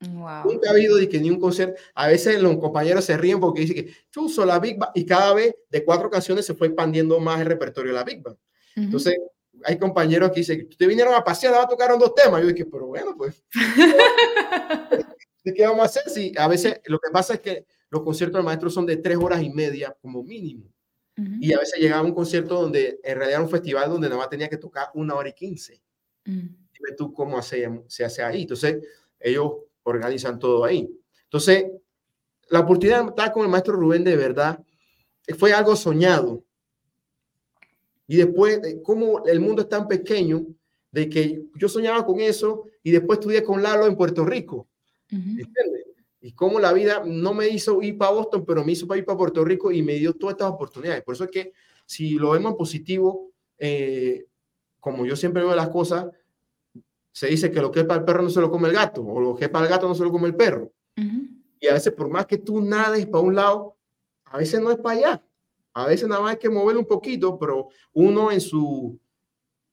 Wow. 0.00 0.44
Nunca 0.52 0.68
ha 0.68 0.72
habido 0.72 0.96
de 0.96 1.08
que 1.08 1.20
ni 1.20 1.30
un 1.30 1.38
concierto. 1.38 1.80
A 1.94 2.08
veces 2.08 2.40
los 2.42 2.56
compañeros 2.56 3.04
se 3.04 3.16
ríen 3.16 3.38
porque 3.38 3.60
dicen 3.60 3.76
que 3.76 3.94
chuzo 4.10 4.44
la 4.44 4.58
Big 4.58 4.78
Bang 4.78 4.90
y 4.94 5.06
cada 5.06 5.32
vez 5.34 5.54
de 5.68 5.84
cuatro 5.84 6.10
canciones 6.10 6.44
se 6.44 6.54
fue 6.54 6.68
expandiendo 6.68 7.20
más 7.20 7.40
el 7.40 7.46
repertorio 7.46 7.92
de 7.92 7.98
la 7.98 8.04
Big 8.04 8.22
Bang. 8.22 8.34
Uh 8.34 8.80
-huh. 8.80 8.84
Entonces, 8.84 9.16
hay 9.64 9.78
compañeros 9.78 10.30
que 10.30 10.40
dicen, 10.40 10.66
ustedes 10.68 10.88
vinieron 10.88 11.14
a 11.14 11.22
pasear, 11.22 11.54
a 11.54 11.68
tocaron 11.68 11.98
dos 11.98 12.14
temas. 12.14 12.42
Yo 12.42 12.48
dije, 12.48 12.66
pero 12.66 12.86
bueno, 12.86 13.14
pues. 13.16 13.44
¿De 15.44 15.54
qué 15.54 15.66
vamos 15.66 15.80
a 15.80 15.84
hacer? 15.84 16.08
Si 16.08 16.32
a 16.36 16.48
veces 16.48 16.80
lo 16.84 16.98
que 16.98 17.10
pasa 17.10 17.34
es 17.34 17.40
que 17.40 17.66
los 17.90 18.02
conciertos 18.02 18.38
del 18.38 18.44
maestro 18.44 18.70
son 18.70 18.86
de 18.86 18.96
tres 18.96 19.18
horas 19.18 19.42
y 19.42 19.50
media 19.50 19.96
como 20.00 20.22
mínimo. 20.22 20.72
Uh 21.16 21.22
-huh. 21.22 21.38
Y 21.40 21.52
a 21.52 21.58
veces 21.58 21.80
llegaba 21.80 22.02
un 22.02 22.14
concierto 22.14 22.60
donde 22.60 23.00
en 23.02 23.16
realidad 23.16 23.40
era 23.40 23.42
un 23.42 23.50
festival 23.50 23.90
donde 23.90 24.08
nada 24.08 24.20
más 24.20 24.30
tenía 24.30 24.48
que 24.48 24.56
tocar 24.56 24.88
una 24.94 25.14
hora 25.14 25.28
y 25.28 25.32
quince. 25.32 25.82
Uh 26.26 26.30
-huh. 26.30 26.56
Dime 26.72 26.96
tú 26.96 27.12
cómo 27.12 27.38
hace, 27.38 27.68
se 27.86 28.04
hace 28.04 28.22
ahí. 28.22 28.42
Entonces, 28.42 28.82
ellos 29.20 29.52
organizan 29.82 30.38
todo 30.38 30.64
ahí. 30.64 30.88
Entonces, 31.24 31.66
la 32.48 32.60
oportunidad 32.60 33.02
de 33.02 33.08
estar 33.08 33.32
con 33.32 33.44
el 33.44 33.50
maestro 33.50 33.74
Rubén 33.74 34.04
de 34.04 34.16
verdad 34.16 34.58
fue 35.38 35.52
algo 35.52 35.76
soñado. 35.76 36.44
Y 38.06 38.16
después, 38.16 38.60
como 38.82 39.24
el 39.26 39.40
mundo 39.40 39.62
es 39.62 39.68
tan 39.68 39.86
pequeño, 39.88 40.46
de 40.90 41.08
que 41.08 41.42
yo 41.56 41.68
soñaba 41.68 42.04
con 42.04 42.20
eso 42.20 42.66
y 42.82 42.90
después 42.90 43.18
estudié 43.18 43.42
con 43.42 43.62
Lalo 43.62 43.86
en 43.86 43.96
Puerto 43.96 44.24
Rico. 44.24 44.68
Uh 45.10 45.16
-huh. 45.16 45.81
Y 46.24 46.32
cómo 46.32 46.60
la 46.60 46.72
vida 46.72 47.02
no 47.04 47.34
me 47.34 47.48
hizo 47.48 47.82
ir 47.82 47.98
para 47.98 48.12
Boston, 48.12 48.44
pero 48.46 48.64
me 48.64 48.72
hizo 48.72 48.86
para 48.86 48.98
ir 48.98 49.04
para 49.04 49.18
Puerto 49.18 49.44
Rico 49.44 49.72
y 49.72 49.82
me 49.82 49.94
dio 49.94 50.14
todas 50.14 50.34
estas 50.34 50.50
oportunidades. 50.50 51.02
Por 51.02 51.14
eso 51.14 51.24
es 51.24 51.30
que 51.30 51.52
si 51.84 52.12
lo 52.12 52.30
vemos 52.30 52.54
positivo, 52.54 53.32
eh, 53.58 54.26
como 54.78 55.04
yo 55.04 55.16
siempre 55.16 55.42
veo 55.42 55.54
las 55.56 55.68
cosas, 55.68 56.06
se 57.10 57.26
dice 57.26 57.50
que 57.50 57.60
lo 57.60 57.72
que 57.72 57.80
es 57.80 57.86
para 57.86 58.00
el 58.00 58.06
perro 58.06 58.22
no 58.22 58.30
se 58.30 58.40
lo 58.40 58.50
come 58.50 58.68
el 58.68 58.74
gato, 58.74 59.04
o 59.04 59.20
lo 59.20 59.34
que 59.34 59.46
es 59.46 59.50
para 59.50 59.66
el 59.66 59.70
gato 59.70 59.88
no 59.88 59.96
se 59.96 60.04
lo 60.04 60.12
come 60.12 60.28
el 60.28 60.36
perro. 60.36 60.72
Uh 60.96 61.00
-huh. 61.02 61.28
Y 61.60 61.66
a 61.66 61.74
veces, 61.74 61.92
por 61.92 62.08
más 62.08 62.26
que 62.26 62.38
tú 62.38 62.60
nades 62.60 63.04
para 63.06 63.22
un 63.22 63.34
lado, 63.34 63.76
a 64.24 64.38
veces 64.38 64.60
no 64.60 64.70
es 64.70 64.78
para 64.78 64.98
allá. 64.98 65.24
A 65.74 65.86
veces 65.86 66.08
nada 66.08 66.20
más 66.20 66.32
hay 66.32 66.38
que 66.38 66.50
moverlo 66.50 66.80
un 66.80 66.86
poquito, 66.86 67.38
pero 67.38 67.68
uno 67.92 68.30
en 68.30 68.40
su, 68.40 68.98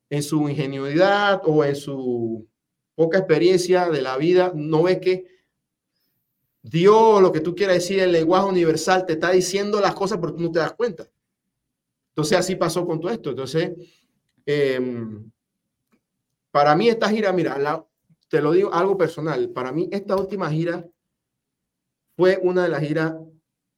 en 0.10 0.24
su 0.24 0.50
ingenuidad 0.50 1.42
o 1.46 1.64
en 1.64 1.76
su 1.76 2.48
poca 2.96 3.20
experiencia 3.20 3.90
de 3.90 4.02
la 4.02 4.18
vida 4.18 4.52
no 4.56 4.84
ve 4.84 5.00
que 5.00 5.39
Dios, 6.62 7.22
lo 7.22 7.32
que 7.32 7.40
tú 7.40 7.56
quieras 7.56 7.76
decir, 7.78 8.00
el 8.00 8.12
lenguaje 8.12 8.48
universal, 8.48 9.06
te 9.06 9.14
está 9.14 9.32
diciendo 9.32 9.80
las 9.80 9.94
cosas, 9.94 10.18
pero 10.20 10.34
tú 10.34 10.42
no 10.42 10.52
te 10.52 10.60
das 10.60 10.74
cuenta. 10.74 11.08
Entonces 12.10 12.38
así 12.38 12.56
pasó 12.56 12.86
con 12.86 13.00
todo 13.00 13.12
esto. 13.12 13.30
Entonces, 13.30 13.72
em, 14.46 15.32
para 16.52 16.76
mí 16.76 16.90
esta 16.90 17.10
gira, 17.10 17.32
mira, 17.32 17.86
te 18.28 18.42
lo 18.42 18.52
digo 18.52 18.74
algo 18.74 18.98
personal, 18.98 19.50
para 19.50 19.72
mí 19.72 19.88
esta 19.92 20.16
última 20.16 20.50
gira 20.50 20.86
fue 22.16 22.40
una 22.44 22.64
de 22.64 22.70
las 22.70 22.82
giras 22.82 23.16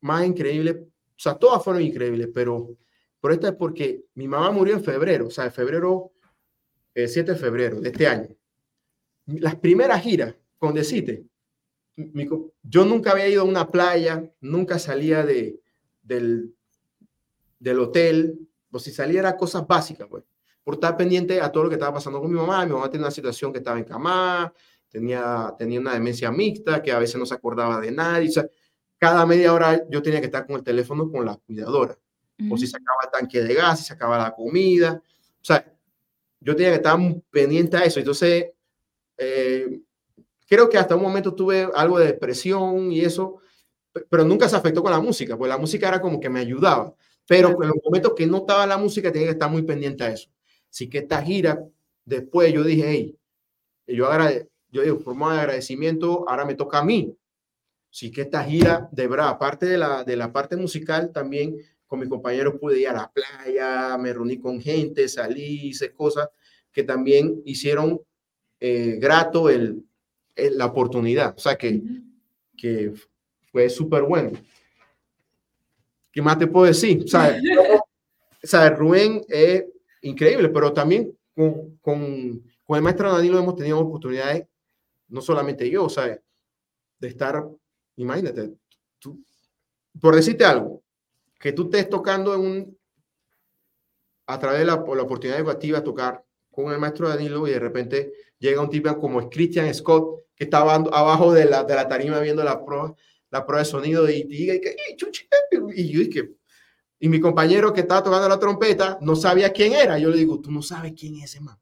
más 0.01 0.25
increíbles, 0.25 0.77
o 0.77 1.19
sea, 1.23 1.36
todas 1.36 1.63
fueron 1.63 1.84
increíbles, 1.84 2.29
pero, 2.34 2.75
pero 3.19 3.34
esta 3.34 3.49
es 3.49 3.55
porque 3.55 4.05
mi 4.15 4.27
mamá 4.27 4.51
murió 4.51 4.73
en 4.73 4.84
febrero, 4.84 5.27
o 5.27 5.32
sea, 5.32 5.45
en 5.45 5.51
febrero, 5.51 6.11
el 6.93 7.07
7 7.07 7.34
de 7.34 7.38
febrero 7.38 7.79
de 7.79 7.89
este 7.89 8.07
año. 8.07 8.29
Las 9.27 9.55
primeras 9.55 10.01
giras 10.01 10.36
con 10.57 10.73
Decite, 10.73 11.25
yo 11.96 12.86
nunca 12.86 13.12
había 13.12 13.28
ido 13.28 13.42
a 13.42 13.46
una 13.46 13.68
playa, 13.68 14.32
nunca 14.39 14.80
salía 14.80 15.26
de, 15.26 15.60
del, 16.02 16.56
del 17.60 17.80
hotel, 17.80 18.48
o 18.72 18.80
si 18.80 18.92
saliera 18.92 19.38
cosas 19.38 19.68
básicas, 19.68 20.08
pues, 20.10 20.24
por 20.64 20.76
estar 20.76 20.96
pendiente 20.96 21.42
a 21.42 21.52
todo 21.52 21.64
lo 21.64 21.70
que 21.70 21.76
estaba 21.76 21.96
pasando 21.96 22.22
con 22.22 22.32
mi 22.32 22.38
mamá. 22.38 22.66
Mi 22.66 22.72
mamá 22.72 22.89
tenía 22.89 23.06
una 23.06 23.12
situación 23.12 23.52
que 23.52 23.60
estaba 23.60 23.78
en 23.80 23.86
cama, 23.86 24.54
tenía, 24.89 25.54
tenía 25.58 25.80
una 25.80 25.94
demencia 25.94 26.32
mixta, 26.32 26.82
que 26.82 26.92
a 26.92 27.00
veces 27.00 27.18
no 27.18 27.26
se 27.26 27.34
acordaba 27.34 27.80
de 27.80 27.92
nadie. 27.92 28.30
O 28.30 28.32
sea, 28.32 28.48
cada 28.98 29.26
media 29.26 29.54
hora 29.54 29.84
yo 29.89 30.02
tenía 30.02 30.20
que 30.20 30.28
estar 30.28 30.46
con 30.46 30.58
el 30.58 30.64
teléfono 30.64 31.12
con 31.12 31.26
la 31.26 31.36
cuidadora. 31.36 31.98
O 32.50 32.58
si 32.58 32.66
se 32.66 32.76
acaba 32.76 33.02
el 33.04 33.12
tanque 33.12 33.39
de 33.44 33.54
gas, 33.54 33.80
si 33.80 33.86
se 33.86 33.94
acaba 33.94 34.18
la 34.18 34.32
comida. 34.32 35.00
O 35.04 35.44
sea, 35.44 35.64
yo 36.39 36.56
tenía 36.56 36.72
que 36.72 36.78
estar 36.78 36.98
pendiente 37.30 37.78
a 37.78 37.84
eso. 37.84 38.00
Entonces, 38.00 38.48
eh, 39.18 39.80
creo 40.52 40.68
que 40.68 40.78
hasta 40.78 40.97
un 40.97 41.02
momento 41.02 41.34
tuve 41.34 41.70
algo 41.74 41.97
de 41.97 42.08
depresión 42.08 42.91
y 42.91 42.99
eso, 42.99 43.38
pero 44.10 44.26
nunca 44.26 44.49
se 44.49 44.58
afectó 44.58 44.84
con 44.84 44.91
la 44.91 44.99
música, 44.99 45.38
pues 45.38 45.47
la 45.47 45.58
música 45.58 45.88
era 45.88 46.02
como 46.02 46.20
que 46.20 46.30
me 46.30 46.41
ayudaba. 46.41 46.93
Pero 47.26 47.52
en 47.64 47.70
los 47.70 47.78
momentos 47.86 48.14
que 48.18 48.28
no 48.28 48.39
estaba 48.39 48.68
la 48.68 48.78
música 48.78 49.14
tenía 49.14 49.28
que 49.28 49.34
estar 49.34 49.49
muy 49.49 49.62
pendiente 49.62 50.04
a 50.04 50.10
eso. 50.10 50.30
Así 50.70 50.89
que 50.89 50.97
esta 50.97 51.22
gira, 51.22 51.66
después 52.04 52.52
yo 52.52 52.66
dije, 52.66 52.84
hey, 52.86 53.18
yo, 53.88 54.08
agrade 54.08 54.49
yo 54.70 54.82
digo, 54.82 54.99
forma 54.99 55.36
de 55.36 55.39
agradecimiento, 55.39 56.26
ahora 56.28 56.43
me 56.43 56.56
toca 56.56 56.80
a 56.80 56.84
mí. 56.84 57.16
Así 57.89 58.12
que 58.12 58.24
esta 58.24 58.43
gira, 58.43 58.89
de 58.91 59.08
verdad, 59.08 59.30
aparte 59.30 59.66
de 59.66 59.78
la, 59.78 60.04
de 60.04 60.18
la 60.18 60.34
parte 60.34 60.58
musical, 60.58 61.14
también 61.14 61.56
con 61.88 62.02
mis 62.02 62.10
compañeros 62.10 62.56
pude 62.60 62.82
ir 62.82 62.89
a 62.89 62.93
la 62.93 63.10
playa, 63.10 63.97
me 63.97 64.12
reuní 64.12 64.38
con 64.38 64.60
gente, 64.60 65.08
salí, 65.08 65.70
hice 65.70 65.93
cosas 65.93 66.28
que 66.74 66.84
también 66.84 67.41
hicieron 67.45 68.02
eh, 68.60 68.97
grato 68.99 69.49
el, 69.49 69.86
la 70.36 70.65
oportunidad. 70.65 71.34
O 71.36 71.39
sea, 71.39 71.55
que, 71.57 71.82
que 72.57 72.93
fue 73.51 73.69
súper 73.69 74.03
bueno. 74.03 74.32
¿Qué 76.11 76.21
más 76.21 76.38
te 76.38 76.47
puedo 76.47 76.65
decir? 76.65 77.03
O 77.05 77.07
sea, 77.07 77.39
o 78.43 78.47
sea 78.47 78.69
Rubén 78.69 79.23
es 79.27 79.65
increíble, 80.01 80.49
pero 80.49 80.73
también 80.73 81.17
con, 81.34 81.77
con, 81.77 82.43
con 82.63 82.75
el 82.75 82.82
maestro 82.82 83.11
Danilo 83.11 83.39
hemos 83.39 83.55
tenido 83.55 83.79
oportunidades, 83.79 84.45
no 85.07 85.21
solamente 85.21 85.69
yo, 85.69 85.86
o 85.86 85.89
sea, 85.89 86.19
de 86.99 87.07
estar, 87.07 87.43
imagínate, 87.95 88.53
tú, 88.99 89.23
por 89.99 90.15
decirte 90.15 90.45
algo, 90.45 90.84
que 91.39 91.53
tú 91.53 91.63
estés 91.63 91.89
tocando 91.89 92.36
en 92.36 92.41
un, 92.41 92.77
a 94.27 94.39
través 94.39 94.59
de 94.59 94.65
la, 94.65 94.75
la 94.75 95.03
oportunidad 95.03 95.39
educativa, 95.39 95.84
tocar 95.84 96.23
con 96.51 96.71
el 96.71 96.79
maestro 96.79 97.09
Danilo 97.09 97.47
y 97.47 97.51
de 97.51 97.59
repente 97.59 98.13
llega 98.38 98.61
un 98.61 98.69
tipo 98.69 98.95
como 98.97 99.29
Christian 99.29 99.73
Scott, 99.73 100.20
que 100.42 100.46
estaba 100.46 100.74
abajo 100.74 101.34
de 101.34 101.46
la, 101.46 101.64
de 101.64 101.76
la 101.76 101.88
tarima 101.88 102.20
viendo 102.20 102.44
la 102.44 102.66
prueba, 102.66 102.96
la 103.30 103.46
prueba 103.46 103.60
de 103.60 103.70
sonido 103.70 104.10
y 104.10 104.24
diga, 104.24 104.56
y, 104.56 104.60
y, 105.76 105.88
yo 105.88 106.00
dije, 106.00 106.32
y 106.98 107.10
mi 107.10 107.20
compañero 107.20 107.72
que 107.72 107.82
estaba 107.82 108.02
tocando 108.02 108.28
la 108.28 108.39
trompeta 108.39 108.98
no 109.02 109.16
sabía 109.16 109.54
quién 109.54 109.74
era. 109.74 110.00
Yo 110.00 110.10
le 110.10 110.18
digo, 110.18 110.42
tú 110.42 110.50
no 110.50 110.64
sabes 110.64 110.94
quién 111.00 111.18
es 111.18 111.26
ese 111.26 111.42
man. 111.42 111.60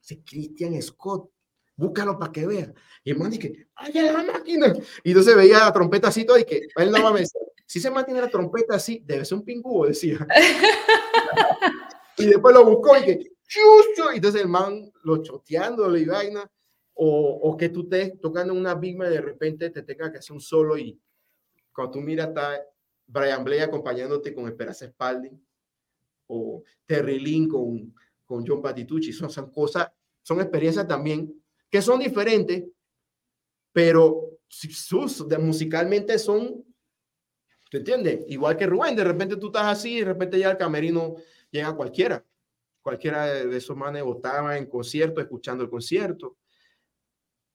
Ese 0.00 0.22
Christian 0.22 0.80
Scott. 0.80 1.28
Búscalo 1.74 2.16
para 2.16 2.30
que 2.30 2.46
vea. 2.46 2.72
Y 3.02 3.10
el 3.10 3.18
man 3.18 3.32
dice, 3.32 3.66
¡ay, 3.74 3.92
la 3.94 4.22
máquina! 4.22 4.72
Y 5.02 5.08
entonces 5.10 5.34
veía 5.34 5.58
la 5.58 5.72
trompeta 5.72 6.06
así 6.06 6.24
todo 6.24 6.38
y 6.38 6.44
que 6.44 6.68
él 6.76 6.92
no 6.92 7.02
va 7.02 7.10
a 7.10 7.14
decir, 7.14 7.40
si 7.66 7.80
se 7.80 7.90
mantiene 7.90 8.20
la 8.20 8.30
trompeta 8.30 8.76
así, 8.76 9.02
debe 9.04 9.24
ser 9.24 9.38
un 9.38 9.44
pingüo, 9.44 9.86
decía. 9.86 10.24
y 12.18 12.26
después 12.26 12.54
lo 12.54 12.64
buscó 12.64 12.96
y 12.96 13.02
que, 13.02 13.32
¡chucho! 13.48 14.12
Y 14.12 14.18
entonces 14.18 14.42
el 14.42 14.48
man 14.48 14.92
lo 15.02 15.20
choteando 15.20 15.96
y 15.96 16.04
vaina. 16.04 16.48
O, 16.94 17.40
o 17.42 17.56
que 17.56 17.68
tú 17.68 17.82
estés 17.82 18.20
tocando 18.20 18.54
una 18.54 18.74
bigma 18.74 19.06
y 19.08 19.10
de 19.10 19.20
repente 19.20 19.70
te 19.70 19.82
tenga 19.82 20.12
que 20.12 20.18
hacer 20.18 20.32
un 20.32 20.40
solo 20.40 20.78
y 20.78 21.00
cuando 21.72 21.94
tú 21.94 22.00
miras 22.00 22.28
está 22.28 22.64
Brian 23.06 23.44
Blay 23.44 23.60
acompañándote 23.60 24.32
con 24.32 24.46
Esperanza 24.46 24.86
Spalding 24.86 25.44
o 26.28 26.62
Terry 26.86 27.18
Lynn 27.18 27.48
con, 27.48 27.94
con 28.24 28.46
John 28.46 28.62
Patitucci. 28.62 29.12
Son, 29.12 29.28
son 29.28 29.50
cosas, 29.50 29.90
son 30.22 30.40
experiencias 30.40 30.86
también 30.86 31.34
que 31.74 31.82
son 31.82 31.98
diferentes, 31.98 32.64
pero 33.72 34.38
sus, 34.46 35.28
de, 35.28 35.38
musicalmente 35.38 36.16
son, 36.20 36.64
¿te 37.68 37.78
entiendes? 37.78 38.24
Igual 38.28 38.56
que 38.56 38.66
Rubén, 38.66 38.94
de 38.94 39.02
repente 39.02 39.36
tú 39.36 39.46
estás 39.46 39.66
así 39.66 39.96
y 39.96 39.98
de 39.98 40.04
repente 40.04 40.38
ya 40.38 40.52
el 40.52 40.56
camerino 40.56 41.16
llega 41.50 41.74
cualquiera. 41.74 42.24
Cualquiera 42.80 43.26
de, 43.26 43.56
esos 43.56 43.76
manes 43.76 44.04
estaba 44.06 44.56
en 44.56 44.66
concierto, 44.66 45.20
escuchando 45.20 45.64
el 45.64 45.70
concierto. 45.70 46.36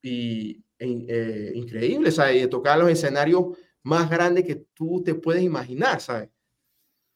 Y 0.02 0.64
eh, 0.80 1.52
increíble, 1.56 2.12
¿sabes? 2.12 2.38
Y 2.38 2.40
de 2.42 2.48
tocar 2.48 2.80
los 2.80 2.90
escenarios 2.90 3.58
más 3.84 4.10
grande 4.10 4.44
que 4.44 4.56
tú 4.74 5.04
te 5.04 5.16
puedes 5.16 5.44
imaginar, 5.44 6.00
¿sabes? 6.02 6.30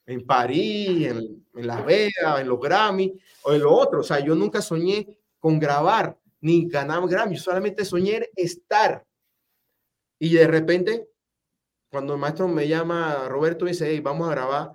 En 0.05 0.25
París, 0.25 1.07
en, 1.07 1.45
en 1.55 1.67
Las 1.67 1.85
Vegas, 1.85 2.41
en 2.41 2.47
los 2.49 2.59
Grammy 2.59 3.17
o 3.43 3.53
en 3.53 3.61
lo 3.61 3.73
otro. 3.73 4.01
O 4.01 4.03
sea, 4.03 4.19
yo 4.19 4.35
nunca 4.35 4.61
soñé 4.61 5.17
con 5.39 5.59
grabar 5.59 6.17
ni 6.41 6.67
ganar 6.67 7.07
Grammy, 7.07 7.37
solamente 7.37 7.85
soñé 7.85 8.29
estar. 8.35 9.05
Y 10.19 10.33
de 10.33 10.47
repente, 10.47 11.09
cuando 11.89 12.13
el 12.13 12.19
maestro 12.19 12.47
me 12.47 12.67
llama, 12.67 13.27
Roberto 13.29 13.65
dice, 13.65 13.87
hey, 13.89 14.01
vamos 14.01 14.27
a 14.27 14.31
grabar, 14.31 14.71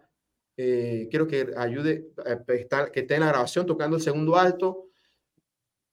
eh, 0.56 1.08
quiero 1.10 1.26
que 1.26 1.52
ayude, 1.56 2.10
eh, 2.24 2.38
que 2.92 3.00
esté 3.00 3.14
en 3.14 3.20
la 3.20 3.28
grabación 3.28 3.66
tocando 3.66 3.96
el 3.96 4.02
segundo 4.02 4.36
alto. 4.36 4.87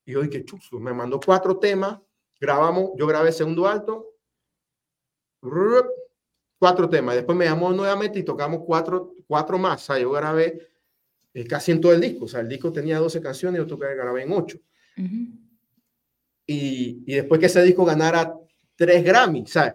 Y 0.05 0.13
yo 0.13 0.21
dije, 0.21 0.45
chuzo, 0.45 0.79
me 0.79 0.93
mandó 0.93 1.19
cuatro 1.19 1.57
temas, 1.57 1.99
grabamos, 2.39 2.91
yo 2.97 3.07
grabé 3.07 3.31
segundo 3.31 3.67
alto, 3.67 4.13
cuatro 6.59 6.89
temas. 6.89 7.15
Después 7.15 7.37
me 7.37 7.45
llamó 7.45 7.71
nuevamente 7.71 8.19
y 8.19 8.23
tocamos 8.23 8.61
cuatro, 8.65 9.13
cuatro 9.27 9.57
más. 9.57 9.83
O 9.83 9.85
sea, 9.85 9.99
yo 9.99 10.11
grabé 10.11 10.67
eh, 11.33 11.45
casi 11.45 11.71
en 11.71 11.81
todo 11.81 11.93
el 11.93 12.01
disco. 12.01 12.25
O 12.25 12.27
sea, 12.27 12.41
el 12.41 12.49
disco 12.49 12.71
tenía 12.71 12.99
12 12.99 13.21
canciones, 13.21 13.59
yo 13.59 13.67
toqué, 13.67 13.93
grabé 13.95 14.23
en 14.23 14.31
8. 14.31 14.57
y, 16.47 17.03
y, 17.05 17.15
después 17.15 17.39
que 17.39 17.47
ese 17.47 17.63
disco 17.63 17.83
ganara 17.83 18.33
tres 18.75 19.03
Grammy, 19.03 19.45
¿sabes? 19.47 19.73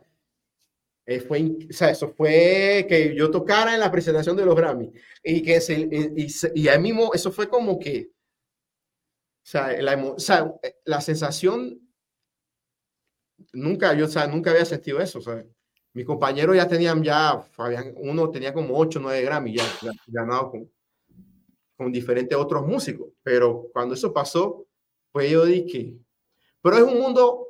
Eh, 1.07 1.21
fue, 1.21 1.43
o 1.69 1.73
sea, 1.73 1.91
eso 1.91 2.09
fue 2.09 2.87
que 2.89 3.15
yo 3.17 3.31
tocara 3.31 3.75
en 3.75 3.81
la 3.81 3.91
presentación 3.91 4.37
de 4.37 4.45
los 4.45 4.55
Grammy. 4.55 4.93
Y 5.25 5.43
que 5.43 5.61
se, 5.61 5.81
y, 5.81 6.29
y, 6.55 6.69
ahí 6.69 6.79
mismo, 6.81 7.13
eso 7.13 7.33
fue 7.33 7.49
como 7.49 7.79
que, 7.79 8.11
sea, 9.51 9.81
la, 9.83 10.05
o 10.05 10.19
sea, 10.19 10.55
la 10.85 11.01
sensación, 11.01 11.81
nunca, 13.53 13.95
yo, 13.95 14.07
o 14.07 14.09
sea, 14.09 14.27
nunca 14.27 14.51
había 14.51 14.65
sentido 14.65 15.01
eso, 15.01 15.21
¿sabes? 15.21 15.47
mis 15.93 16.07
compañeros 16.07 16.57
ya 16.57 16.69
tenían 16.69 17.03
ya, 17.03 17.45
uno 17.97 18.31
tenía 18.31 18.53
como 18.53 18.79
8 18.79 19.01
9 19.01 19.23
Grammy 19.23 19.57
ya, 19.57 19.65
ganado 20.07 20.51
con, 20.51 20.71
con 21.77 21.93
diferentes 21.93 22.37
otros 22.37 22.67
músicos. 22.67 23.09
Pero 23.23 23.69
cuando 23.73 23.95
eso 23.95 24.13
pasó, 24.13 24.67
pues 25.11 25.31
yo 25.31 25.45
dije, 25.45 25.97
pero 26.63 26.77
es 26.77 26.83
un 26.83 27.01
mundo, 27.01 27.49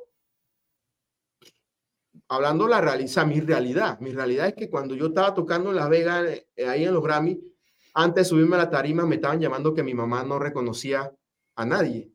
hablando 2.29 2.67
la 2.67 2.81
realidad, 2.81 3.25
mi 3.27 3.39
realidad, 3.41 3.99
mi 3.99 4.11
realidad 4.11 4.47
es 4.47 4.55
que 4.55 4.69
cuando 4.69 4.95
yo 4.95 5.07
estaba 5.07 5.33
tocando 5.33 5.69
en 5.69 5.75
Las 5.75 5.89
Vegas, 5.89 6.43
eh, 6.55 6.65
ahí 6.65 6.85
en 6.85 6.93
los 6.93 7.03
Grammy, 7.03 7.39
antes 7.93 8.23
de 8.23 8.29
subirme 8.29 8.55
a 8.55 8.59
la 8.59 8.69
tarima, 8.69 9.05
me 9.05 9.15
estaban 9.15 9.39
llamando 9.39 9.73
que 9.73 9.83
mi 9.83 9.93
mamá 9.93 10.23
no 10.23 10.39
reconocía 10.39 11.11
a 11.61 11.65
nadie. 11.65 12.11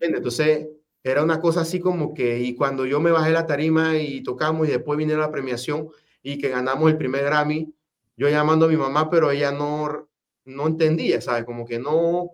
Entonces, 0.00 0.68
era 1.04 1.22
una 1.22 1.40
cosa 1.40 1.62
así 1.62 1.80
como 1.80 2.14
que, 2.14 2.40
y 2.40 2.54
cuando 2.54 2.86
yo 2.86 3.00
me 3.00 3.10
bajé 3.10 3.30
la 3.30 3.46
tarima 3.46 3.98
y 3.98 4.22
tocamos 4.22 4.68
y 4.68 4.70
después 4.70 4.96
vine 4.96 5.16
la 5.16 5.30
premiación 5.30 5.88
y 6.22 6.38
que 6.38 6.48
ganamos 6.48 6.90
el 6.90 6.96
primer 6.96 7.24
Grammy, 7.24 7.74
yo 8.16 8.28
llamando 8.28 8.66
a 8.66 8.68
mi 8.68 8.76
mamá, 8.76 9.10
pero 9.10 9.30
ella 9.30 9.50
no, 9.50 10.08
no 10.44 10.66
entendía, 10.66 11.20
¿sabes? 11.20 11.44
Como 11.44 11.64
que 11.66 11.78
no, 11.78 12.30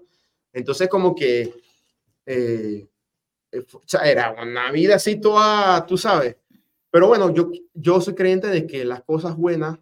entonces 0.52 0.88
como 0.88 1.14
que 1.14 1.54
eh, 2.26 2.88
eh 3.52 3.66
era 4.04 4.36
una 4.40 4.70
vida 4.70 4.96
así 4.96 5.16
toda, 5.20 5.86
tú 5.86 5.96
sabes. 5.96 6.36
Pero 6.90 7.08
bueno, 7.08 7.32
yo, 7.32 7.50
yo 7.72 8.00
soy 8.00 8.14
creyente 8.14 8.48
de 8.48 8.66
que 8.66 8.84
las 8.84 9.02
cosas 9.02 9.36
buenas 9.36 9.78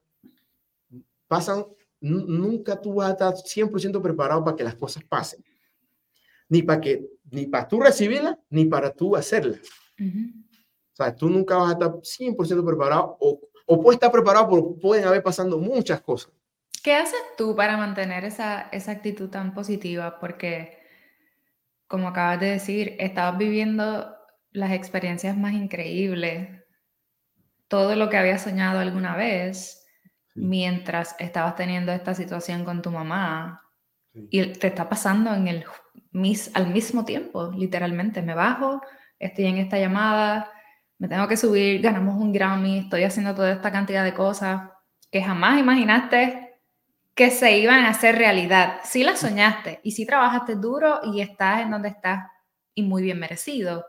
pasan, 1.27 1.67
nunca 2.01 2.81
tú 2.81 2.95
vas 2.95 3.09
a 3.09 3.13
estar 3.13 3.35
100% 3.35 4.01
preparado 4.01 4.45
para 4.45 4.57
que 4.57 4.65
las 4.65 4.77
cosas 4.77 5.03
pasen 5.05 5.45
ni 6.49 6.63
para 6.63 6.81
que 6.81 7.07
ni 7.31 7.47
para 7.47 7.67
tú 7.67 7.81
recibirla, 7.81 8.39
ni 8.51 8.67
para 8.67 8.91
tú 8.93 9.17
hacerla. 9.17 9.59
O 9.99 10.97
sea, 10.97 11.15
tú 11.15 11.29
nunca 11.29 11.57
vas 11.57 11.71
a 11.71 11.73
estar 11.73 11.91
100% 11.91 12.65
preparado 12.65 13.17
o, 13.21 13.41
o 13.67 13.83
puedes 13.83 13.97
estar 13.97 14.13
preparado, 14.13 14.49
pero 14.49 14.77
pueden 14.77 15.05
haber 15.05 15.23
pasando 15.23 15.59
muchas 15.59 16.01
cosas. 16.01 16.33
¿Qué 16.83 16.95
haces 16.95 17.21
tú 17.37 17.57
para 17.57 17.77
mantener 17.77 18.25
esa, 18.25 18.69
esa 18.71 18.93
actitud 18.93 19.29
tan 19.29 19.55
positiva? 19.55 20.21
Porque, 20.21 20.79
como 21.89 22.09
acabas 22.09 22.39
de 22.39 22.47
decir, 22.47 22.97
estabas 23.01 23.39
viviendo 23.39 24.15
las 24.53 24.73
experiencias 24.73 25.37
más 25.37 25.53
increíbles, 25.53 26.49
todo 27.69 27.97
lo 27.97 28.09
que 28.09 28.17
habías 28.17 28.43
soñado 28.43 28.79
alguna 28.79 29.17
vez, 29.17 29.85
mientras 30.37 31.17
estabas 31.19 31.57
teniendo 31.57 31.91
esta 31.91 32.15
situación 32.15 32.65
con 32.65 32.83
tu 32.83 32.91
mamá. 32.91 33.63
Y 34.15 34.53
te 34.53 34.69
está 34.69 34.89
pasando 34.89 35.35
en 35.35 35.49
el, 35.49 35.65
mis, 36.13 36.51
al 36.55 36.69
mismo 36.69 37.05
tiempo, 37.05 37.51
literalmente. 37.53 38.23
Me 38.23 38.35
bajo, 38.35 38.81
estoy 39.19 39.47
en 39.47 39.59
esta 39.59 39.79
llamada, 39.79 40.51
me 40.99 41.09
tengo 41.09 41.29
que 41.29 41.37
subir, 41.37 41.81
ganamos 41.83 42.17
un 42.17 42.33
Grammy, 42.33 42.79
estoy 42.79 43.05
haciendo 43.05 43.35
toda 43.35 43.53
esta 43.53 43.71
cantidad 43.73 44.05
de 44.05 44.15
cosas 44.15 44.71
que 45.11 45.23
jamás 45.23 45.59
imaginaste 45.59 46.61
que 47.15 47.31
se 47.31 47.59
iban 47.59 47.85
a 47.85 47.91
hacer 47.91 48.17
realidad. 48.17 48.81
Sí 48.85 49.03
las 49.03 49.21
soñaste 49.21 49.81
y 49.83 49.93
sí 49.93 50.07
trabajaste 50.07 50.55
duro 50.55 51.01
y 51.05 51.21
estás 51.21 51.63
en 51.63 51.71
donde 51.71 51.89
estás 51.89 52.27
y 52.75 52.83
muy 52.83 53.03
bien 53.03 53.19
merecido, 53.19 53.87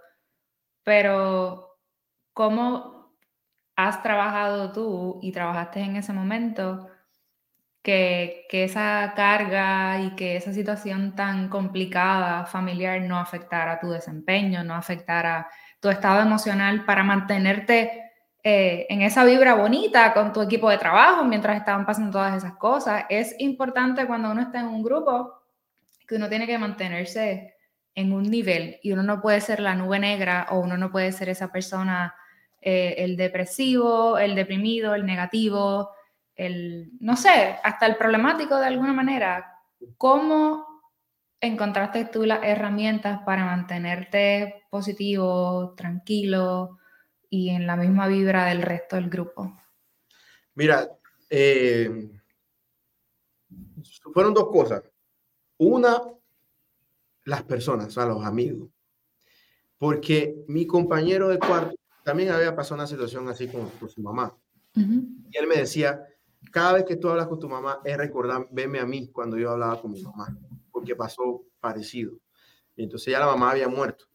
pero 0.83 1.77
¿cómo 2.33 3.17
has 3.75 4.01
trabajado 4.01 4.71
tú 4.71 5.19
y 5.21 5.31
trabajaste 5.31 5.81
en 5.81 5.97
ese 5.97 6.13
momento 6.13 6.87
que, 7.87 8.63
esa 8.65 9.13
carga 9.15 10.01
y 10.01 10.13
que 10.15 10.35
esa 10.35 10.51
situación 10.51 11.15
tan 11.15 11.47
complicada 11.47 12.45
familiar 12.45 13.01
no 13.01 13.17
afectara 13.17 13.79
tu 13.79 13.89
desempeño, 13.91 14.61
no 14.65 14.75
afectara 14.75 15.49
tu 15.79 15.87
estado 15.87 16.21
emocional 16.21 16.83
para 16.83 17.03
mantenerte 17.03 18.11
eh, 18.43 18.87
en 18.89 19.03
esa 19.03 19.23
vibra 19.23 19.55
bonita 19.55 20.13
con 20.13 20.33
tu 20.33 20.41
equipo 20.41 20.69
de 20.69 20.77
trabajo 20.77 21.23
mientras 21.23 21.55
estaban 21.55 21.85
pasando 21.85 22.11
todas 22.11 22.35
esas 22.35 22.57
cosas. 22.57 23.05
Es 23.07 23.33
importante 23.39 24.05
cuando 24.05 24.31
uno 24.31 24.41
está 24.41 24.59
en 24.59 24.67
un 24.67 24.83
grupo 24.83 25.43
que 26.05 26.15
uno 26.15 26.27
tiene 26.27 26.45
que 26.45 26.57
mantenerse 26.57 27.55
en 27.95 28.11
un 28.11 28.23
nivel 28.23 28.79
y 28.83 28.91
uno 28.91 29.03
no 29.03 29.21
puede 29.21 29.39
ser 29.39 29.61
la 29.61 29.75
nube 29.75 29.97
negra 29.97 30.47
o 30.49 30.59
uno 30.59 30.75
no 30.75 30.91
puede 30.91 31.13
ser 31.13 31.29
esa 31.29 31.53
persona, 31.53 32.13
eh, 32.59 32.95
el 32.97 33.15
depresivo, 33.15 34.17
el 34.17 34.35
deprimido, 34.35 34.93
el 34.93 35.05
negativo, 35.05 35.91
el, 36.37 36.91
no 36.99 37.17
sé, 37.17 37.57
hasta 37.63 37.85
el 37.87 37.97
problemático 37.97 38.57
de 38.57 38.67
alguna 38.67 38.93
manera. 38.93 39.59
¿Cómo 39.97 40.65
encontraste 41.41 42.05
tú 42.05 42.25
las 42.25 42.43
herramientas 42.43 43.21
para 43.25 43.45
mantenerte 43.45 44.63
positivo, 44.69 45.73
tranquilo 45.75 46.79
y 47.29 47.49
en 47.49 47.67
la 47.67 47.75
misma 47.75 48.07
vibra 48.07 48.45
del 48.45 48.61
resto 48.61 48.95
del 48.95 49.09
grupo? 49.09 49.57
Mira, 50.55 50.87
eh, 51.29 52.09
fueron 54.13 54.33
dos 54.33 54.47
cosas. 54.47 54.83
Una, 55.57 56.01
las 57.25 57.43
personas, 57.43 57.87
o 57.87 57.91
sea, 57.91 58.05
los 58.05 58.23
amigos. 58.23 58.69
Porque 59.77 60.43
mi 60.47 60.65
compañero 60.65 61.27
de 61.27 61.39
cuarto 61.39 61.75
también 62.03 62.31
había 62.31 62.55
pasado 62.55 62.75
una 62.75 62.87
situación 62.87 63.27
así 63.27 63.47
con, 63.47 63.69
su 63.89 64.01
mamá. 64.01 64.35
Y 64.75 65.37
él 65.37 65.47
me 65.47 65.57
decía, 65.57 66.03
cada 66.51 66.73
vez 66.73 66.85
que 66.85 66.95
tú 66.95 67.09
hablas 67.09 67.27
con 67.27 67.39
tu 67.39 67.49
mamá, 67.49 67.81
es 67.83 67.97
recordar, 67.97 68.47
veme 68.51 68.79
a 68.79 68.85
mí 68.85 69.09
cuando 69.11 69.37
yo 69.37 69.51
hablaba 69.51 69.81
con 69.81 69.91
mi 69.91 70.01
mamá 70.01 70.37
porque 70.77 70.95
pasó 70.95 71.43
parecido. 71.59 72.19
Y 72.75 72.83
entonces 72.83 73.11
ya 73.11 73.19
la 73.19 73.25
mamá 73.25 73.49
había 73.49 73.67
muerto. 73.67 74.05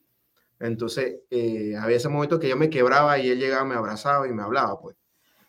Entonces, 0.60 1.22
eh, 1.28 1.74
había 1.76 1.96
ese 1.96 2.08
momento 2.08 2.38
que 2.38 2.48
yo 2.48 2.56
me 2.56 2.70
quebraba 2.70 3.18
y 3.18 3.28
él 3.28 3.40
llegaba, 3.40 3.64
me 3.64 3.74
abrazaba 3.74 4.28
y 4.28 4.32
me 4.32 4.42
hablaba, 4.42 4.80
pues. 4.80 4.96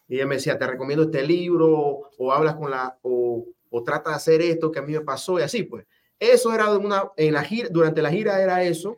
Y 0.07 0.15
ella 0.15 0.25
me 0.25 0.35
decía, 0.35 0.57
te 0.57 0.65
recomiendo 0.65 1.03
este 1.03 1.21
libro, 1.21 2.09
o 2.17 2.33
hablas 2.33 2.55
con 2.55 2.71
la, 2.71 2.97
o, 3.03 3.45
o 3.69 3.83
trata 3.83 4.09
de 4.09 4.15
hacer 4.15 4.41
esto 4.41 4.71
que 4.71 4.79
a 4.79 4.81
mí 4.81 4.93
me 4.93 5.01
pasó, 5.01 5.37
y 5.37 5.43
así, 5.43 5.61
pues. 5.61 5.85
Eso 6.17 6.51
era 6.51 6.75
una, 6.75 7.11
en 7.15 7.33
la 7.33 7.43
gira, 7.43 7.69
durante 7.69 8.01
la 8.01 8.09
gira 8.09 8.41
era 8.41 8.63
eso. 8.63 8.97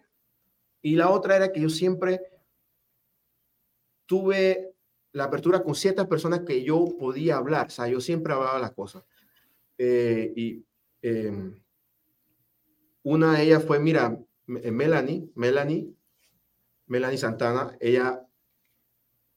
Y 0.82 0.96
la 0.96 1.10
otra 1.10 1.36
era 1.36 1.52
que 1.52 1.60
yo 1.60 1.70
siempre 1.70 2.22
tuve 4.06 4.75
la 5.16 5.26
apertura 5.26 5.64
con 5.64 5.76
ciertas 5.76 6.08
personas 6.08 6.42
que 6.42 6.62
yo 6.64 6.86
podía 7.00 7.38
hablar. 7.38 7.68
O 7.68 7.70
sea, 7.70 7.88
yo 7.88 8.02
siempre 8.02 8.34
hablaba 8.34 8.60
las 8.60 8.74
cosas. 8.74 9.04
Eh, 9.78 10.34
y 10.36 10.66
eh, 11.02 11.54
una 13.04 13.34
de 13.34 13.44
ellas 13.44 13.64
fue, 13.64 13.80
mira, 13.80 14.20
eh, 14.48 14.72
Melanie, 14.72 15.30
Melanie, 15.36 15.90
Melanie 16.88 17.18
Santana, 17.18 17.78
ella 17.80 18.28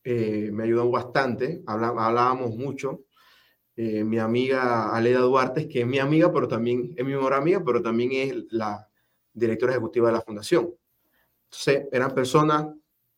eh, 0.03 0.51
me 0.53 0.65
ayudó 0.65 0.91
bastante, 0.91 1.63
hablábamos 1.67 2.57
mucho. 2.57 3.05
Eh, 3.77 4.03
mi 4.03 4.19
amiga 4.19 4.93
Aleda 4.93 5.21
Duarte, 5.21 5.69
que 5.69 5.83
es 5.83 5.87
mi 5.87 6.01
amiga, 6.01 6.33
pero 6.33 6.49
también 6.49 6.93
es 6.97 7.05
mi 7.05 7.13
mejor 7.13 7.35
amiga, 7.35 7.63
pero 7.65 7.81
también 7.81 8.11
es 8.13 8.45
la 8.51 8.89
directora 9.33 9.75
ejecutiva 9.75 10.09
de 10.09 10.15
la 10.15 10.23
fundación. 10.23 10.75
Entonces, 11.45 11.87
eran 11.93 12.13
personas 12.13 12.67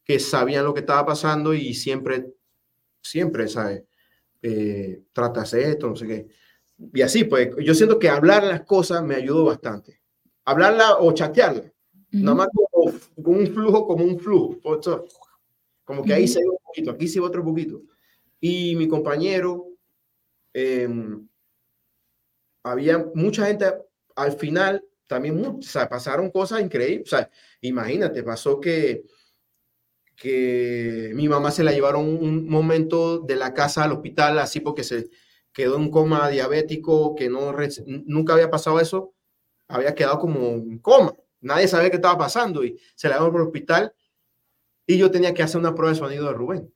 que 0.04 0.18
sabían 0.18 0.64
lo 0.64 0.74
que 0.74 0.80
estaba 0.80 1.06
pasando 1.06 1.54
y 1.54 1.72
siempre, 1.72 2.34
siempre, 3.02 3.48
¿sabes? 3.48 3.82
Eh, 4.42 5.02
esto, 5.14 5.88
no 5.88 5.96
sé 5.96 6.06
qué. 6.06 6.26
Y 6.94 7.02
así, 7.02 7.24
pues, 7.24 7.50
yo 7.58 7.74
siento 7.74 7.98
que 7.98 8.08
hablar 8.08 8.44
las 8.44 8.62
cosas 8.62 9.02
me 9.02 9.14
ayudó 9.14 9.44
bastante 9.44 10.00
hablarla 10.50 10.98
o 10.98 11.12
chatearla. 11.12 11.72
Nada 12.12 12.34
más 12.34 12.48
como, 12.52 12.92
con 13.22 13.34
un 13.36 13.46
flujo, 13.46 13.86
como 13.86 14.04
un 14.04 14.18
flujo. 14.18 14.80
Como 15.84 16.02
que 16.02 16.14
ahí 16.14 16.26
se 16.26 16.40
ve 16.40 16.48
un 16.48 16.58
poquito, 16.64 16.90
aquí 16.90 17.08
se 17.08 17.20
ve 17.20 17.26
otro 17.26 17.44
poquito. 17.44 17.82
Y 18.40 18.74
mi 18.76 18.88
compañero, 18.88 19.68
em, 20.52 21.28
había 22.62 23.06
mucha 23.14 23.46
gente 23.46 23.66
al 24.16 24.32
final, 24.32 24.84
también 25.06 25.44
o 25.44 25.62
sea, 25.62 25.88
pasaron 25.88 26.30
cosas 26.30 26.60
increíbles. 26.60 27.12
O 27.12 27.16
sea, 27.16 27.30
imagínate, 27.60 28.22
pasó 28.22 28.60
que, 28.60 29.04
que 30.20 31.12
mi 31.14 31.28
mamá 31.30 31.50
se 31.50 31.64
la 31.64 31.72
llevaron 31.72 32.04
un 32.04 32.46
momento 32.46 33.20
de 33.20 33.36
la 33.36 33.54
casa 33.54 33.84
al 33.84 33.92
hospital, 33.92 34.38
así 34.38 34.60
porque 34.60 34.84
se 34.84 35.08
quedó 35.50 35.78
en 35.78 35.90
coma 35.90 36.28
diabético, 36.28 37.14
que 37.14 37.30
no 37.30 37.56
nunca 37.86 38.34
había 38.34 38.50
pasado 38.50 38.80
eso 38.80 39.14
había 39.70 39.94
quedado 39.94 40.18
como 40.18 40.48
en 40.48 40.78
coma. 40.78 41.14
Nadie 41.40 41.68
sabía 41.68 41.90
qué 41.90 41.96
estaba 41.96 42.18
pasando 42.18 42.64
y 42.64 42.78
se 42.94 43.08
la 43.08 43.16
llevaron 43.16 43.36
el 43.36 43.46
hospital 43.46 43.94
y 44.86 44.98
yo 44.98 45.10
tenía 45.10 45.32
que 45.32 45.42
hacer 45.42 45.60
una 45.60 45.74
prueba 45.74 45.92
de 45.92 45.98
sonido 45.98 46.26
de 46.26 46.34
Rubén. 46.34 46.74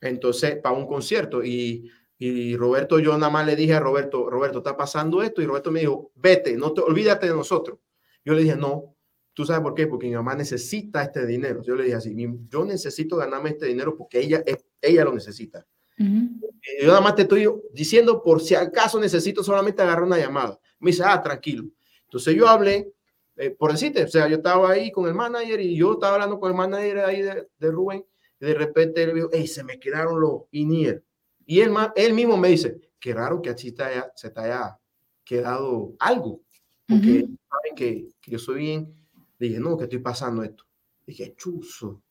Entonces, 0.00 0.56
para 0.62 0.74
un 0.74 0.86
concierto 0.86 1.44
y, 1.44 1.90
y 2.18 2.56
Roberto, 2.56 2.98
yo 2.98 3.12
nada 3.18 3.30
más 3.30 3.46
le 3.46 3.56
dije 3.56 3.74
a 3.74 3.80
Roberto, 3.80 4.30
Roberto, 4.30 4.58
está 4.58 4.76
pasando 4.76 5.22
esto 5.22 5.42
y 5.42 5.46
Roberto 5.46 5.70
me 5.70 5.80
dijo, 5.80 6.12
vete, 6.14 6.56
no 6.56 6.72
te 6.72 6.80
olvídate 6.80 7.26
de 7.26 7.34
nosotros. 7.34 7.78
Yo 8.24 8.34
le 8.34 8.42
dije, 8.42 8.56
no, 8.56 8.95
¿tú 9.36 9.44
sabes 9.44 9.62
por 9.62 9.74
qué? 9.74 9.86
Porque 9.86 10.06
mi 10.06 10.14
mamá 10.14 10.34
necesita 10.34 11.02
este 11.02 11.26
dinero. 11.26 11.62
Yo 11.62 11.76
le 11.76 11.84
dije 11.84 11.96
así, 11.96 12.16
yo 12.48 12.64
necesito 12.64 13.16
ganarme 13.16 13.50
este 13.50 13.66
dinero 13.66 13.94
porque 13.94 14.20
ella, 14.20 14.42
ella 14.80 15.04
lo 15.04 15.12
necesita. 15.12 15.66
Yo 15.98 16.88
nada 16.88 17.02
más 17.02 17.14
te 17.14 17.22
estoy 17.22 17.46
diciendo 17.70 18.22
por 18.22 18.40
si 18.40 18.54
acaso 18.54 18.98
necesito 18.98 19.44
solamente 19.44 19.82
agarrar 19.82 20.04
una 20.04 20.16
llamada. 20.16 20.58
Me 20.78 20.90
dice, 20.90 21.02
ah, 21.04 21.22
tranquilo. 21.22 21.64
Entonces 22.04 22.34
yo 22.34 22.48
hablé, 22.48 22.90
eh, 23.36 23.50
por 23.50 23.72
decirte, 23.72 24.04
o 24.04 24.08
sea, 24.08 24.26
yo 24.26 24.36
estaba 24.36 24.70
ahí 24.70 24.90
con 24.90 25.06
el 25.06 25.14
manager 25.14 25.60
y 25.60 25.76
yo 25.76 25.92
estaba 25.92 26.14
hablando 26.14 26.40
con 26.40 26.50
el 26.50 26.56
manager 26.56 27.00
ahí 27.00 27.20
de, 27.20 27.46
de 27.58 27.70
Rubén 27.70 28.06
y 28.40 28.46
de 28.46 28.54
repente 28.54 29.02
él 29.02 29.14
dijo, 29.14 29.28
hey, 29.32 29.46
se 29.46 29.64
me 29.64 29.78
quedaron 29.78 30.18
los 30.18 30.44
INIER. 30.50 31.04
Y 31.44 31.60
él, 31.60 31.74
él 31.94 32.14
mismo 32.14 32.38
me 32.38 32.48
dice, 32.48 32.80
qué 32.98 33.12
raro 33.12 33.42
que 33.42 33.50
así 33.50 33.74
se 34.14 34.30
te 34.30 34.40
haya 34.40 34.78
quedado 35.24 35.94
algo, 35.98 36.40
porque 36.88 37.26
saben 37.48 37.74
que, 37.76 38.08
que, 38.20 38.30
yo 38.30 38.38
soy 38.38 38.60
bien. 38.60 39.05
Dije, 39.38 39.58
no, 39.58 39.76
que 39.76 39.84
estoy 39.84 39.98
pasando 39.98 40.42
esto. 40.42 40.64
Dije, 41.06 41.34
chuzo. 41.36 42.02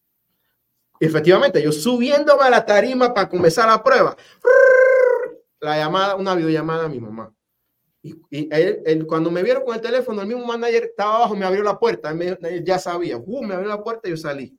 Y 1.00 1.06
efectivamente, 1.06 1.62
yo 1.62 1.72
subiéndome 1.72 2.44
a 2.44 2.50
la 2.50 2.66
tarima 2.66 3.14
para 3.14 3.28
comenzar 3.28 3.68
la 3.68 3.84
prueba, 3.84 4.16
la 5.60 5.78
llamada, 5.78 6.16
una 6.16 6.36
videollamada 6.36 6.86
a 6.86 6.90
mi 6.90 7.00
mamá. 7.00 7.34
Y, 8.02 8.48
él, 8.52 9.06
cuando 9.08 9.32
me 9.32 9.42
vieron 9.42 9.64
con 9.64 9.76
el 9.76 9.82
teléfono, 9.82 10.22
el 10.22 10.28
mismo 10.28 10.46
manager 10.46 10.84
estaba 10.84 11.16
abajo, 11.16 11.36
me 11.36 11.46
abrió 11.46 11.64
la 11.64 11.80
puerta, 11.80 12.12
él, 12.12 12.64
ya 12.64 12.78
sabía, 12.78 13.18
uh, 13.18 13.44
me 13.44 13.56
abrió 13.56 13.68
la 13.68 13.84
puerta 13.84 14.08
y 14.08 14.12
yo 14.12 14.18
salí. 14.18 14.58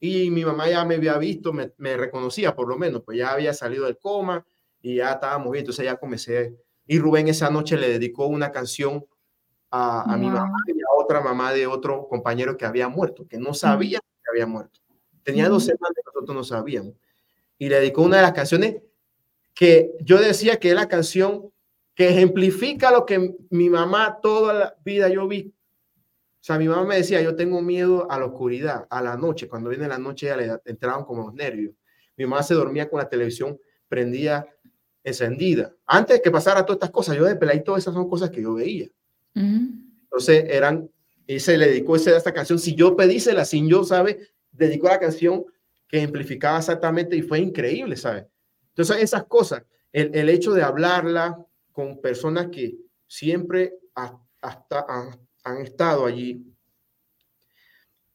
Y 0.00 0.30
mi 0.30 0.44
mamá 0.44 0.68
ya 0.70 0.84
me 0.84 0.94
había 0.94 1.18
visto, 1.18 1.52
me, 1.52 1.96
reconocía 1.96 2.54
por 2.54 2.68
lo 2.68 2.78
menos, 2.78 3.02
pues 3.04 3.18
ya 3.18 3.32
había 3.32 3.52
salido 3.52 3.84
del 3.84 3.98
coma 3.98 4.44
y 4.80 4.96
ya 4.96 5.12
estábamos 5.12 5.52
bien, 5.52 5.62
entonces 5.62 5.84
ya 5.84 5.96
comencé. 5.96 6.56
Y 6.86 6.98
Rubén 6.98 7.28
esa 7.28 7.50
noche 7.50 7.76
le 7.76 7.90
dedicó 7.90 8.26
una 8.26 8.50
canción 8.50 9.04
a, 9.70 10.16
mi 10.16 10.30
mamá 10.30 10.56
y 10.66 10.77
a 10.77 10.77
otra 10.96 11.20
mamá 11.20 11.52
de 11.52 11.66
otro 11.66 12.06
compañero 12.08 12.56
que 12.56 12.66
había 12.66 12.88
muerto, 12.88 13.26
que 13.26 13.38
no 13.38 13.54
sabía 13.54 13.98
que 13.98 14.30
había 14.30 14.46
muerto. 14.46 14.80
Tenía 15.22 15.48
dos 15.48 15.64
semanas 15.64 15.92
que 15.94 16.02
nosotros 16.06 16.36
no 16.36 16.44
sabíamos. 16.44 16.94
Y 17.58 17.68
le 17.68 17.80
dedicó 17.80 18.02
una 18.02 18.16
de 18.16 18.22
las 18.22 18.32
canciones 18.32 18.76
que 19.54 19.92
yo 20.00 20.20
decía 20.20 20.58
que 20.58 20.70
es 20.70 20.74
la 20.74 20.88
canción 20.88 21.50
que 21.94 22.08
ejemplifica 22.08 22.92
lo 22.92 23.04
que 23.04 23.34
mi 23.50 23.68
mamá 23.68 24.20
toda 24.22 24.54
la 24.54 24.76
vida 24.84 25.08
yo 25.08 25.26
vi 25.26 25.52
O 26.40 26.44
sea, 26.44 26.56
mi 26.56 26.68
mamá 26.68 26.84
me 26.84 26.96
decía, 26.96 27.20
yo 27.20 27.34
tengo 27.34 27.60
miedo 27.60 28.08
a 28.08 28.20
la 28.20 28.26
oscuridad, 28.26 28.86
a 28.88 29.02
la 29.02 29.16
noche. 29.16 29.48
Cuando 29.48 29.70
viene 29.70 29.88
la 29.88 29.98
noche 29.98 30.26
ya 30.26 30.36
le 30.36 30.60
entraban 30.64 31.04
como 31.04 31.24
los 31.24 31.34
nervios. 31.34 31.74
Mi 32.16 32.24
mamá 32.24 32.42
se 32.44 32.54
dormía 32.54 32.88
con 32.88 32.98
la 32.98 33.08
televisión 33.08 33.58
prendida, 33.88 34.46
encendida. 35.02 35.74
Antes 35.86 36.18
de 36.18 36.22
que 36.22 36.30
pasara 36.30 36.64
todas 36.64 36.76
estas 36.76 36.90
cosas, 36.90 37.16
yo 37.16 37.24
de 37.24 37.34
peladito, 37.34 37.76
esas 37.76 37.94
son 37.94 38.08
cosas 38.08 38.30
que 38.30 38.42
yo 38.42 38.54
veía. 38.54 38.88
Entonces 40.10 40.44
eran, 40.48 40.90
y 41.26 41.38
se 41.40 41.58
le 41.58 41.66
dedicó 41.68 41.96
esa, 41.96 42.16
esta 42.16 42.32
canción. 42.32 42.58
Si 42.58 42.74
yo 42.74 42.96
pedísela 42.96 43.44
sin 43.44 43.68
yo, 43.68 43.84
¿sabe? 43.84 44.28
Dedicó 44.50 44.88
la 44.88 44.98
canción 44.98 45.44
que 45.86 45.98
ejemplificaba 45.98 46.58
exactamente 46.58 47.16
y 47.16 47.22
fue 47.22 47.38
increíble, 47.38 47.96
¿sabe? 47.96 48.26
Entonces 48.68 49.02
esas 49.02 49.24
cosas, 49.24 49.64
el, 49.92 50.14
el 50.14 50.28
hecho 50.28 50.52
de 50.52 50.62
hablarla 50.62 51.38
con 51.72 52.00
personas 52.00 52.48
que 52.48 52.76
siempre 53.06 53.74
hasta 54.40 54.86
han, 55.44 55.58
estado 55.58 56.06
allí. 56.06 56.44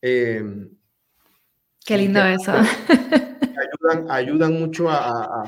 Em, 0.02 0.70
Qué 1.86 1.98
lindo 1.98 2.24
eso. 2.24 2.52
Ayudan, 3.84 4.12
ayudan 4.12 4.60
mucho 4.60 4.89
a, 4.89 5.46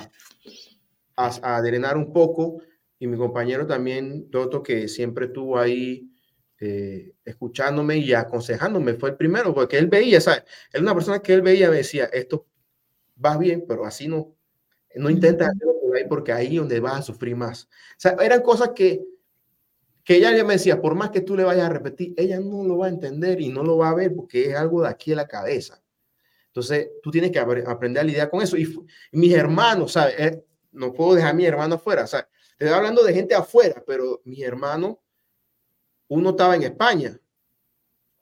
a, 1.16 1.32
a, 1.42 1.62
drenar 1.62 1.98
un 1.98 2.12
poco. 2.12 2.62
Y 3.00 3.08
mi 3.08 3.18
compañero 3.18 3.66
también, 3.66 4.30
Toto, 4.30 4.62
que 4.62 4.88
siempre 4.88 5.28
estuvo 5.28 5.58
ahí 5.58 6.15
eh, 6.60 7.14
escuchándome 7.24 7.98
y 7.98 8.14
aconsejándome, 8.14 8.94
fue 8.94 9.10
el 9.12 9.18
primero, 9.18 9.54
porque 9.54 9.78
él 9.78 9.88
veía, 9.88 10.22
¿sabes? 10.22 10.44
Él 10.72 10.82
una 10.82 10.94
persona 10.94 11.20
que 11.20 11.34
él 11.34 11.42
veía, 11.42 11.70
me 11.70 11.78
decía, 11.78 12.06
esto 12.06 12.48
va 13.24 13.38
bien, 13.38 13.66
pero 13.68 13.86
así 13.86 14.08
no, 14.08 14.36
no 14.96 15.10
intenta 15.10 15.48
hacerlo 15.48 15.76
por 15.82 15.96
ahí 15.96 16.06
porque 16.08 16.32
ahí 16.32 16.56
es 16.56 16.60
donde 16.60 16.80
vas 16.80 17.00
a 17.00 17.02
sufrir 17.02 17.36
más. 17.36 17.64
O 17.64 17.68
sea, 17.98 18.16
eran 18.22 18.42
cosas 18.42 18.72
que, 18.76 19.06
que 20.04 20.16
ella 20.18 20.36
ya 20.36 20.44
me 20.44 20.54
decía, 20.54 20.82
por 20.82 20.96
más 20.96 21.10
que 21.10 21.22
tú 21.22 21.36
le 21.36 21.44
vayas 21.44 21.66
a 21.66 21.74
repetir, 21.74 22.14
ella 22.18 22.40
no 22.40 22.64
lo 22.64 22.78
va 22.78 22.88
a 22.88 22.90
entender 22.90 23.42
y 23.42 23.50
no 23.50 23.64
lo 23.64 23.78
va 23.78 23.90
a 23.90 23.96
ver 23.96 24.16
porque 24.16 24.52
es 24.52 24.56
algo 24.56 24.82
de 24.82 24.90
aquí 24.90 25.14
a 25.14 25.18
la 25.18 25.28
cabeza. 25.28 25.82
Entonces, 26.48 26.90
tú 27.04 27.12
tienes 27.12 27.32
que 27.32 27.40
aprender 27.40 28.02
a 28.02 28.06
lidiar 28.06 28.30
con 28.30 28.42
eso. 28.42 28.56
Y, 28.56 28.74
mis 29.12 29.34
hermanos, 29.34 29.92
¿sabes? 29.92 30.16
Eh, 30.18 30.46
no 30.72 30.94
puedo 30.94 31.16
dejar 31.16 31.32
a 31.32 31.34
mi 31.34 31.46
hermano 31.46 31.76
afuera. 31.76 32.06
O 32.06 32.08
sea, 32.08 32.30
te 32.58 32.64
estoy 32.64 32.78
hablando 32.78 33.04
de 33.04 33.14
gente 33.14 33.36
afuera, 33.36 33.84
pero 33.86 34.22
mi 34.24 34.42
hermano, 34.42 35.02
uno 36.16 36.32
estaba 36.32 36.56
en 36.56 36.64
España 36.64 37.20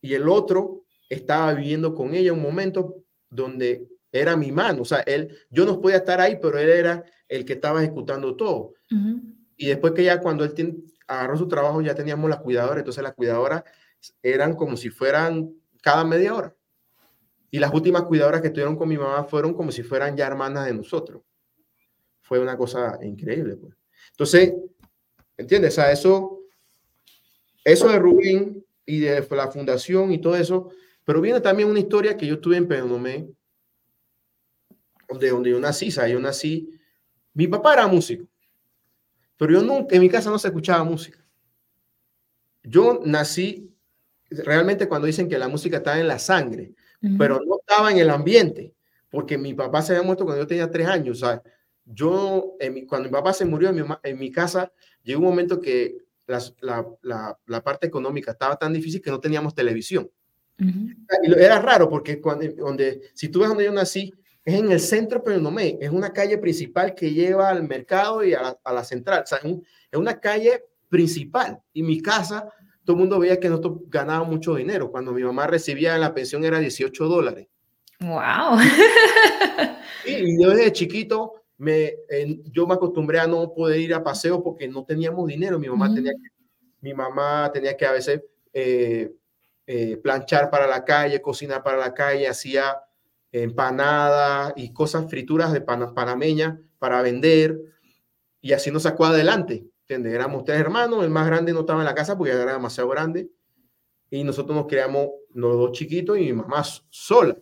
y 0.01 0.13
el 0.13 0.27
otro 0.27 0.85
estaba 1.09 1.53
viviendo 1.53 1.93
con 1.93 2.13
ella 2.13 2.33
un 2.33 2.41
momento 2.41 3.03
donde 3.29 3.87
era 4.11 4.35
mi 4.35 4.51
mano. 4.51 4.81
O 4.81 4.85
sea, 4.85 4.99
él, 5.01 5.37
yo 5.49 5.65
no 5.65 5.79
podía 5.79 5.97
estar 5.97 6.19
ahí, 6.19 6.37
pero 6.41 6.57
él 6.57 6.69
era 6.69 7.03
el 7.27 7.45
que 7.45 7.53
estaba 7.53 7.81
ejecutando 7.81 8.35
todo. 8.35 8.73
Y 9.55 9.67
después 9.67 9.93
que 9.93 10.03
ya 10.03 10.19
cuando 10.19 10.43
él 10.43 10.53
tiene, 10.53 10.75
agarró 11.07 11.37
su 11.37 11.47
trabajo, 11.47 11.81
ya 11.81 11.95
teníamos 11.95 12.29
las 12.29 12.39
cuidadoras. 12.39 12.79
Entonces 12.79 13.03
las 13.03 13.13
cuidadoras 13.13 13.63
eran 14.21 14.55
como 14.55 14.75
si 14.77 14.89
fueran 14.89 15.53
cada 15.81 16.03
media 16.03 16.35
hora. 16.35 16.55
Y 17.49 17.59
las 17.59 17.73
últimas 17.73 18.03
cuidadoras 18.03 18.41
que 18.41 18.47
estuvieron 18.47 18.75
con 18.75 18.89
mi 18.89 18.97
mamá 18.97 19.23
fueron 19.25 19.53
como 19.53 19.71
si 19.71 19.83
fueran 19.83 20.17
ya 20.17 20.27
hermanas 20.27 20.65
de 20.65 20.73
nosotros. 20.73 21.21
Fue 22.21 22.39
una 22.39 22.57
cosa 22.57 22.97
increíble. 23.01 23.57
Pues. 23.57 23.75
Entonces, 24.11 24.53
¿entiendes? 25.37 25.73
O 25.73 25.75
sea, 25.75 25.91
eso, 25.91 26.42
eso 27.63 27.87
de 27.87 27.99
Rubén 27.99 28.65
y 28.85 28.99
de 28.99 29.25
la 29.31 29.51
fundación 29.51 30.11
y 30.11 30.19
todo 30.19 30.35
eso, 30.35 30.69
pero 31.05 31.21
viene 31.21 31.41
también 31.41 31.69
una 31.69 31.79
historia 31.79 32.17
que 32.17 32.27
yo 32.27 32.39
tuve 32.39 32.57
en 32.57 32.67
Penomé, 32.67 33.29
de 35.19 35.29
donde 35.29 35.51
yo 35.51 35.59
nací, 35.59 35.91
sea, 35.91 36.07
yo 36.07 36.19
nací, 36.19 36.69
mi 37.33 37.47
papá 37.47 37.73
era 37.73 37.87
músico, 37.87 38.25
pero 39.37 39.53
yo 39.53 39.61
nunca, 39.61 39.95
en 39.95 40.01
mi 40.01 40.09
casa 40.09 40.29
no 40.29 40.39
se 40.39 40.47
escuchaba 40.47 40.83
música. 40.83 41.19
Yo 42.63 43.01
nací, 43.03 43.69
realmente 44.29 44.87
cuando 44.87 45.07
dicen 45.07 45.27
que 45.27 45.37
la 45.37 45.47
música 45.47 45.77
está 45.77 45.99
en 45.99 46.07
la 46.07 46.19
sangre, 46.19 46.73
pero 47.17 47.41
no 47.45 47.57
estaba 47.59 47.91
en 47.91 47.97
el 47.97 48.09
ambiente, 48.09 48.73
porque 49.09 49.37
mi 49.37 49.53
papá 49.53 49.81
se 49.81 49.91
había 49.91 50.05
muerto 50.05 50.23
cuando 50.23 50.41
yo 50.41 50.47
tenía 50.47 50.71
tres 50.71 50.87
años, 50.87 51.19
sea, 51.19 51.41
yo, 51.85 52.55
cuando 52.87 53.09
mi 53.09 53.13
papá 53.13 53.33
se 53.33 53.43
murió 53.43 53.69
en 53.69 53.75
mi, 53.75 53.81
en 54.03 54.17
mi 54.17 54.31
casa, 54.31 54.71
llegó 55.03 55.19
un 55.19 55.27
momento 55.27 55.59
que 55.59 55.97
la, 56.27 56.41
la, 57.01 57.37
la, 57.45 57.63
parte 57.63 57.87
económica 57.87 58.31
estaba 58.31 58.55
tan 58.55 58.73
difícil 58.73 59.01
que 59.01 59.11
no 59.11 59.19
teníamos 59.19 59.53
televisión. 59.53 60.09
Y 60.57 61.33
era 61.33 61.59
raro 61.59 61.89
porque 61.89 62.21
cuando, 62.21 62.47
donde, 62.53 63.01
si 63.13 63.29
tú 63.29 63.39
ves 63.39 63.49
donde 63.49 63.65
yo 63.65 63.71
nací, 63.71 64.13
es 64.45 64.55
en 64.55 64.71
el 64.71 64.79
centro 64.79 65.23
pero 65.23 65.39
no 65.39 65.51
me 65.51 65.77
es 65.79 65.89
una 65.89 66.11
calle 66.11 66.37
principal 66.37 66.93
que 66.93 67.13
lleva 67.13 67.49
al 67.49 67.67
mercado 67.67 68.23
y 68.23 68.33
a 68.33 68.41
la, 68.41 68.59
a 68.63 68.73
la 68.73 68.83
central. 68.83 69.23
O 69.23 69.27
sea, 69.27 69.39
es, 69.39 69.45
es, 69.91 69.99
una 69.99 70.19
calle 70.19 70.63
principal. 70.89 71.59
Y 71.73 71.83
mi 71.83 72.01
casa, 72.01 72.47
todo 72.83 72.95
el 72.95 72.99
mundo 73.01 73.19
veía 73.19 73.39
que 73.39 73.49
nosotros 73.49 73.79
ganábamos 73.87 74.29
mucho 74.29 74.55
dinero. 74.55 74.91
Cuando 74.91 75.11
mi 75.11 75.23
mamá 75.23 75.47
recibía 75.47 75.97
la 75.97 76.13
pensión 76.13 76.45
era 76.45 76.59
18 76.59 77.05
dólares. 77.05 77.47
¡Wow! 77.99 78.59
y 80.05 80.41
yo 80.41 80.49
desde 80.49 80.71
chiquito 80.73 81.42
me, 81.63 81.95
yo 82.51 82.67
me 82.67 82.73
acostumbré 82.73 83.19
a 83.19 83.27
no 83.27 83.53
poder 83.53 83.79
ir 83.79 83.93
a 83.93 84.03
paseo 84.03 84.43
porque 84.43 84.67
no 84.67 84.83
teníamos 84.83 85.27
dinero. 85.27 85.57
Mi 85.57 85.69
mamá, 85.69 85.93
tenía, 85.93 86.11
que, 86.11 86.29
mi 86.81 86.93
mamá 86.93 87.49
tenía 87.53 87.77
que 87.77 87.85
a 87.85 87.93
veces 87.93 88.21
eh, 88.51 89.13
eh, 89.65 89.97
planchar 89.97 90.49
para 90.49 90.67
la 90.67 90.83
calle, 90.83 91.21
cocinar 91.21 91.63
para 91.63 91.77
la 91.77 91.93
calle, 91.93 92.27
hacía 92.27 92.77
empanadas 93.31 94.53
y 94.57 94.73
cosas 94.73 95.09
frituras 95.09 95.53
de 95.53 95.61
panameña 95.61 96.59
para 96.79 97.01
vender 97.01 97.57
y 98.41 98.51
así 98.51 98.69
nos 98.69 98.83
sacó 98.83 99.05
adelante. 99.05 99.65
¿entiendes? 99.81 100.13
Éramos 100.13 100.43
tres 100.43 100.59
hermanos, 100.59 101.03
el 101.03 101.09
más 101.09 101.25
grande 101.25 101.53
no 101.53 101.61
estaba 101.61 101.79
en 101.79 101.85
la 101.85 101.95
casa 101.95 102.17
porque 102.17 102.33
era 102.33 102.53
demasiado 102.53 102.89
grande 102.89 103.29
y 104.09 104.23
nosotros 104.23 104.55
nos 104.55 104.67
creamos 104.67 105.07
los 105.33 105.53
dos 105.57 105.71
chiquitos 105.71 106.17
y 106.17 106.21
mi 106.21 106.33
mamá 106.33 106.63
sola. 106.89 107.37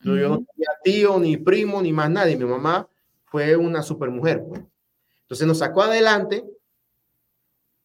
Yo 0.00 0.28
no 0.28 0.44
tenía 0.44 0.68
tío, 0.82 1.18
ni 1.18 1.36
primo, 1.36 1.80
ni 1.80 1.92
más 1.92 2.10
nadie. 2.10 2.36
Mi 2.36 2.44
mamá 2.44 2.88
fue 3.32 3.56
una 3.56 3.82
super 3.82 4.10
mujer. 4.10 4.44
Pues. 4.46 4.60
Entonces 5.22 5.46
nos 5.46 5.58
sacó 5.58 5.82
adelante. 5.82 6.44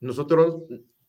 Nosotros 0.01 0.63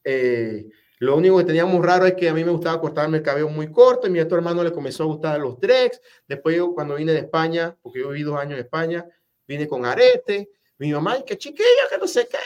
eh, 0.05 0.69
lo 1.01 1.17
único 1.17 1.39
que 1.39 1.45
teníamos 1.45 1.85
raro 1.85 2.07
es 2.07 2.15
que 2.15 2.29
a 2.29 2.35
mí 2.35 2.45
me 2.45 2.53
gustaba 2.53 2.81
cortarme 2.81 3.19
el 3.19 3.25
cabello 3.25 3.49
muy 3.49 3.73
corto 3.73 4.07
y 4.07 4.11
mi 4.11 4.21
otro 4.21 4.39
hermano 4.39 4.63
le 4.63 4.71
comenzó 4.71 5.03
a 5.03 5.07
gustar 5.07 5.41
los 5.41 5.59
dreads. 5.59 6.01
Después 6.29 6.57
yo 6.57 6.73
cuando 6.73 6.95
vine 6.95 7.13
de 7.13 7.19
España, 7.19 7.77
porque 7.83 7.99
yo 7.99 8.11
viví 8.11 8.23
dos 8.23 8.39
años 8.39 8.55
en 8.55 8.65
España, 8.65 9.05
vine 9.49 9.67
con 9.67 9.85
arete. 9.85 10.49
Mi 10.79 10.93
mamá, 10.93 11.21
que 11.25 11.37
chiquilla, 11.37 11.89
que 11.91 11.99
no 11.99 12.07
sé 12.07 12.29
qué. 12.29 12.39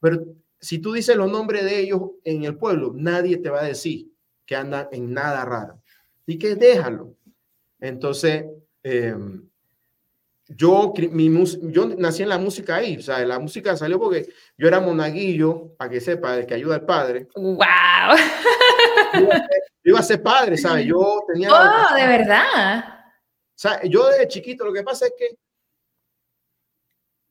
Pero 0.00 0.24
si 0.58 0.80
tú 0.80 0.92
dices 0.92 1.16
los 1.16 1.30
nombres 1.30 1.64
de 1.64 1.78
ellos 1.78 2.00
en 2.24 2.42
el 2.42 2.58
pueblo, 2.58 2.92
nadie 2.96 3.36
te 3.36 3.48
va 3.48 3.60
a 3.60 3.64
decir 3.64 4.10
que 4.44 4.56
andan 4.56 4.88
en 4.90 5.14
nada 5.14 5.44
raro. 5.44 5.80
Y 6.26 6.36
que 6.36 6.56
déjalo. 6.56 7.14
Entonces, 7.78 8.44
eh, 8.84 9.16
yo, 10.48 10.92
mi, 11.10 11.44
yo 11.72 11.86
nací 11.96 12.22
en 12.22 12.28
la 12.28 12.38
música 12.38 12.76
ahí, 12.76 12.98
o 12.98 13.02
sea, 13.02 13.24
la 13.24 13.38
música 13.38 13.76
salió 13.76 13.98
porque 13.98 14.28
yo 14.58 14.68
era 14.68 14.78
monaguillo, 14.78 15.74
para 15.76 15.90
que 15.90 16.00
sepa, 16.00 16.36
el 16.36 16.46
que 16.46 16.54
ayuda 16.54 16.76
al 16.76 16.84
padre. 16.84 17.28
¡Wow! 17.34 17.58
Yo 19.82 19.90
iba 19.90 20.00
a 20.00 20.02
ser 20.02 20.22
padre, 20.22 20.56
¿sabes? 20.56 20.86
Yo 20.86 21.24
tenía... 21.26 21.50
¡Oh, 21.50 21.94
de 21.94 22.06
verdad! 22.06 22.84
O 22.86 23.56
sea, 23.56 23.82
yo 23.84 24.08
desde 24.08 24.28
chiquito, 24.28 24.64
lo 24.64 24.72
que 24.72 24.82
pasa 24.82 25.06
es 25.06 25.14
que, 25.16 25.38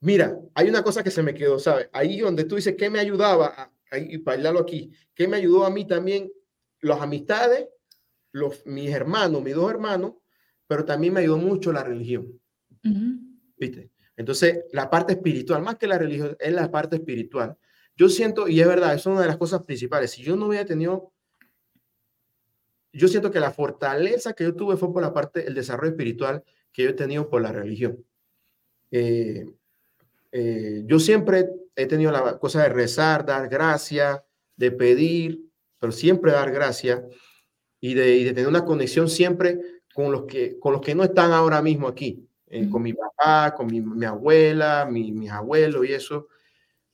mira, 0.01 0.35
hay 0.55 0.69
una 0.69 0.83
cosa 0.83 1.03
que 1.03 1.11
se 1.11 1.21
me 1.21 1.33
quedó, 1.33 1.59
¿sabes? 1.59 1.89
Ahí 1.93 2.19
donde 2.19 2.45
tú 2.45 2.55
dices, 2.55 2.75
¿qué 2.77 2.89
me 2.89 2.99
ayudaba? 2.99 3.71
Ahí, 3.91 4.17
para 4.19 4.37
hablarlo 4.37 4.61
aquí, 4.61 4.91
¿qué 5.13 5.27
me 5.27 5.37
ayudó 5.37 5.65
a 5.65 5.69
mí 5.69 5.85
también? 5.85 6.31
Las 6.79 7.01
amistades, 7.01 7.67
los, 8.31 8.65
mis 8.65 8.89
hermanos, 8.91 9.41
mis 9.43 9.55
dos 9.55 9.69
hermanos, 9.69 10.13
pero 10.67 10.85
también 10.85 11.13
me 11.13 11.21
ayudó 11.21 11.37
mucho 11.37 11.71
la 11.71 11.83
religión. 11.83 12.39
¿Viste? 13.57 13.91
Entonces, 14.15 14.65
la 14.71 14.89
parte 14.89 15.13
espiritual, 15.13 15.61
más 15.61 15.75
que 15.75 15.87
la 15.87 15.97
religión, 15.97 16.35
es 16.39 16.53
la 16.53 16.69
parte 16.69 16.97
espiritual. 16.97 17.57
Yo 17.95 18.09
siento, 18.09 18.47
y 18.47 18.59
es 18.59 18.67
verdad, 18.67 18.93
es 18.93 19.05
una 19.05 19.21
de 19.21 19.27
las 19.27 19.37
cosas 19.37 19.63
principales. 19.63 20.11
Si 20.11 20.23
yo 20.23 20.35
no 20.35 20.47
hubiera 20.47 20.65
tenido, 20.65 21.11
yo 22.91 23.07
siento 23.07 23.31
que 23.31 23.39
la 23.39 23.51
fortaleza 23.51 24.33
que 24.33 24.43
yo 24.43 24.55
tuve 24.55 24.77
fue 24.77 24.91
por 24.91 25.01
la 25.01 25.13
parte, 25.13 25.47
el 25.47 25.53
desarrollo 25.53 25.91
espiritual 25.91 26.43
que 26.71 26.83
yo 26.83 26.89
he 26.89 26.93
tenido 26.93 27.29
por 27.29 27.41
la 27.41 27.51
religión. 27.51 28.03
Eh, 28.91 29.45
eh, 30.31 30.83
yo 30.85 30.99
siempre 30.99 31.49
he 31.75 31.85
tenido 31.85 32.11
la 32.11 32.37
cosa 32.39 32.63
de 32.63 32.69
rezar, 32.69 33.25
dar 33.25 33.47
gracia, 33.47 34.23
de 34.55 34.71
pedir, 34.71 35.43
pero 35.79 35.91
siempre 35.91 36.31
dar 36.31 36.51
gracia 36.51 37.05
y 37.79 37.93
de, 37.93 38.15
y 38.15 38.23
de 38.23 38.33
tener 38.33 38.47
una 38.47 38.65
conexión 38.65 39.09
siempre 39.09 39.59
con 39.93 40.11
los, 40.11 40.23
que, 40.25 40.59
con 40.59 40.73
los 40.73 40.81
que 40.81 40.95
no 40.95 41.03
están 41.03 41.31
ahora 41.31 41.61
mismo 41.61 41.87
aquí. 41.87 42.27
Eh, 42.47 42.69
con 42.69 42.83
mi 42.83 42.93
papá, 42.93 43.55
con 43.55 43.65
mi, 43.65 44.05
abuela, 44.05 44.87
mi, 44.89 45.11
mis 45.11 45.31
abuelos 45.31 45.87
y 45.87 45.93
eso. 45.93 46.27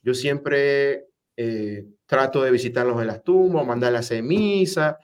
Yo 0.02 0.14
siempre 0.14 1.08
eh, 1.36 1.86
trato 2.06 2.42
de 2.42 2.52
visitarlos 2.52 3.00
en 3.02 3.08
las 3.08 3.24
tumbas, 3.24 3.66
mandarles 3.66 4.12
a 4.12 4.22
misa. 4.22 4.98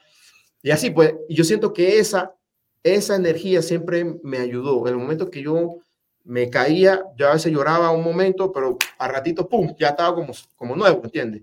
Y 0.62 0.70
así, 0.70 0.90
pues, 0.90 1.14
yo 1.28 1.44
siento 1.44 1.72
que 1.72 1.98
esa, 1.98 2.34
esa 2.82 3.16
energía 3.16 3.60
siempre 3.60 4.18
me 4.22 4.38
ayudó. 4.38 4.86
En 4.86 4.94
el 4.94 4.98
momento 4.98 5.30
que 5.30 5.42
yo 5.42 5.76
me 6.24 6.50
caía, 6.50 7.04
yo 7.16 7.28
a 7.28 7.34
veces 7.34 7.52
lloraba 7.52 7.90
un 7.90 8.02
momento, 8.02 8.50
pero 8.50 8.78
a 8.98 9.08
ratito, 9.08 9.48
¡pum!, 9.48 9.74
ya 9.78 9.90
estaba 9.90 10.14
como, 10.14 10.32
como 10.56 10.74
nuevo, 10.74 11.00
¿entiendes? 11.04 11.42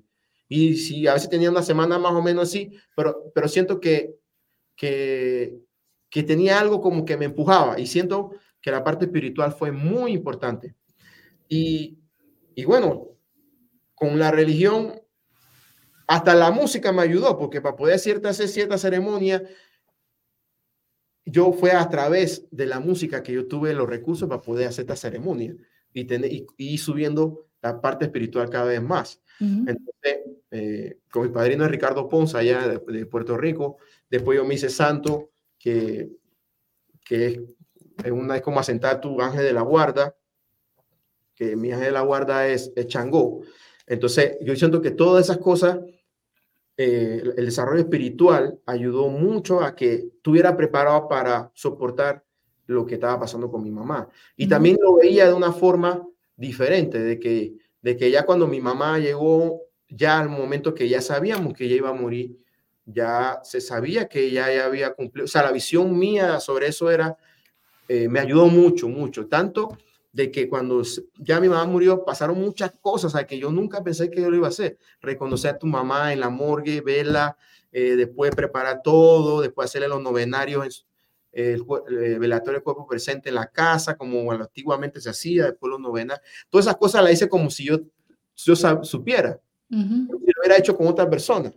Y 0.49 0.75
si 0.75 1.07
a 1.07 1.13
veces 1.13 1.29
tenía 1.29 1.49
una 1.49 1.63
semana 1.63 1.97
más 1.97 2.13
o 2.13 2.21
menos 2.21 2.49
así, 2.49 2.77
pero, 2.95 3.31
pero 3.33 3.47
siento 3.47 3.79
que, 3.79 4.15
que, 4.75 5.57
que 6.13 6.21
tenía 6.21 6.59
algo 6.59 6.79
como 6.79 7.05
que 7.05 7.17
me 7.17 7.25
empujaba 7.25 7.79
y 7.79 7.87
siento 7.87 8.33
que 8.61 8.69
la 8.69 8.83
parte 8.83 9.05
espiritual 9.05 9.51
fue 9.51 9.71
muy 9.71 10.11
importante. 10.11 10.75
Y, 11.49 11.97
y 12.53 12.65
bueno, 12.65 13.07
con 13.95 14.19
la 14.19 14.29
religión, 14.29 14.93
hasta 16.07 16.35
la 16.35 16.51
música 16.51 16.91
me 16.91 17.01
ayudó, 17.01 17.35
porque 17.35 17.61
para 17.61 17.75
poder 17.75 17.97
cierta, 17.97 18.29
hacer 18.29 18.47
cierta 18.47 18.77
ceremonia, 18.77 19.41
yo 21.25 21.51
fue 21.51 21.71
a 21.71 21.89
través 21.89 22.47
de 22.51 22.67
la 22.67 22.79
música 22.79 23.23
que 23.23 23.33
yo 23.33 23.47
tuve 23.47 23.73
los 23.73 23.89
recursos 23.89 24.29
para 24.29 24.41
poder 24.41 24.67
hacer 24.67 24.83
esta 24.83 24.95
ceremonia 24.95 25.55
y, 25.93 26.05
tener, 26.05 26.31
y, 26.57 26.77
subiendo 26.77 27.47
la 27.59 27.81
parte 27.81 28.05
espiritual 28.05 28.51
cada 28.51 28.65
vez 28.65 28.83
más. 28.83 29.19
Entonces, 29.39 30.19
eh, 30.51 30.99
con 31.09 31.23
mi 31.23 31.29
padrino 31.29 31.67
Ricardo 31.67 32.07
Ponza, 32.07 32.37
allá 32.37 32.67
de, 32.67 33.05
Puerto 33.07 33.35
Rico, 33.35 33.77
después 34.11 34.37
yo 34.37 34.45
me 34.45 34.53
hice 34.53 34.69
santo, 34.69 35.32
que, 35.63 36.09
que 37.05 37.41
es, 38.03 38.11
una, 38.11 38.35
es 38.35 38.41
como 38.41 38.59
asentar 38.59 38.99
tu 38.99 39.21
ángel 39.21 39.45
de 39.45 39.53
la 39.53 39.61
guarda, 39.61 40.13
que 41.33 41.55
mi 41.55 41.71
ángel 41.71 41.85
de 41.85 41.91
la 41.93 42.01
guarda 42.01 42.49
es, 42.49 42.73
es 42.75 42.87
Changó. 42.87 43.39
Entonces, 43.87 44.37
yo 44.41 44.53
siento 44.57 44.81
que 44.81 44.91
todas 44.91 45.23
esas 45.23 45.37
cosas, 45.37 45.79
eh, 46.75 47.23
el 47.37 47.45
desarrollo 47.45 47.79
espiritual 47.79 48.59
ayudó 48.65 49.07
mucho 49.07 49.61
a 49.61 49.73
que 49.73 49.93
estuviera 49.93 50.57
preparado 50.57 51.07
para 51.07 51.49
soportar 51.53 52.25
lo 52.65 52.85
que 52.85 52.95
estaba 52.95 53.21
pasando 53.21 53.49
con 53.49 53.63
mi 53.63 53.71
mamá. 53.71 54.09
Y 54.35 54.47
también 54.47 54.77
lo 54.81 54.95
veía 54.95 55.27
de 55.27 55.33
una 55.33 55.53
forma 55.53 56.05
diferente, 56.35 56.99
de 56.99 57.19
que, 57.19 57.53
de 57.81 57.95
que 57.95 58.11
ya 58.11 58.25
cuando 58.25 58.47
mi 58.47 58.59
mamá 58.59 58.99
llegó, 58.99 59.61
ya 59.87 60.19
al 60.19 60.27
momento 60.27 60.73
que 60.73 60.89
ya 60.89 60.99
sabíamos 60.99 61.53
que 61.53 61.65
ella 61.65 61.75
iba 61.75 61.89
a 61.89 61.93
morir, 61.93 62.42
ya 62.85 63.39
se 63.43 63.61
sabía 63.61 64.07
que 64.07 64.25
ella 64.25 64.53
ya 64.53 64.65
había 64.65 64.93
cumplido, 64.93 65.25
o 65.25 65.27
sea, 65.27 65.43
la 65.43 65.51
visión 65.51 65.97
mía 65.97 66.39
sobre 66.39 66.67
eso 66.67 66.91
era, 66.91 67.17
eh, 67.87 68.07
me 68.07 68.19
ayudó 68.19 68.47
mucho, 68.47 68.87
mucho, 68.87 69.27
tanto 69.27 69.77
de 70.11 70.31
que 70.31 70.47
cuando 70.47 70.83
ya 71.17 71.39
mi 71.39 71.49
mamá 71.49 71.65
murió 71.65 72.05
pasaron 72.05 72.39
muchas 72.39 72.71
cosas 72.79 73.15
a 73.15 73.25
que 73.25 73.39
yo 73.39 73.51
nunca 73.51 73.83
pensé 73.83 74.11
que 74.11 74.21
yo 74.21 74.29
lo 74.29 74.37
iba 74.37 74.45
a 74.45 74.51
hacer. 74.51 74.77
Reconocer 75.01 75.55
a 75.55 75.57
tu 75.57 75.65
mamá 75.65 76.13
en 76.13 76.19
la 76.19 76.29
morgue, 76.29 76.81
verla, 76.81 77.35
eh, 77.71 77.95
después 77.95 78.35
preparar 78.35 78.81
todo, 78.83 79.41
después 79.41 79.65
hacerle 79.65 79.87
los 79.87 80.01
novenarios, 80.03 80.85
el, 81.31 81.63
velatorio 82.19 82.53
del 82.53 82.63
cuerpo 82.63 82.85
presente 82.85 83.29
en 83.29 83.35
la 83.35 83.47
casa, 83.47 83.97
como 83.97 84.31
antiguamente 84.31 85.01
se 85.01 85.09
hacía, 85.09 85.45
después 85.45 85.71
los 85.71 85.79
novenarios. 85.79 86.23
Todas 86.47 86.67
esas 86.67 86.77
cosas 86.77 87.03
las 87.03 87.13
hice 87.13 87.27
como 87.27 87.49
si 87.49 87.65
yo, 87.65 87.79
yo 88.35 88.55
supiera. 88.83 89.39
Uh 89.71 90.07
Lo 90.11 90.17
hubiera 90.39 90.57
hecho 90.57 90.77
con 90.77 90.85
otra 90.85 91.09
persona. 91.09 91.51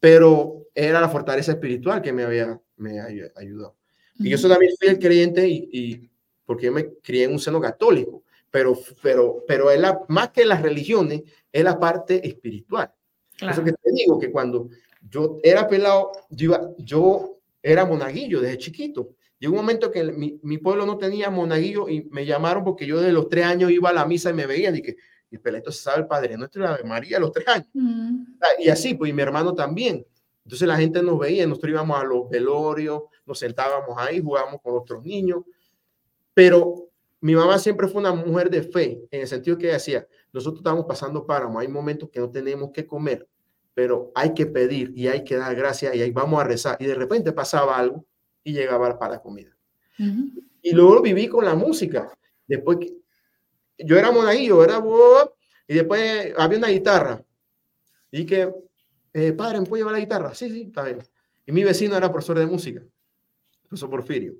Pero 0.00 0.66
era 0.74 1.00
la 1.00 1.08
fortaleza 1.08 1.52
espiritual 1.52 2.02
que 2.02 2.12
me 2.12 2.24
había 2.24 2.60
me 2.76 3.00
ayudado. 3.00 3.76
Y 4.18 4.30
yo 4.30 4.38
soy 4.38 4.50
también 4.50 4.72
fiel 4.78 4.98
creyente 4.98 5.48
y, 5.48 5.68
y 5.72 6.10
porque 6.44 6.66
yo 6.66 6.72
me 6.72 6.94
crié 7.02 7.24
en 7.24 7.32
un 7.32 7.38
seno 7.38 7.60
católico, 7.60 8.24
pero, 8.50 8.78
pero, 9.02 9.44
pero 9.46 9.70
es 9.70 9.78
la, 9.80 10.00
más 10.08 10.30
que 10.30 10.44
las 10.44 10.62
religiones, 10.62 11.22
es 11.52 11.64
la 11.64 11.78
parte 11.78 12.26
espiritual. 12.26 12.90
Eso 13.40 13.62
que 13.62 13.72
te 13.72 13.92
digo, 13.92 14.18
que 14.18 14.30
cuando 14.30 14.68
yo 15.08 15.38
era 15.42 15.68
pelado, 15.68 16.10
yo, 16.30 16.74
yo 16.78 17.38
era 17.62 17.84
monaguillo 17.84 18.40
desde 18.40 18.58
chiquito. 18.58 19.14
Llegó 19.38 19.52
un 19.52 19.60
momento 19.60 19.90
que 19.90 20.02
mi, 20.04 20.40
mi, 20.42 20.58
pueblo 20.58 20.84
no 20.86 20.98
tenía 20.98 21.30
monaguillo 21.30 21.88
y 21.88 22.08
me 22.10 22.26
llamaron 22.26 22.64
porque 22.64 22.86
yo 22.86 23.00
de 23.00 23.12
los 23.12 23.28
tres 23.28 23.44
años 23.44 23.70
iba 23.70 23.90
a 23.90 23.92
la 23.92 24.06
misa 24.06 24.30
y 24.30 24.34
me 24.34 24.46
veían 24.46 24.74
y 24.74 24.82
que 24.82 24.96
y 25.30 25.38
pelito 25.38 25.70
se 25.70 25.82
sabe 25.82 26.00
el 26.00 26.06
Padre 26.06 26.36
Nuestro 26.36 26.62
la 26.62 26.78
María 26.84 27.18
a 27.18 27.20
los 27.20 27.32
tres 27.32 27.46
años. 27.48 27.68
Mm. 27.74 28.24
Y 28.60 28.68
así, 28.68 28.94
pues, 28.94 29.10
y 29.10 29.12
mi 29.12 29.22
hermano 29.22 29.54
también. 29.54 30.06
Entonces 30.44 30.66
la 30.66 30.76
gente 30.78 31.02
nos 31.02 31.18
veía, 31.18 31.46
nosotros 31.46 31.72
íbamos 31.72 32.00
a 32.00 32.04
los 32.04 32.30
velorios, 32.30 33.02
nos 33.26 33.38
sentábamos 33.38 33.96
ahí, 33.98 34.20
jugábamos 34.20 34.62
con 34.62 34.74
otros 34.76 35.04
niños. 35.04 35.44
Pero 36.32 36.88
mi 37.20 37.34
mamá 37.34 37.58
siempre 37.58 37.88
fue 37.88 38.00
una 38.00 38.14
mujer 38.14 38.48
de 38.48 38.62
fe, 38.62 39.02
en 39.10 39.20
el 39.22 39.26
sentido 39.26 39.58
que 39.58 39.66
decía, 39.68 40.06
nosotros 40.32 40.60
estamos 40.60 40.86
pasando 40.86 41.26
páramo, 41.26 41.58
hay 41.58 41.68
momentos 41.68 42.08
que 42.10 42.20
no 42.20 42.30
tenemos 42.30 42.70
que 42.70 42.86
comer, 42.86 43.28
pero 43.74 44.12
hay 44.14 44.34
que 44.34 44.46
pedir 44.46 44.92
y 44.96 45.08
hay 45.08 45.24
que 45.24 45.36
dar 45.36 45.54
gracias 45.54 45.94
y 45.94 46.00
ahí 46.00 46.10
vamos 46.10 46.40
a 46.40 46.44
rezar. 46.44 46.76
Y 46.80 46.86
de 46.86 46.94
repente 46.94 47.32
pasaba 47.32 47.76
algo 47.76 48.04
y 48.42 48.52
llegaba 48.52 48.98
para 48.98 49.14
la 49.14 49.20
comida. 49.20 49.54
Y 50.62 50.72
luego 50.72 51.02
viví 51.02 51.28
con 51.28 51.44
la 51.44 51.54
música. 51.54 52.10
Después, 52.46 52.78
yo 53.78 53.96
era 53.96 54.10
monaguillo, 54.10 54.62
era 54.62 54.82
y 55.66 55.74
después 55.74 56.34
había 56.36 56.58
una 56.58 56.68
guitarra. 56.68 57.22
Y 58.10 58.24
que, 58.24 58.52
eh, 59.12 59.32
padre, 59.32 59.60
¿me 59.60 59.66
puede 59.66 59.80
llevar 59.80 59.94
la 59.94 60.00
guitarra? 60.00 60.34
Sí, 60.34 60.50
sí, 60.50 60.62
está 60.68 60.84
bien. 60.84 60.98
Y 61.46 61.52
mi 61.52 61.64
vecino 61.64 61.96
era 61.96 62.10
profesor 62.10 62.38
de 62.38 62.46
música, 62.46 62.82
profesor 63.68 63.90
Porfirio 63.90 64.36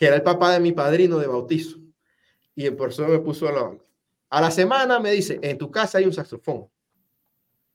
que 0.00 0.06
era 0.06 0.16
el 0.16 0.22
papá 0.22 0.54
de 0.54 0.60
mi 0.60 0.72
padrino 0.72 1.18
de 1.18 1.26
bautizo. 1.26 1.78
Y 2.54 2.64
el 2.64 2.74
profesor 2.74 3.10
me 3.10 3.18
puso 3.18 3.46
a 3.46 3.52
la, 3.52 3.78
a 4.30 4.40
la 4.40 4.50
semana, 4.50 4.98
me 4.98 5.12
dice, 5.12 5.38
en 5.42 5.58
tu 5.58 5.70
casa 5.70 5.98
hay 5.98 6.06
un 6.06 6.12
saxofón. 6.14 6.70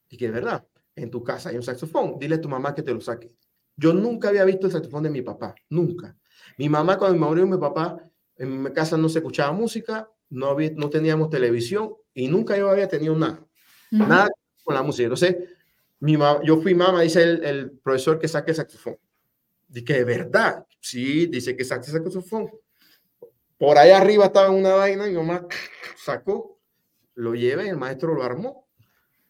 Y 0.09 0.17
que 0.17 0.25
es 0.25 0.31
verdad, 0.31 0.67
en 0.95 1.11
tu 1.11 1.23
casa 1.23 1.49
hay 1.49 1.57
un 1.57 1.61
saxofón. 1.61 2.17
Dile 2.17 2.35
a 2.35 2.41
tu 2.41 2.49
mamá 2.49 2.73
que 2.73 2.81
te 2.81 2.91
lo 2.91 2.99
saque. 2.99 3.35
Yo 3.77 3.93
nunca 3.93 4.29
había 4.29 4.43
visto 4.43 4.65
el 4.65 4.73
saxofón 4.73 5.03
de 5.03 5.11
mi 5.11 5.21
papá, 5.21 5.53
nunca. 5.69 6.17
Mi 6.57 6.67
mamá, 6.67 6.97
cuando 6.97 7.19
me 7.19 7.27
murió 7.27 7.45
mi 7.45 7.59
papá, 7.59 8.01
en 8.37 8.63
mi 8.63 8.73
casa 8.73 8.97
no 8.97 9.07
se 9.07 9.19
escuchaba 9.19 9.51
música, 9.51 10.09
no, 10.29 10.47
había, 10.47 10.71
no 10.75 10.89
teníamos 10.89 11.29
televisión 11.29 11.95
y 12.13 12.27
nunca 12.27 12.57
yo 12.57 12.69
había 12.69 12.87
tenido 12.87 13.15
nada. 13.15 13.45
Nada 13.91 14.29
con 14.63 14.75
la 14.75 14.81
música. 14.81 15.03
Entonces, 15.03 15.37
mi 15.99 16.17
mamá, 16.17 16.41
yo 16.43 16.61
fui 16.61 16.73
mamá, 16.75 17.01
dice 17.01 17.23
el, 17.23 17.43
el 17.43 17.71
profesor 17.71 18.19
que 18.19 18.27
saque 18.27 18.51
el 18.51 18.57
saxofón. 18.57 18.97
Dice 19.67 19.85
que 19.85 19.93
de 19.93 20.03
verdad, 20.03 20.65
sí, 20.79 21.27
dice 21.27 21.55
que 21.55 21.63
saque 21.63 21.85
saxofón. 21.89 22.49
Por 23.57 23.77
ahí 23.77 23.91
arriba 23.91 24.25
estaba 24.25 24.49
una 24.49 24.75
vaina 24.75 25.07
y 25.07 25.11
mi 25.11 25.17
mamá 25.17 25.47
sacó, 25.97 26.59
lo 27.15 27.33
llevé, 27.35 27.69
el 27.69 27.77
maestro 27.77 28.13
lo 28.13 28.23
armó. 28.23 28.67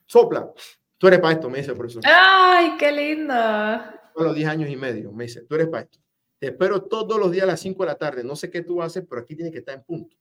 Sopla, 0.06 0.52
tú 0.98 1.08
eres 1.08 1.20
para 1.20 1.34
esto, 1.34 1.50
me 1.50 1.60
dice 1.60 1.72
el 1.72 1.78
profesor. 1.78 2.04
¡Ay, 2.06 2.76
qué 2.78 2.92
lindo! 2.92 3.34
A 3.34 4.00
los 4.16 4.36
10 4.36 4.48
años 4.48 4.70
y 4.70 4.76
medio, 4.76 5.12
me 5.12 5.26
dice, 5.26 5.42
tú 5.42 5.56
eres 5.56 5.68
para 5.68 5.84
esto. 5.84 6.00
Te 6.40 6.48
espero 6.48 6.84
todos 6.84 7.20
los 7.20 7.32
días 7.32 7.44
a 7.44 7.48
las 7.48 7.60
5 7.60 7.84
de 7.84 7.88
la 7.88 7.96
tarde. 7.96 8.24
No 8.24 8.36
sé 8.36 8.50
qué 8.50 8.62
tú 8.62 8.82
haces, 8.82 9.04
pero 9.08 9.22
aquí 9.22 9.36
tiene 9.36 9.52
que 9.52 9.60
estar 9.60 9.76
en 9.76 9.84
punto. 9.84 10.16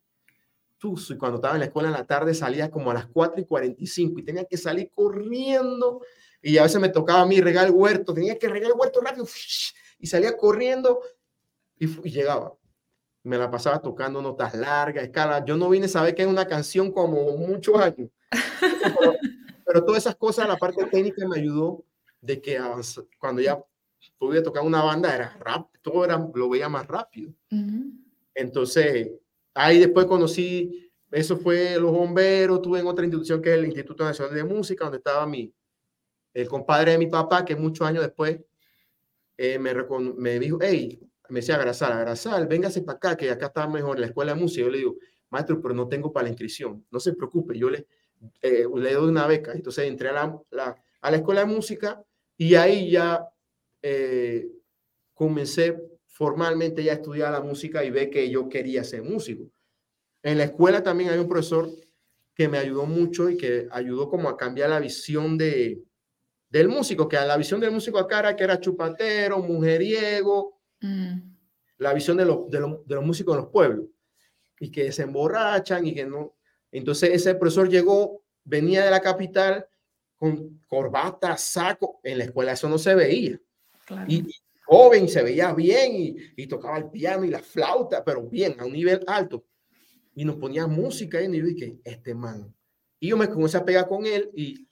Tú, 0.84 1.00
cuando 1.18 1.36
estaba 1.36 1.54
en 1.54 1.60
la 1.60 1.64
escuela 1.64 1.88
en 1.88 1.94
la 1.94 2.06
tarde, 2.06 2.34
salía 2.34 2.70
como 2.70 2.90
a 2.90 2.94
las 2.94 3.06
4 3.06 3.40
y 3.40 3.46
45 3.46 4.20
y 4.20 4.22
tenía 4.22 4.44
que 4.44 4.58
salir 4.58 4.90
corriendo. 4.94 6.02
Y 6.42 6.58
a 6.58 6.64
veces 6.64 6.78
me 6.78 6.90
tocaba 6.90 7.22
a 7.22 7.26
mí 7.26 7.40
regar 7.40 7.64
el 7.64 7.72
huerto. 7.72 8.12
Tenía 8.12 8.38
que 8.38 8.50
regar 8.50 8.70
el 8.70 8.76
huerto 8.76 9.00
rápido 9.00 9.26
y 9.98 10.06
salía 10.06 10.36
corriendo 10.36 11.00
y, 11.78 11.86
llegaba. 12.10 12.52
Me 13.22 13.38
la 13.38 13.50
pasaba 13.50 13.80
tocando 13.80 14.20
notas 14.20 14.52
largas, 14.54 15.04
escala. 15.04 15.42
Yo 15.42 15.56
no 15.56 15.70
vine 15.70 15.86
a 15.86 15.88
saber 15.88 16.14
que 16.14 16.20
es 16.20 16.28
una 16.28 16.46
canción 16.46 16.92
como 16.92 17.34
muchos 17.38 17.80
años. 17.80 18.10
Pero, 19.64 19.86
todas 19.86 20.02
esas 20.02 20.16
cosas, 20.16 20.46
la 20.46 20.58
parte 20.58 20.84
técnica 20.84 21.26
me 21.26 21.38
ayudó 21.38 21.82
de 22.20 22.42
que 22.42 22.60
cuando 23.18 23.40
ya 23.40 23.58
podía 24.18 24.42
tocar 24.42 24.62
una 24.62 24.82
banda 24.82 25.14
era 25.14 25.34
rap, 25.40 25.66
todo 25.80 26.04
era, 26.04 26.18
lo 26.34 26.50
veía 26.50 26.68
más 26.68 26.86
rápido. 26.86 27.32
Entonces, 28.34 29.12
ahí 29.54 29.78
después 29.78 30.06
conocí, 30.06 30.90
eso 31.10 31.36
fue 31.36 31.78
los 31.78 31.92
bomberos, 31.92 32.60
tuve 32.60 32.80
en 32.80 32.86
otra 32.86 33.04
institución 33.04 33.40
que 33.40 33.50
es 33.52 33.58
el 33.58 33.66
Instituto 33.66 34.04
Nacional 34.04 34.34
de 34.34 34.44
Música, 34.44 34.84
donde 34.84 34.98
estaba 34.98 35.26
mi, 35.26 35.52
el 36.34 36.48
compadre 36.48 36.92
de 36.92 36.98
mi 36.98 37.06
papá, 37.06 37.44
que 37.44 37.54
muchos 37.56 37.86
años 37.86 38.02
después 38.02 38.40
eh, 39.36 39.58
me, 39.58 39.72
me 40.16 40.38
dijo, 40.38 40.58
hey, 40.60 41.00
me 41.28 41.40
decía 41.40 41.56
Grasal, 41.56 42.00
Grasal, 42.00 42.46
véngase 42.46 42.82
para 42.82 42.96
acá, 42.96 43.16
que 43.16 43.30
acá 43.30 43.46
está 43.46 43.66
mejor 43.68 43.98
la 43.98 44.06
escuela 44.06 44.34
de 44.34 44.40
música. 44.40 44.62
Yo 44.62 44.70
le 44.70 44.78
digo, 44.78 44.96
maestro, 45.30 45.60
pero 45.60 45.74
no 45.74 45.88
tengo 45.88 46.12
para 46.12 46.24
la 46.24 46.30
inscripción. 46.30 46.84
No 46.90 47.00
se 47.00 47.14
preocupe, 47.14 47.56
yo 47.58 47.70
le, 47.70 47.86
eh, 48.42 48.66
le 48.74 48.92
doy 48.92 49.08
una 49.08 49.26
beca. 49.26 49.52
Entonces 49.52 49.86
entré 49.86 50.10
a 50.10 50.12
la, 50.12 50.40
la, 50.50 50.76
a 51.00 51.10
la 51.10 51.16
escuela 51.16 51.40
de 51.40 51.46
música 51.46 52.02
y 52.36 52.54
ahí 52.54 52.90
ya 52.90 53.26
eh, 53.82 54.48
comencé 55.14 55.80
formalmente 56.14 56.84
ya 56.84 56.92
a 56.92 56.94
estudiar 56.94 57.32
la 57.32 57.40
música 57.40 57.84
y 57.84 57.90
ve 57.90 58.08
que 58.08 58.30
yo 58.30 58.48
quería 58.48 58.84
ser 58.84 59.02
músico. 59.02 59.50
En 60.22 60.38
la 60.38 60.44
escuela 60.44 60.80
también 60.80 61.10
hay 61.10 61.18
un 61.18 61.28
profesor 61.28 61.68
que 62.34 62.48
me 62.48 62.56
ayudó 62.56 62.86
mucho 62.86 63.28
y 63.28 63.36
que 63.36 63.66
ayudó 63.72 64.08
como 64.08 64.28
a 64.28 64.36
cambiar 64.36 64.70
la 64.70 64.78
visión 64.78 65.36
de, 65.36 65.82
del 66.48 66.68
músico, 66.68 67.08
que 67.08 67.16
a 67.16 67.24
la 67.26 67.36
visión 67.36 67.58
del 67.58 67.72
músico 67.72 67.98
acá 67.98 68.20
era 68.20 68.36
que 68.36 68.44
era 68.44 68.60
chupatero, 68.60 69.40
mujeriego, 69.40 70.60
mm. 70.80 71.18
la 71.78 71.92
visión 71.92 72.16
de, 72.16 72.24
los, 72.24 72.48
de, 72.48 72.60
de, 72.60 72.94
los 72.94 73.04
músicos 73.04 73.34
en 73.34 73.42
los 73.42 73.50
pueblos, 73.50 73.86
y 74.60 74.70
que 74.70 74.92
se 74.92 75.02
emborrachan 75.02 75.84
y 75.84 75.94
que 75.94 76.06
no. 76.06 76.36
Entonces 76.70 77.10
ese 77.10 77.34
profesor 77.34 77.68
llegó, 77.68 78.22
venía 78.44 78.84
de 78.84 78.90
la 78.92 79.00
capital 79.00 79.66
con 80.16 80.60
corbata, 80.68 81.36
saco, 81.36 81.98
en 82.04 82.18
la 82.18 82.24
escuela 82.24 82.52
eso 82.52 82.68
no 82.68 82.78
se 82.78 82.94
veía. 82.94 83.40
Y, 84.06 84.28
joven, 84.64 85.08
se 85.08 85.22
veía 85.22 85.52
bien 85.52 85.94
y, 85.94 86.16
y, 86.36 86.46
tocaba 86.46 86.78
el 86.78 86.90
piano 86.90 87.24
y 87.24 87.30
la 87.30 87.40
flauta, 87.40 88.04
pero 88.04 88.22
bien, 88.28 88.56
a 88.58 88.64
un 88.64 88.72
nivel 88.72 89.04
alto. 89.06 89.44
Y 90.14 90.24
nos 90.24 90.36
ponía 90.36 90.66
música 90.66 91.20
y 91.20 91.36
yo 91.36 91.44
dije, 91.44 91.78
este 91.84 92.14
man. 92.14 92.54
Y 93.00 93.08
yo 93.08 93.16
me 93.16 93.28
comencé 93.28 93.56
a 93.58 93.64
pegar 93.64 93.86
con 93.86 94.06
él 94.06 94.30
y 94.34 94.66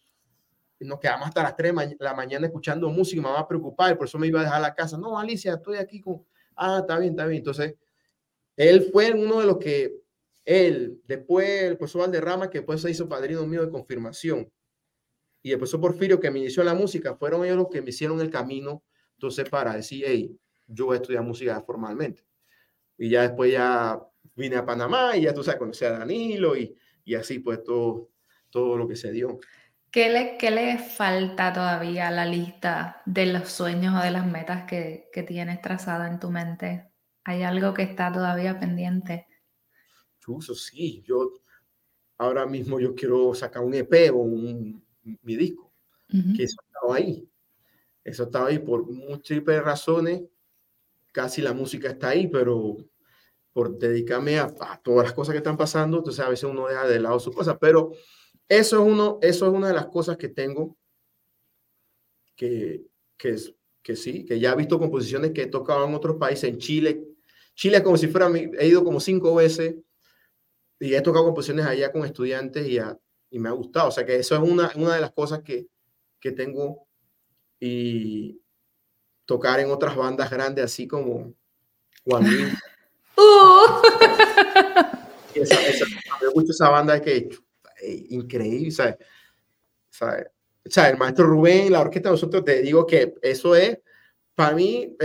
nos 0.85 0.99
quedamos 0.99 1.29
hasta 1.29 1.43
las 1.43 1.57
3 1.57 1.75
de 1.75 1.97
la 2.01 2.15
mañana 2.15 2.47
escuchando 2.47 2.89
música, 2.91 3.19
y 3.19 3.23
mamá 3.23 3.47
preocupada, 3.47 3.93
y 3.93 3.95
por 3.95 4.07
eso 4.07 4.19
me 4.19 4.27
iba 4.27 4.41
a 4.41 4.45
dejar 4.45 4.59
a 4.59 4.63
la 4.63 4.75
casa. 4.75 4.99
No, 4.99 5.19
Alicia, 5.19 5.55
estoy 5.55 5.77
aquí 5.77 6.01
con, 6.01 6.25
ah, 6.57 6.79
está 6.81 6.99
bien, 6.99 7.13
está 7.13 7.27
bien. 7.27 7.39
Entonces, 7.39 7.75
él 8.57 8.89
fue 8.93 9.13
uno 9.13 9.41
de 9.41 9.47
los 9.47 9.59
que, 9.59 10.01
él, 10.45 11.01
después 11.07 11.63
el 11.63 11.77
profesor 11.77 12.03
Valderrama, 12.03 12.51
que 12.51 12.59
después 12.59 12.81
se 12.81 12.91
hizo 12.91 13.09
padrino 13.09 13.47
mío 13.47 13.65
de 13.65 13.71
confirmación, 13.71 14.51
y 15.43 15.53
el 15.53 15.59
profesor 15.59 15.81
Porfirio, 15.81 16.21
que 16.21 16.31
me 16.31 16.39
inició 16.39 16.63
la 16.63 16.75
música, 16.75 17.17
fueron 17.17 17.45
ellos 17.45 17.57
los 17.57 17.69
que 17.69 17.83
me 17.83 17.91
hicieron 17.91 18.21
el 18.21 18.31
camino, 18.31 18.83
entonces, 19.23 19.49
para 19.49 19.77
decir, 19.77 20.03
hey, 20.05 20.37
yo 20.67 20.87
voy 20.87 20.95
a 20.95 21.01
estudiar 21.01 21.23
música 21.23 21.61
formalmente. 21.63 22.27
Y 22.99 23.09
ya 23.09 23.23
después 23.23 23.53
ya 23.53 24.01
vine 24.35 24.57
a 24.57 24.67
Panamá 24.67 25.17
y 25.17 25.23
ya 25.23 25.33
tú 25.33 25.45
sabes, 25.45 25.61
conocí 25.61 25.85
a 25.85 25.93
Danilo 25.93 26.57
y, 26.57 26.77
y 27.05 27.15
así 27.15 27.39
pues 27.39 27.63
todo, 27.63 28.11
todo 28.51 28.77
lo 28.77 28.89
que 28.89 28.97
se 28.97 29.13
dio. 29.13 29.39
¿Qué 29.93 30.11
le, 30.11 30.37
¿Qué 30.39 30.51
le 30.51 30.77
falta 30.79 31.53
todavía 31.53 32.09
a 32.09 32.11
la 32.11 32.25
lista 32.25 33.01
de 33.07 33.27
los 33.27 33.49
sueños 33.49 33.95
o 33.95 34.03
de 34.03 34.11
las 34.11 34.27
metas 34.27 34.65
que, 34.65 35.09
que 35.13 35.23
tienes 35.23 35.63
trazado 35.63 36.05
en 36.05 36.19
tu 36.19 36.29
mente? 36.29 36.91
¿Hay 37.23 37.45
algo 37.45 37.73
que 37.75 37.83
está 37.83 38.11
todavía 38.11 38.59
pendiente? 38.59 39.29
Chuso, 40.19 40.57
sí, 40.57 41.01
yo 41.07 41.33
ahora 42.19 42.45
mismo 42.45 42.81
yo 42.81 42.93
quiero 42.93 43.35
sacar 43.35 43.63
un 43.63 43.75
EP 43.75 44.11
o 44.11 44.17
un, 44.17 44.85
mi 45.05 45.37
disco, 45.37 45.73
que 46.09 46.43
eso 46.43 46.57
estaba 46.67 46.97
ahí. 46.97 47.32
Eso 48.05 48.25
estaba 48.25 48.49
ahí 48.49 48.59
por 48.59 48.85
múltiples 48.91 49.63
razones. 49.63 50.23
Casi 51.13 51.43
la 51.43 51.53
música 51.53 51.91
está 51.91 52.11
ahí, 52.11 52.27
pero 52.27 52.79
por 53.53 53.79
dedicarme 53.79 54.39
a, 54.39 54.49
todas 54.83 55.05
las 55.05 55.13
cosas 55.13 55.33
que 55.33 55.39
están 55.39 55.57
pasando, 55.57 55.99
entonces 55.99 56.25
a 56.25 56.29
veces 56.29 56.45
uno 56.45 56.69
deja 56.69 56.87
de 56.87 57.01
lado 57.01 57.21
su 57.21 57.33
cosa, 57.33 57.59
pero 57.59 57.93
eso 58.49 58.81
es, 58.81 58.93
uno, 58.93 59.19
eso 59.21 59.47
es 59.47 59.53
una 59.53 59.69
de 59.69 59.75
las 59.75 59.87
cosas 59.87 60.17
que 60.17 60.29
tengo 60.29 60.77
que, 62.35 62.87
que, 63.17 63.37
que 63.83 63.97
sí, 63.97 64.25
que 64.25 64.41
ya 64.41 64.53
he 64.53 64.57
visto 64.57 64.79
composiciones 64.79 65.33
que 65.33 65.43
he 65.43 65.47
tocado 65.47 65.87
en 65.87 65.95
otros 65.95 66.17
países, 66.17 66.45
en 66.45 66.59
Chile. 66.59 67.05
Chile 67.55 67.83
como 67.83 67.97
si 67.99 68.09
fuera, 68.09 68.31
he 68.59 68.67
ido 68.67 68.83
como 68.83 69.01
cinco 69.01 69.35
veces 69.35 69.77
y 70.81 70.95
he 70.95 71.01
tocado 71.03 71.27
composiciones 71.27 71.67
allá 71.67 71.93
con 71.93 72.05
estudiantes 72.05 72.67
y, 72.67 72.79
y 73.31 73.39
me 73.39 73.49
ha 73.49 73.53
gustado. 73.53 73.89
O 73.89 73.93
sea 73.93 74.05
que 74.05 74.17
eso 74.17 74.35
es 74.35 74.41
una, 74.43 74.73
una 74.77 74.95
de 74.95 75.01
las 75.01 75.13
cosas 75.13 75.43
que, 75.43 75.69
que 76.19 76.33
tengo 76.33 76.89
y 77.65 78.43
tocar 79.25 79.61
en 79.61 79.71
otras 79.71 79.95
bandas 79.95 80.29
grandes 80.29 80.65
así 80.65 80.89
como 80.89 81.33
Juan 82.05 82.25
Uh. 83.17 83.83
Esa, 85.35 85.69
esa, 85.69 85.85
me 86.21 86.29
gusta 86.35 86.51
esa 86.53 86.71
banda 86.71 87.01
que 87.01 87.29
increíble, 88.09 88.71
¿sabes? 88.73 88.97
¿sabes? 89.91 90.27
O 90.67 90.71
sea, 90.71 90.89
el 90.89 90.97
maestro 90.97 91.27
Rubén, 91.27 91.71
la 91.71 91.83
orquesta 91.83 92.09
de 92.09 92.15
nosotros, 92.15 92.45
te 92.45 92.63
digo 92.63 92.85
que 92.85 93.15
eso 93.23 93.55
es, 93.55 93.79
para 94.35 94.57
mí, 94.57 94.97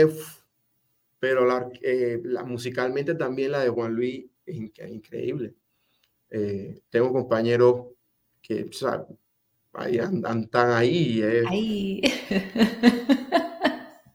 pero 1.20 1.46
la, 1.46 1.70
eh, 1.82 2.20
la, 2.24 2.44
musicalmente 2.44 3.14
también 3.14 3.52
la 3.52 3.60
de 3.60 3.70
Juan 3.70 3.94
Luis 3.94 4.26
es, 4.46 4.56
increíble. 4.90 5.54
Eh, 6.30 6.80
tengo 6.90 7.12
compañeros 7.12 7.88
que, 8.42 8.64
o 8.64 8.74
sea, 8.74 9.06
ahí 9.78 10.00
andan, 10.00 10.44
están 10.44 10.72
ahí. 10.72 11.22
ahí. 11.50 12.02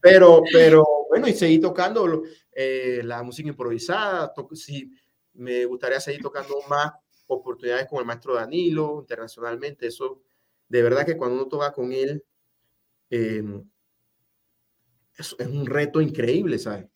Pero, 0.02 0.42
pero 0.50 0.84
bueno, 1.08 1.28
y 1.28 1.32
seguí 1.32 1.60
tocando 1.60 2.24
eh, 2.50 3.02
la 3.04 3.22
música 3.22 3.48
improvisada. 3.48 4.32
si 4.52 4.90
me 5.34 5.64
gustaría 5.64 6.00
seguir 6.00 6.20
tocando 6.20 6.56
más 6.68 6.90
oportunidades 7.28 7.86
con 7.88 8.00
el 8.00 8.04
maestro 8.06 8.34
Danilo 8.34 8.98
internacionalmente. 8.98 9.86
Eso, 9.86 10.20
de 10.68 10.82
verdad 10.82 11.06
que 11.06 11.16
cuando 11.16 11.36
uno 11.36 11.46
toca 11.46 11.72
con 11.72 11.92
él, 11.92 12.24
em, 13.10 13.62
es, 15.16 15.36
es, 15.38 15.46
un 15.46 15.66
reto 15.66 16.00
increíble, 16.00 16.58
¿sabes? 16.58 16.86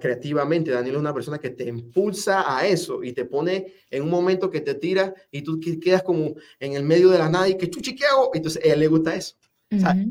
Creativamente, 0.00 0.70
Danilo 0.70 0.96
es 0.96 1.00
una 1.00 1.14
persona 1.14 1.38
que 1.38 1.50
te 1.50 1.64
impulsa 1.64 2.56
a 2.56 2.66
eso 2.66 3.02
y 3.02 3.12
te 3.12 3.24
pone 3.24 3.74
en 3.90 4.02
un 4.02 4.10
momento 4.10 4.50
que 4.50 4.60
te 4.60 4.74
tira 4.74 5.14
y 5.30 5.42
tú 5.42 5.60
quedas 5.60 6.02
como 6.02 6.34
en 6.58 6.72
el 6.72 6.82
medio 6.82 7.10
de 7.10 7.18
la 7.18 7.28
nada 7.28 7.48
y 7.48 7.56
que 7.56 7.70
chuchi, 7.70 7.94
¿qué 7.94 8.06
hago? 8.06 8.30
Entonces, 8.34 8.64
a 8.64 8.72
él 8.72 8.80
le 8.80 8.88
gusta 8.88 9.14
eso. 9.14 9.36
¿sabes? 9.80 10.06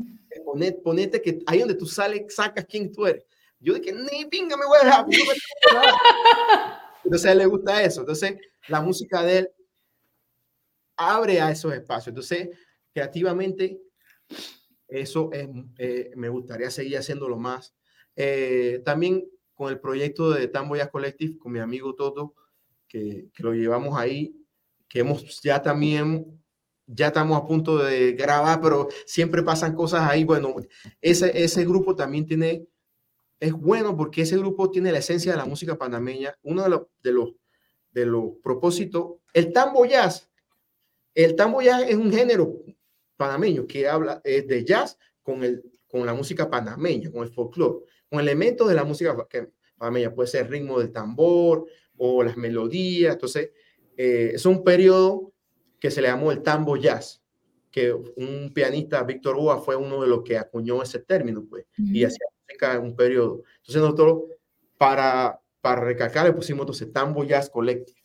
ponete, 0.82 1.20
que 1.20 1.40
ahí 1.46 1.60
donde 1.60 1.74
tú 1.74 1.86
sales, 1.86 2.34
sacas 2.34 2.64
quién 2.64 2.92
tú 2.92 3.06
eres. 3.06 3.24
Yo 3.60 3.74
dije, 3.74 3.92
ni 3.92 4.24
pinga 4.26 4.56
me 4.56 4.66
voy 4.66 4.78
a 4.80 4.84
dejar. 4.84 5.06
Entonces 7.04 7.26
a 7.26 7.32
él 7.32 7.38
le 7.38 7.46
gusta 7.46 7.82
eso. 7.82 8.00
Entonces 8.00 8.36
la 8.68 8.80
música 8.80 9.22
de 9.22 9.38
él 9.38 9.50
abre 10.96 11.40
a 11.40 11.50
esos 11.50 11.72
espacios. 11.72 12.08
Entonces, 12.08 12.48
creativamente, 12.92 13.80
eso 14.86 15.30
es, 15.32 15.48
eh, 15.78 16.10
me 16.16 16.28
gustaría 16.28 16.70
seguir 16.70 16.98
haciéndolo 16.98 17.36
más. 17.36 17.74
Eh, 18.16 18.82
también 18.84 19.24
con 19.58 19.70
el 19.72 19.80
proyecto 19.80 20.30
de 20.30 20.46
Tamboyas 20.46 20.88
Collective, 20.88 21.36
con 21.36 21.50
mi 21.50 21.58
amigo 21.58 21.92
Toto, 21.96 22.36
que, 22.86 23.28
que, 23.34 23.42
lo 23.42 23.52
llevamos 23.52 23.98
ahí, 23.98 24.32
que 24.88 25.00
hemos 25.00 25.42
ya 25.42 25.60
también 25.60 26.40
ya 26.86 27.08
estamos 27.08 27.36
a 27.36 27.44
punto 27.44 27.78
de 27.78 28.12
grabar, 28.12 28.60
pero 28.60 28.88
siempre 29.04 29.42
pasan 29.42 29.74
cosas 29.74 30.08
ahí. 30.08 30.22
Bueno, 30.22 30.54
ese, 31.00 31.42
ese 31.42 31.64
grupo 31.64 31.96
también 31.96 32.24
tiene, 32.24 32.68
es 33.40 33.52
bueno 33.52 33.96
porque 33.96 34.22
ese 34.22 34.38
grupo 34.38 34.70
tiene 34.70 34.92
la 34.92 34.98
esencia 34.98 35.32
de 35.32 35.38
la 35.38 35.44
música 35.44 35.76
panameña. 35.76 36.36
Uno 36.42 36.62
de 36.62 36.68
los, 36.68 36.82
de 37.02 37.12
los, 37.12 37.30
de 37.90 38.32
propósitos, 38.40 39.16
el 39.34 39.52
tambo 39.52 39.84
jazz, 39.86 40.30
el 41.14 41.34
tambo 41.34 41.62
jazz 41.62 41.82
es 41.88 41.96
un 41.96 42.12
género 42.12 42.62
panameño 43.16 43.66
que 43.66 43.88
habla 43.88 44.20
de 44.22 44.64
jazz 44.64 44.96
con, 45.20 45.42
el, 45.42 45.64
con 45.88 46.06
la 46.06 46.14
música 46.14 46.48
panameña, 46.48 47.10
con 47.10 47.24
el 47.24 47.34
folclore, 47.34 47.84
con 48.10 48.20
elementos 48.20 48.68
de 48.68 48.74
la 48.74 48.84
música 48.84 49.16
panameña. 49.76 50.14
Puede 50.14 50.28
ser 50.28 50.46
el 50.46 50.52
ritmo 50.52 50.78
del 50.78 50.92
tambor 50.92 51.66
o 51.96 52.22
las 52.22 52.36
melodías. 52.36 53.14
Entonces, 53.14 53.50
eh, 53.96 54.32
es 54.34 54.46
un 54.46 54.62
periodo 54.62 55.32
que 55.80 55.90
se 55.90 56.02
le 56.02 56.08
llamó 56.08 56.32
el 56.32 56.42
tambo 56.42 56.76
jazz, 56.76 57.22
que 57.70 57.92
un 57.92 58.52
pianista, 58.54 59.02
Víctor 59.02 59.36
Boa, 59.36 59.58
fue 59.60 59.76
uno 59.76 60.02
de 60.02 60.08
los 60.08 60.22
que 60.22 60.38
acuñó 60.38 60.82
ese 60.82 61.00
término, 61.00 61.44
pues, 61.48 61.66
y 61.76 62.04
hacía 62.04 62.26
música 62.46 62.74
en 62.74 62.82
un 62.82 62.96
periodo. 62.96 63.42
Entonces 63.58 63.82
nosotros, 63.82 64.22
para, 64.76 65.40
para 65.60 65.82
recalcar, 65.82 66.26
le 66.26 66.32
pusimos 66.32 66.62
entonces 66.62 66.92
Tambo 66.92 67.24
Jazz 67.24 67.50
Collective. 67.50 67.98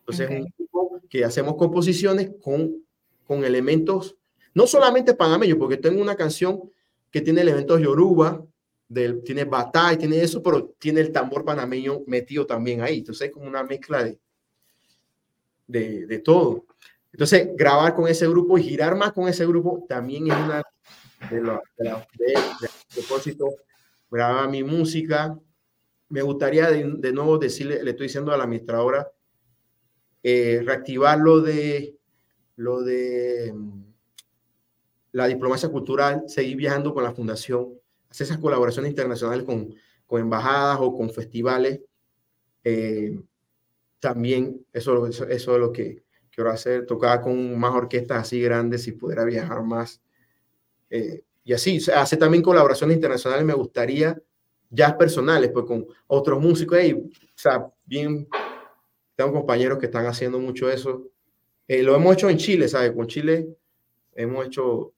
Entonces 0.00 0.30
es 0.30 0.40
un 0.40 0.52
grupo 0.56 1.00
que 1.08 1.24
hacemos 1.24 1.56
composiciones 1.56 2.30
con, 2.40 2.84
con 3.24 3.44
elementos, 3.44 4.16
no 4.54 4.66
solamente 4.66 5.14
panameños, 5.14 5.58
porque 5.58 5.76
tengo 5.76 6.00
una 6.00 6.16
canción 6.16 6.70
que 7.10 7.20
tiene 7.20 7.40
elementos 7.40 7.80
yoruba, 7.80 8.44
del, 8.88 9.22
tiene 9.22 9.44
batalla, 9.44 9.98
tiene 9.98 10.20
eso, 10.22 10.42
pero 10.42 10.74
tiene 10.78 11.00
el 11.00 11.12
tambor 11.12 11.44
panameño 11.44 12.00
metido 12.06 12.46
también 12.46 12.82
ahí. 12.82 12.98
Entonces 12.98 13.28
es 13.28 13.32
como 13.32 13.46
una 13.46 13.62
mezcla 13.62 14.02
de, 14.02 14.18
de, 15.66 16.06
de 16.06 16.18
todo. 16.20 16.64
Entonces, 17.12 17.48
grabar 17.54 17.94
con 17.94 18.06
ese 18.08 18.28
grupo 18.28 18.58
y 18.58 18.62
girar 18.62 18.94
más 18.96 19.12
con 19.12 19.28
ese 19.28 19.46
grupo 19.46 19.84
también 19.88 20.30
es 20.30 20.36
una 20.36 20.62
de 21.30 21.40
los 21.40 21.60
de, 22.16 22.34
propósitos. 22.94 23.54
Grabar 24.10 24.48
mi 24.48 24.62
música. 24.62 25.38
Me 26.08 26.22
gustaría 26.22 26.70
de, 26.70 27.12
nuevo 27.12 27.38
decirle, 27.38 27.82
le 27.82 27.90
estoy 27.90 28.06
diciendo 28.06 28.32
a 28.32 28.36
la 28.36 28.44
administradora, 28.44 29.10
eh, 30.22 30.62
reactivar 30.64 31.18
lo 31.18 31.40
de, 31.40 31.96
lo 32.56 32.82
de 32.82 33.52
mm, 33.54 33.82
la 35.12 35.26
diplomacia 35.26 35.68
cultural, 35.68 36.24
seguir 36.26 36.56
viajando 36.56 36.94
con 36.94 37.02
la 37.04 37.12
fundación, 37.12 37.74
hacer 38.10 38.26
esas 38.26 38.38
colaboraciones 38.38 38.90
internacionales 38.90 39.44
con, 39.44 39.74
con 40.06 40.20
embajadas 40.20 40.78
o 40.80 40.96
con 40.96 41.10
festivales. 41.10 41.80
Eh, 42.64 43.18
también 44.00 44.64
eso, 44.72 45.06
eso, 45.06 45.26
eso 45.28 45.54
es 45.54 45.60
lo 45.60 45.72
que 45.72 46.02
quiero 46.30 46.50
hacer, 46.50 46.86
tocar 46.86 47.20
con 47.20 47.58
más 47.58 47.74
orquestas 47.74 48.18
así 48.18 48.40
grandes 48.40 48.86
y 48.86 48.92
pudiera 48.92 49.24
viajar 49.24 49.62
más. 49.62 50.00
Eh, 50.88 51.22
y 51.44 51.52
así, 51.52 51.80
hace 51.94 52.16
también 52.16 52.42
colaboraciones 52.42 52.94
internacionales, 52.94 53.44
me 53.44 53.54
gustaría, 53.54 54.20
ya 54.70 54.96
personales, 54.96 55.50
pues 55.50 55.64
con 55.64 55.86
otros 56.06 56.40
músicos. 56.40 56.78
Hey, 56.80 56.92
o 56.92 57.10
sea, 57.34 57.66
bien, 57.84 58.28
tengo 59.16 59.32
compañeros 59.32 59.78
que 59.78 59.86
están 59.86 60.06
haciendo 60.06 60.38
mucho 60.38 60.70
eso. 60.70 61.08
Eh, 61.66 61.82
lo 61.82 61.96
hemos 61.96 62.14
hecho 62.14 62.30
en 62.30 62.36
Chile, 62.36 62.68
¿sabes? 62.68 62.92
Con 62.92 63.06
Chile 63.06 63.48
hemos 64.14 64.46
hecho 64.46 64.92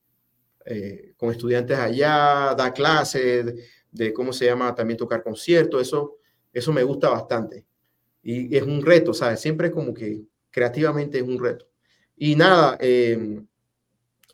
eh, 0.65 1.15
con 1.17 1.31
estudiantes 1.31 1.79
allá, 1.79 2.55
da 2.57 2.73
clases 2.73 3.47
de, 3.47 3.65
de, 3.91 4.13
cómo 4.13 4.33
se 4.33 4.47
llama, 4.47 4.75
también 4.75 4.99
tocar 4.99 5.23
conciertos, 5.23 5.83
eso, 5.83 6.19
eso 6.53 6.73
me 6.73 6.83
gusta 6.83 7.09
bastante. 7.09 7.67
Y 8.23 8.55
es 8.57 8.63
un 8.63 8.85
reto, 8.85 9.15
¿sabes? 9.15 9.41
Siempre 9.41 9.69
es 9.69 9.73
como 9.73 9.95
que 9.95 10.23
creativamente 10.51 11.19
es 11.19 11.25
un 11.25 11.39
reto. 11.39 11.67
Y 12.17 12.37
nada, 12.37 12.77
eh, 12.81 13.41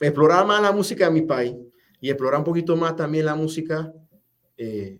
explorar 0.01 0.47
más 0.47 0.61
la 0.61 0.72
música 0.72 1.07
de 1.07 1.12
mi 1.12 1.22
país 1.22 1.55
y 2.01 2.11
explorar 2.11 2.41
un 2.41 2.45
poquito 2.45 2.77
más 2.77 2.97
también 2.97 3.24
la 3.24 3.35
música 3.35 3.93
eh, 4.57 4.99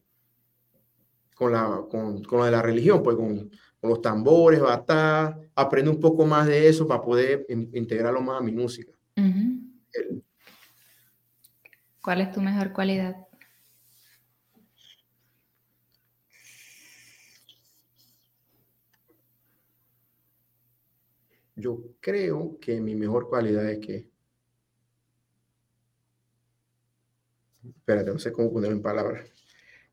con, 1.35 1.53
la, 1.53 1.83
con, 1.91 2.22
con, 2.22 2.45
de 2.45 2.51
la 2.51 2.62
religión, 2.62 3.03
pues 3.03 3.16
con, 3.16 3.51
con 3.81 3.91
los 3.91 4.01
tambores, 4.01 4.61
batá, 4.61 5.39
aprender 5.55 5.93
un 5.93 6.01
poco 6.01 6.24
más 6.24 6.47
de 6.47 6.68
eso 6.68 6.87
para 6.87 7.03
poder 7.03 7.45
integrarlo 7.49 8.20
más 8.20 8.41
a 8.41 8.45
mi 8.45 8.53
música. 8.53 8.93
¿Cuál 12.07 12.21
es 12.21 12.31
tu 12.31 12.41
mejor 12.41 12.73
cualidad? 12.73 13.17
Yo 21.57 21.81
creo 21.99 22.61
que 22.61 22.81
mi 22.81 22.95
mejor 22.95 23.29
cualidad 23.29 23.69
es 23.69 23.85
que... 23.85 24.09
Espérate, 27.65 28.13
no 28.13 28.21
sé 28.21 28.31
cómo 28.31 28.53
ponerlo 28.53 28.77
en 28.77 28.83
palabras. 28.83 29.29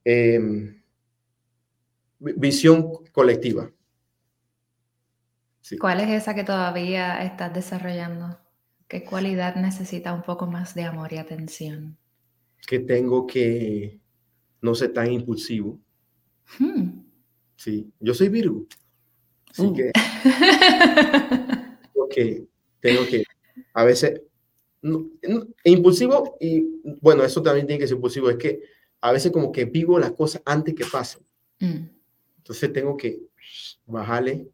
Em, 0.05 0.83
visión 2.19 2.91
colectiva. 3.11 3.71
¿Cuál 5.79 6.01
es 6.01 6.09
esa 6.09 6.35
que 6.35 6.43
todavía 6.43 7.23
estás 7.23 7.51
desarrollando? 7.55 8.39
¿Qué 8.87 9.03
cualidad 9.03 9.55
necesita 9.55 10.13
un 10.13 10.21
poco 10.21 10.45
más 10.45 10.75
de 10.75 10.83
amor 10.83 11.11
y 11.11 11.17
atención? 11.17 11.97
Que 12.65 12.79
tengo 12.79 13.27
que 13.27 13.99
no 14.61 14.73
ser 14.75 14.93
tan 14.93 15.11
impulsivo. 15.11 15.79
Hmm. 16.57 17.03
Sí, 17.55 17.91
yo 17.99 18.13
soy 18.13 18.29
Virgo. 18.29 18.65
Así 19.51 19.65
uh. 19.65 19.73
que 19.73 19.91
que 22.13 22.47
tengo 22.79 23.05
que 23.05 23.23
a 23.73 23.83
veces 23.83 24.21
impulsivo 25.63 26.37
y 26.39 26.81
bueno, 27.01 27.23
eso 27.23 27.41
también 27.41 27.65
tiene 27.65 27.79
que 27.79 27.87
ser 27.87 27.95
impulsivo, 27.95 28.29
es 28.29 28.37
que 28.37 28.61
a 29.01 29.11
veces 29.11 29.31
como 29.31 29.51
que 29.51 29.65
vivo 29.65 29.99
las 29.99 30.11
cosas 30.11 30.41
antes 30.45 30.75
que 30.75 30.85
pasen. 30.85 31.23
Mm. 31.59 31.87
Entonces 32.37 32.73
tengo 32.73 32.97
que 32.97 33.21
bajarle 33.85 34.47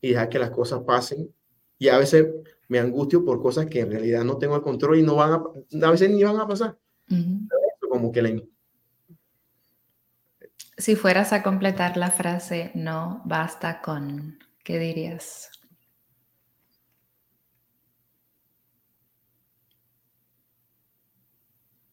y 0.00 0.10
dejar 0.10 0.28
que 0.28 0.38
las 0.38 0.50
cosas 0.50 0.82
pasen. 0.86 1.32
Y 1.78 1.88
a 1.88 1.98
veces 1.98 2.26
me 2.68 2.78
angustio 2.78 3.24
por 3.24 3.40
cosas 3.40 3.66
que 3.66 3.80
en 3.80 3.90
realidad 3.90 4.24
no 4.24 4.38
tengo 4.38 4.56
el 4.56 4.62
control 4.62 4.98
y 4.98 5.02
no 5.02 5.16
van 5.16 5.32
a, 5.32 5.86
a 5.86 5.90
veces 5.90 6.10
ni 6.10 6.22
van 6.22 6.38
a 6.38 6.46
pasar. 6.46 6.78
Como 7.80 8.12
que 8.12 8.22
la... 8.22 8.42
Si 10.76 10.96
fueras 10.96 11.32
a 11.32 11.42
completar 11.42 11.96
la 11.96 12.10
frase, 12.10 12.72
no 12.74 13.22
basta 13.24 13.80
con, 13.82 14.38
¿qué 14.64 14.78
dirías? 14.78 15.50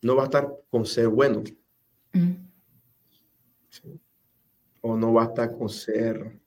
no 0.02 0.16
va 0.16 0.24
a 0.24 0.26
estar 0.26 0.50
con 0.70 0.86
ser 0.86 1.08
bueno. 1.08 1.44
O 4.82 4.96
no 4.96 5.14
va 5.14 5.24
a 5.24 5.26
estar 5.26 5.58
con 5.58 5.70
ser... 5.70 6.40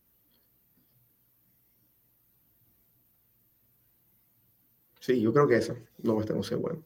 Sí, 5.00 5.20
yo 5.20 5.32
creo 5.32 5.48
que 5.48 5.56
eso 5.56 5.76
no 6.02 6.14
va 6.14 6.20
a 6.20 6.22
estar 6.22 6.36
con 6.36 6.44
ser 6.44 6.58
bueno. 6.58 6.82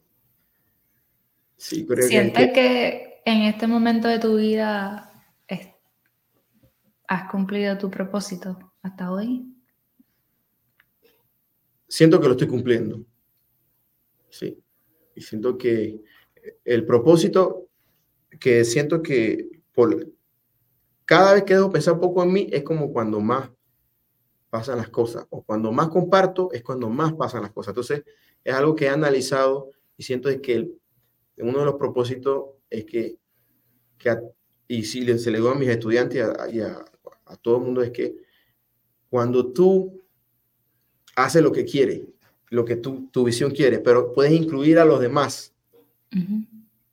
Sí, 1.57 1.85
creo 1.85 2.07
¿Sientes 2.07 2.53
que, 2.53 3.21
en 3.25 3.41
este 3.41 3.67
momento 3.67 4.07
de 4.07 4.19
tu 4.19 4.37
vida 4.37 5.03
has 7.09 7.31
cumplido 7.31 7.77
tu 7.77 7.89
propósito 7.89 8.73
hasta 8.81 9.11
hoy? 9.11 9.53
Siento 11.87 12.19
que 12.19 12.27
lo 12.27 12.33
estoy 12.33 12.47
cumpliendo. 12.47 13.03
Sí. 14.29 14.61
Y 15.15 15.21
siento 15.21 15.57
que 15.57 16.01
el 16.63 16.85
propósito 16.85 17.69
que 18.39 18.63
siento 18.65 19.01
que 19.01 19.49
por 19.73 20.07
cada 21.05 21.33
vez 21.33 21.43
que 21.43 21.55
dejo 21.55 21.71
pensar 21.71 21.95
un 21.95 22.01
poco 22.01 22.23
en 22.23 22.33
mí 22.33 22.47
es 22.51 22.63
como 22.63 22.91
cuando 22.91 23.19
más 23.19 23.49
pasan 24.49 24.77
las 24.77 24.89
cosas 24.89 25.25
o 25.29 25.43
cuando 25.43 25.71
más 25.71 25.87
comparto 25.87 26.49
es 26.51 26.61
cuando 26.61 26.89
más 26.89 27.13
pasan 27.13 27.41
las 27.41 27.51
cosas. 27.51 27.71
Entonces 27.71 28.03
es 28.43 28.53
algo 28.53 28.75
que 28.75 28.85
he 28.85 28.89
analizado 28.89 29.71
y 29.95 30.03
siento 30.03 30.29
que 30.41 30.69
uno 31.37 31.59
de 31.59 31.65
los 31.65 31.75
propósitos 31.75 32.45
es 32.69 32.85
que, 32.85 33.17
y 34.67 34.83
si 34.83 35.05
se 35.17 35.31
le 35.31 35.37
digo 35.37 35.49
a 35.49 35.55
mis 35.55 35.69
estudiantes 35.69 36.27
y 36.51 36.59
a, 36.61 36.85
todo 37.41 37.57
el 37.57 37.63
mundo 37.63 37.81
es 37.81 37.91
que 37.91 38.15
cuando 39.09 39.51
tú 39.51 40.01
haces 41.15 41.41
lo 41.41 41.51
que 41.51 41.65
quieres, 41.65 42.03
lo 42.49 42.63
que 42.63 42.77
tu, 42.77 43.09
tu 43.09 43.23
visión 43.23 43.51
quiere, 43.51 43.79
pero 43.79 44.13
puedes 44.13 44.31
incluir 44.31 44.79
a 44.79 44.85
los 44.85 44.99
demás 44.99 45.53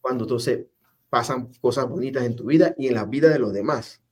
cuando 0.00 0.24
entonces 0.24 0.66
pasan 1.08 1.50
cosas 1.60 1.88
bonitas 1.88 2.24
en 2.24 2.36
tu 2.36 2.44
vida 2.44 2.74
y 2.76 2.88
en 2.88 2.94
la 2.94 3.04
vida 3.04 3.28
de 3.28 3.38
los 3.38 3.52
demás. 3.52 4.02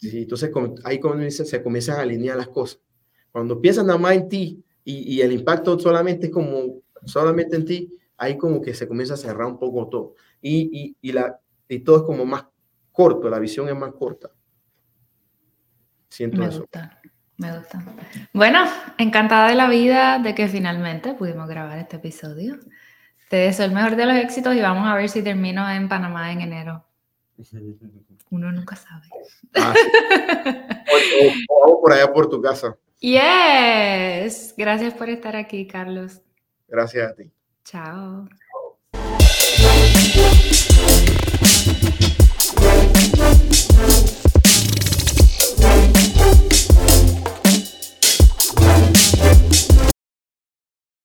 entonces 0.00 0.50
ahí 0.84 0.98
comienza, 0.98 1.44
se 1.44 1.62
comienzan 1.62 1.98
a 1.98 2.02
alinear 2.02 2.36
las 2.36 2.48
cosas. 2.48 2.80
Cuando 3.30 3.60
piensas 3.60 3.84
nada 3.84 3.98
más 3.98 4.14
en 4.14 4.28
ti 4.28 4.64
y, 4.82 5.20
el 5.20 5.32
impacto 5.32 5.78
solamente 5.78 6.26
es 6.26 6.32
como, 6.32 6.82
solamente 7.04 7.56
en 7.56 7.64
ti, 7.64 7.92
ahí 8.16 8.36
como 8.36 8.60
que 8.60 8.74
se 8.74 8.88
comienza 8.88 9.14
a 9.14 9.18
cerrar 9.18 9.46
un 9.46 9.58
poco 9.58 9.88
todo. 9.88 10.14
Y, 10.40 10.96
y, 11.00 11.12
la, 11.12 11.38
y 11.68 11.80
todo 11.80 11.98
es 11.98 12.02
como 12.02 12.24
más 12.24 12.46
corto, 12.92 13.28
la 13.28 13.38
visión 13.38 13.68
es 13.68 13.76
más 13.76 13.92
corta. 13.92 14.30
Siento 16.08 16.38
me 16.38 16.48
Gusta, 16.48 17.00
me 17.36 17.58
gusta. 17.58 17.84
Bueno, 18.32 18.64
encantada 18.98 19.48
de 19.48 19.54
la 19.54 19.68
vida 19.68 20.18
de 20.18 20.34
que 20.34 20.48
finalmente 20.48 21.14
pudimos 21.14 21.48
grabar 21.48 21.78
este 21.78 21.96
episodio. 21.96 22.58
Te 23.28 23.36
deseo 23.36 23.66
el 23.66 23.72
mejor 23.72 23.96
de 23.96 24.06
los 24.06 24.16
éxitos 24.16 24.54
y 24.54 24.60
vamos 24.60 24.86
a 24.86 24.94
ver 24.94 25.08
si 25.08 25.22
termino 25.22 25.68
en 25.68 25.88
Panamá 25.88 26.32
en 26.32 26.40
enero. 26.40 26.86
Uno 28.30 28.50
nunca 28.50 28.76
sabe. 28.76 29.06
Ah, 29.54 29.74
vamos 31.48 31.78
por 31.82 31.92
allá 31.92 32.12
por 32.12 32.28
tu 32.28 32.40
casa. 32.40 32.76
Yes. 33.00 34.54
Gracias 34.56 34.94
por 34.94 35.10
estar 35.10 35.36
aquí, 35.36 35.66
Carlos. 35.66 36.22
Gracias 36.66 37.10
a 37.10 37.14
ti. 37.14 37.35
Ciao. 37.66 38.28
Ciao. 43.56 44.15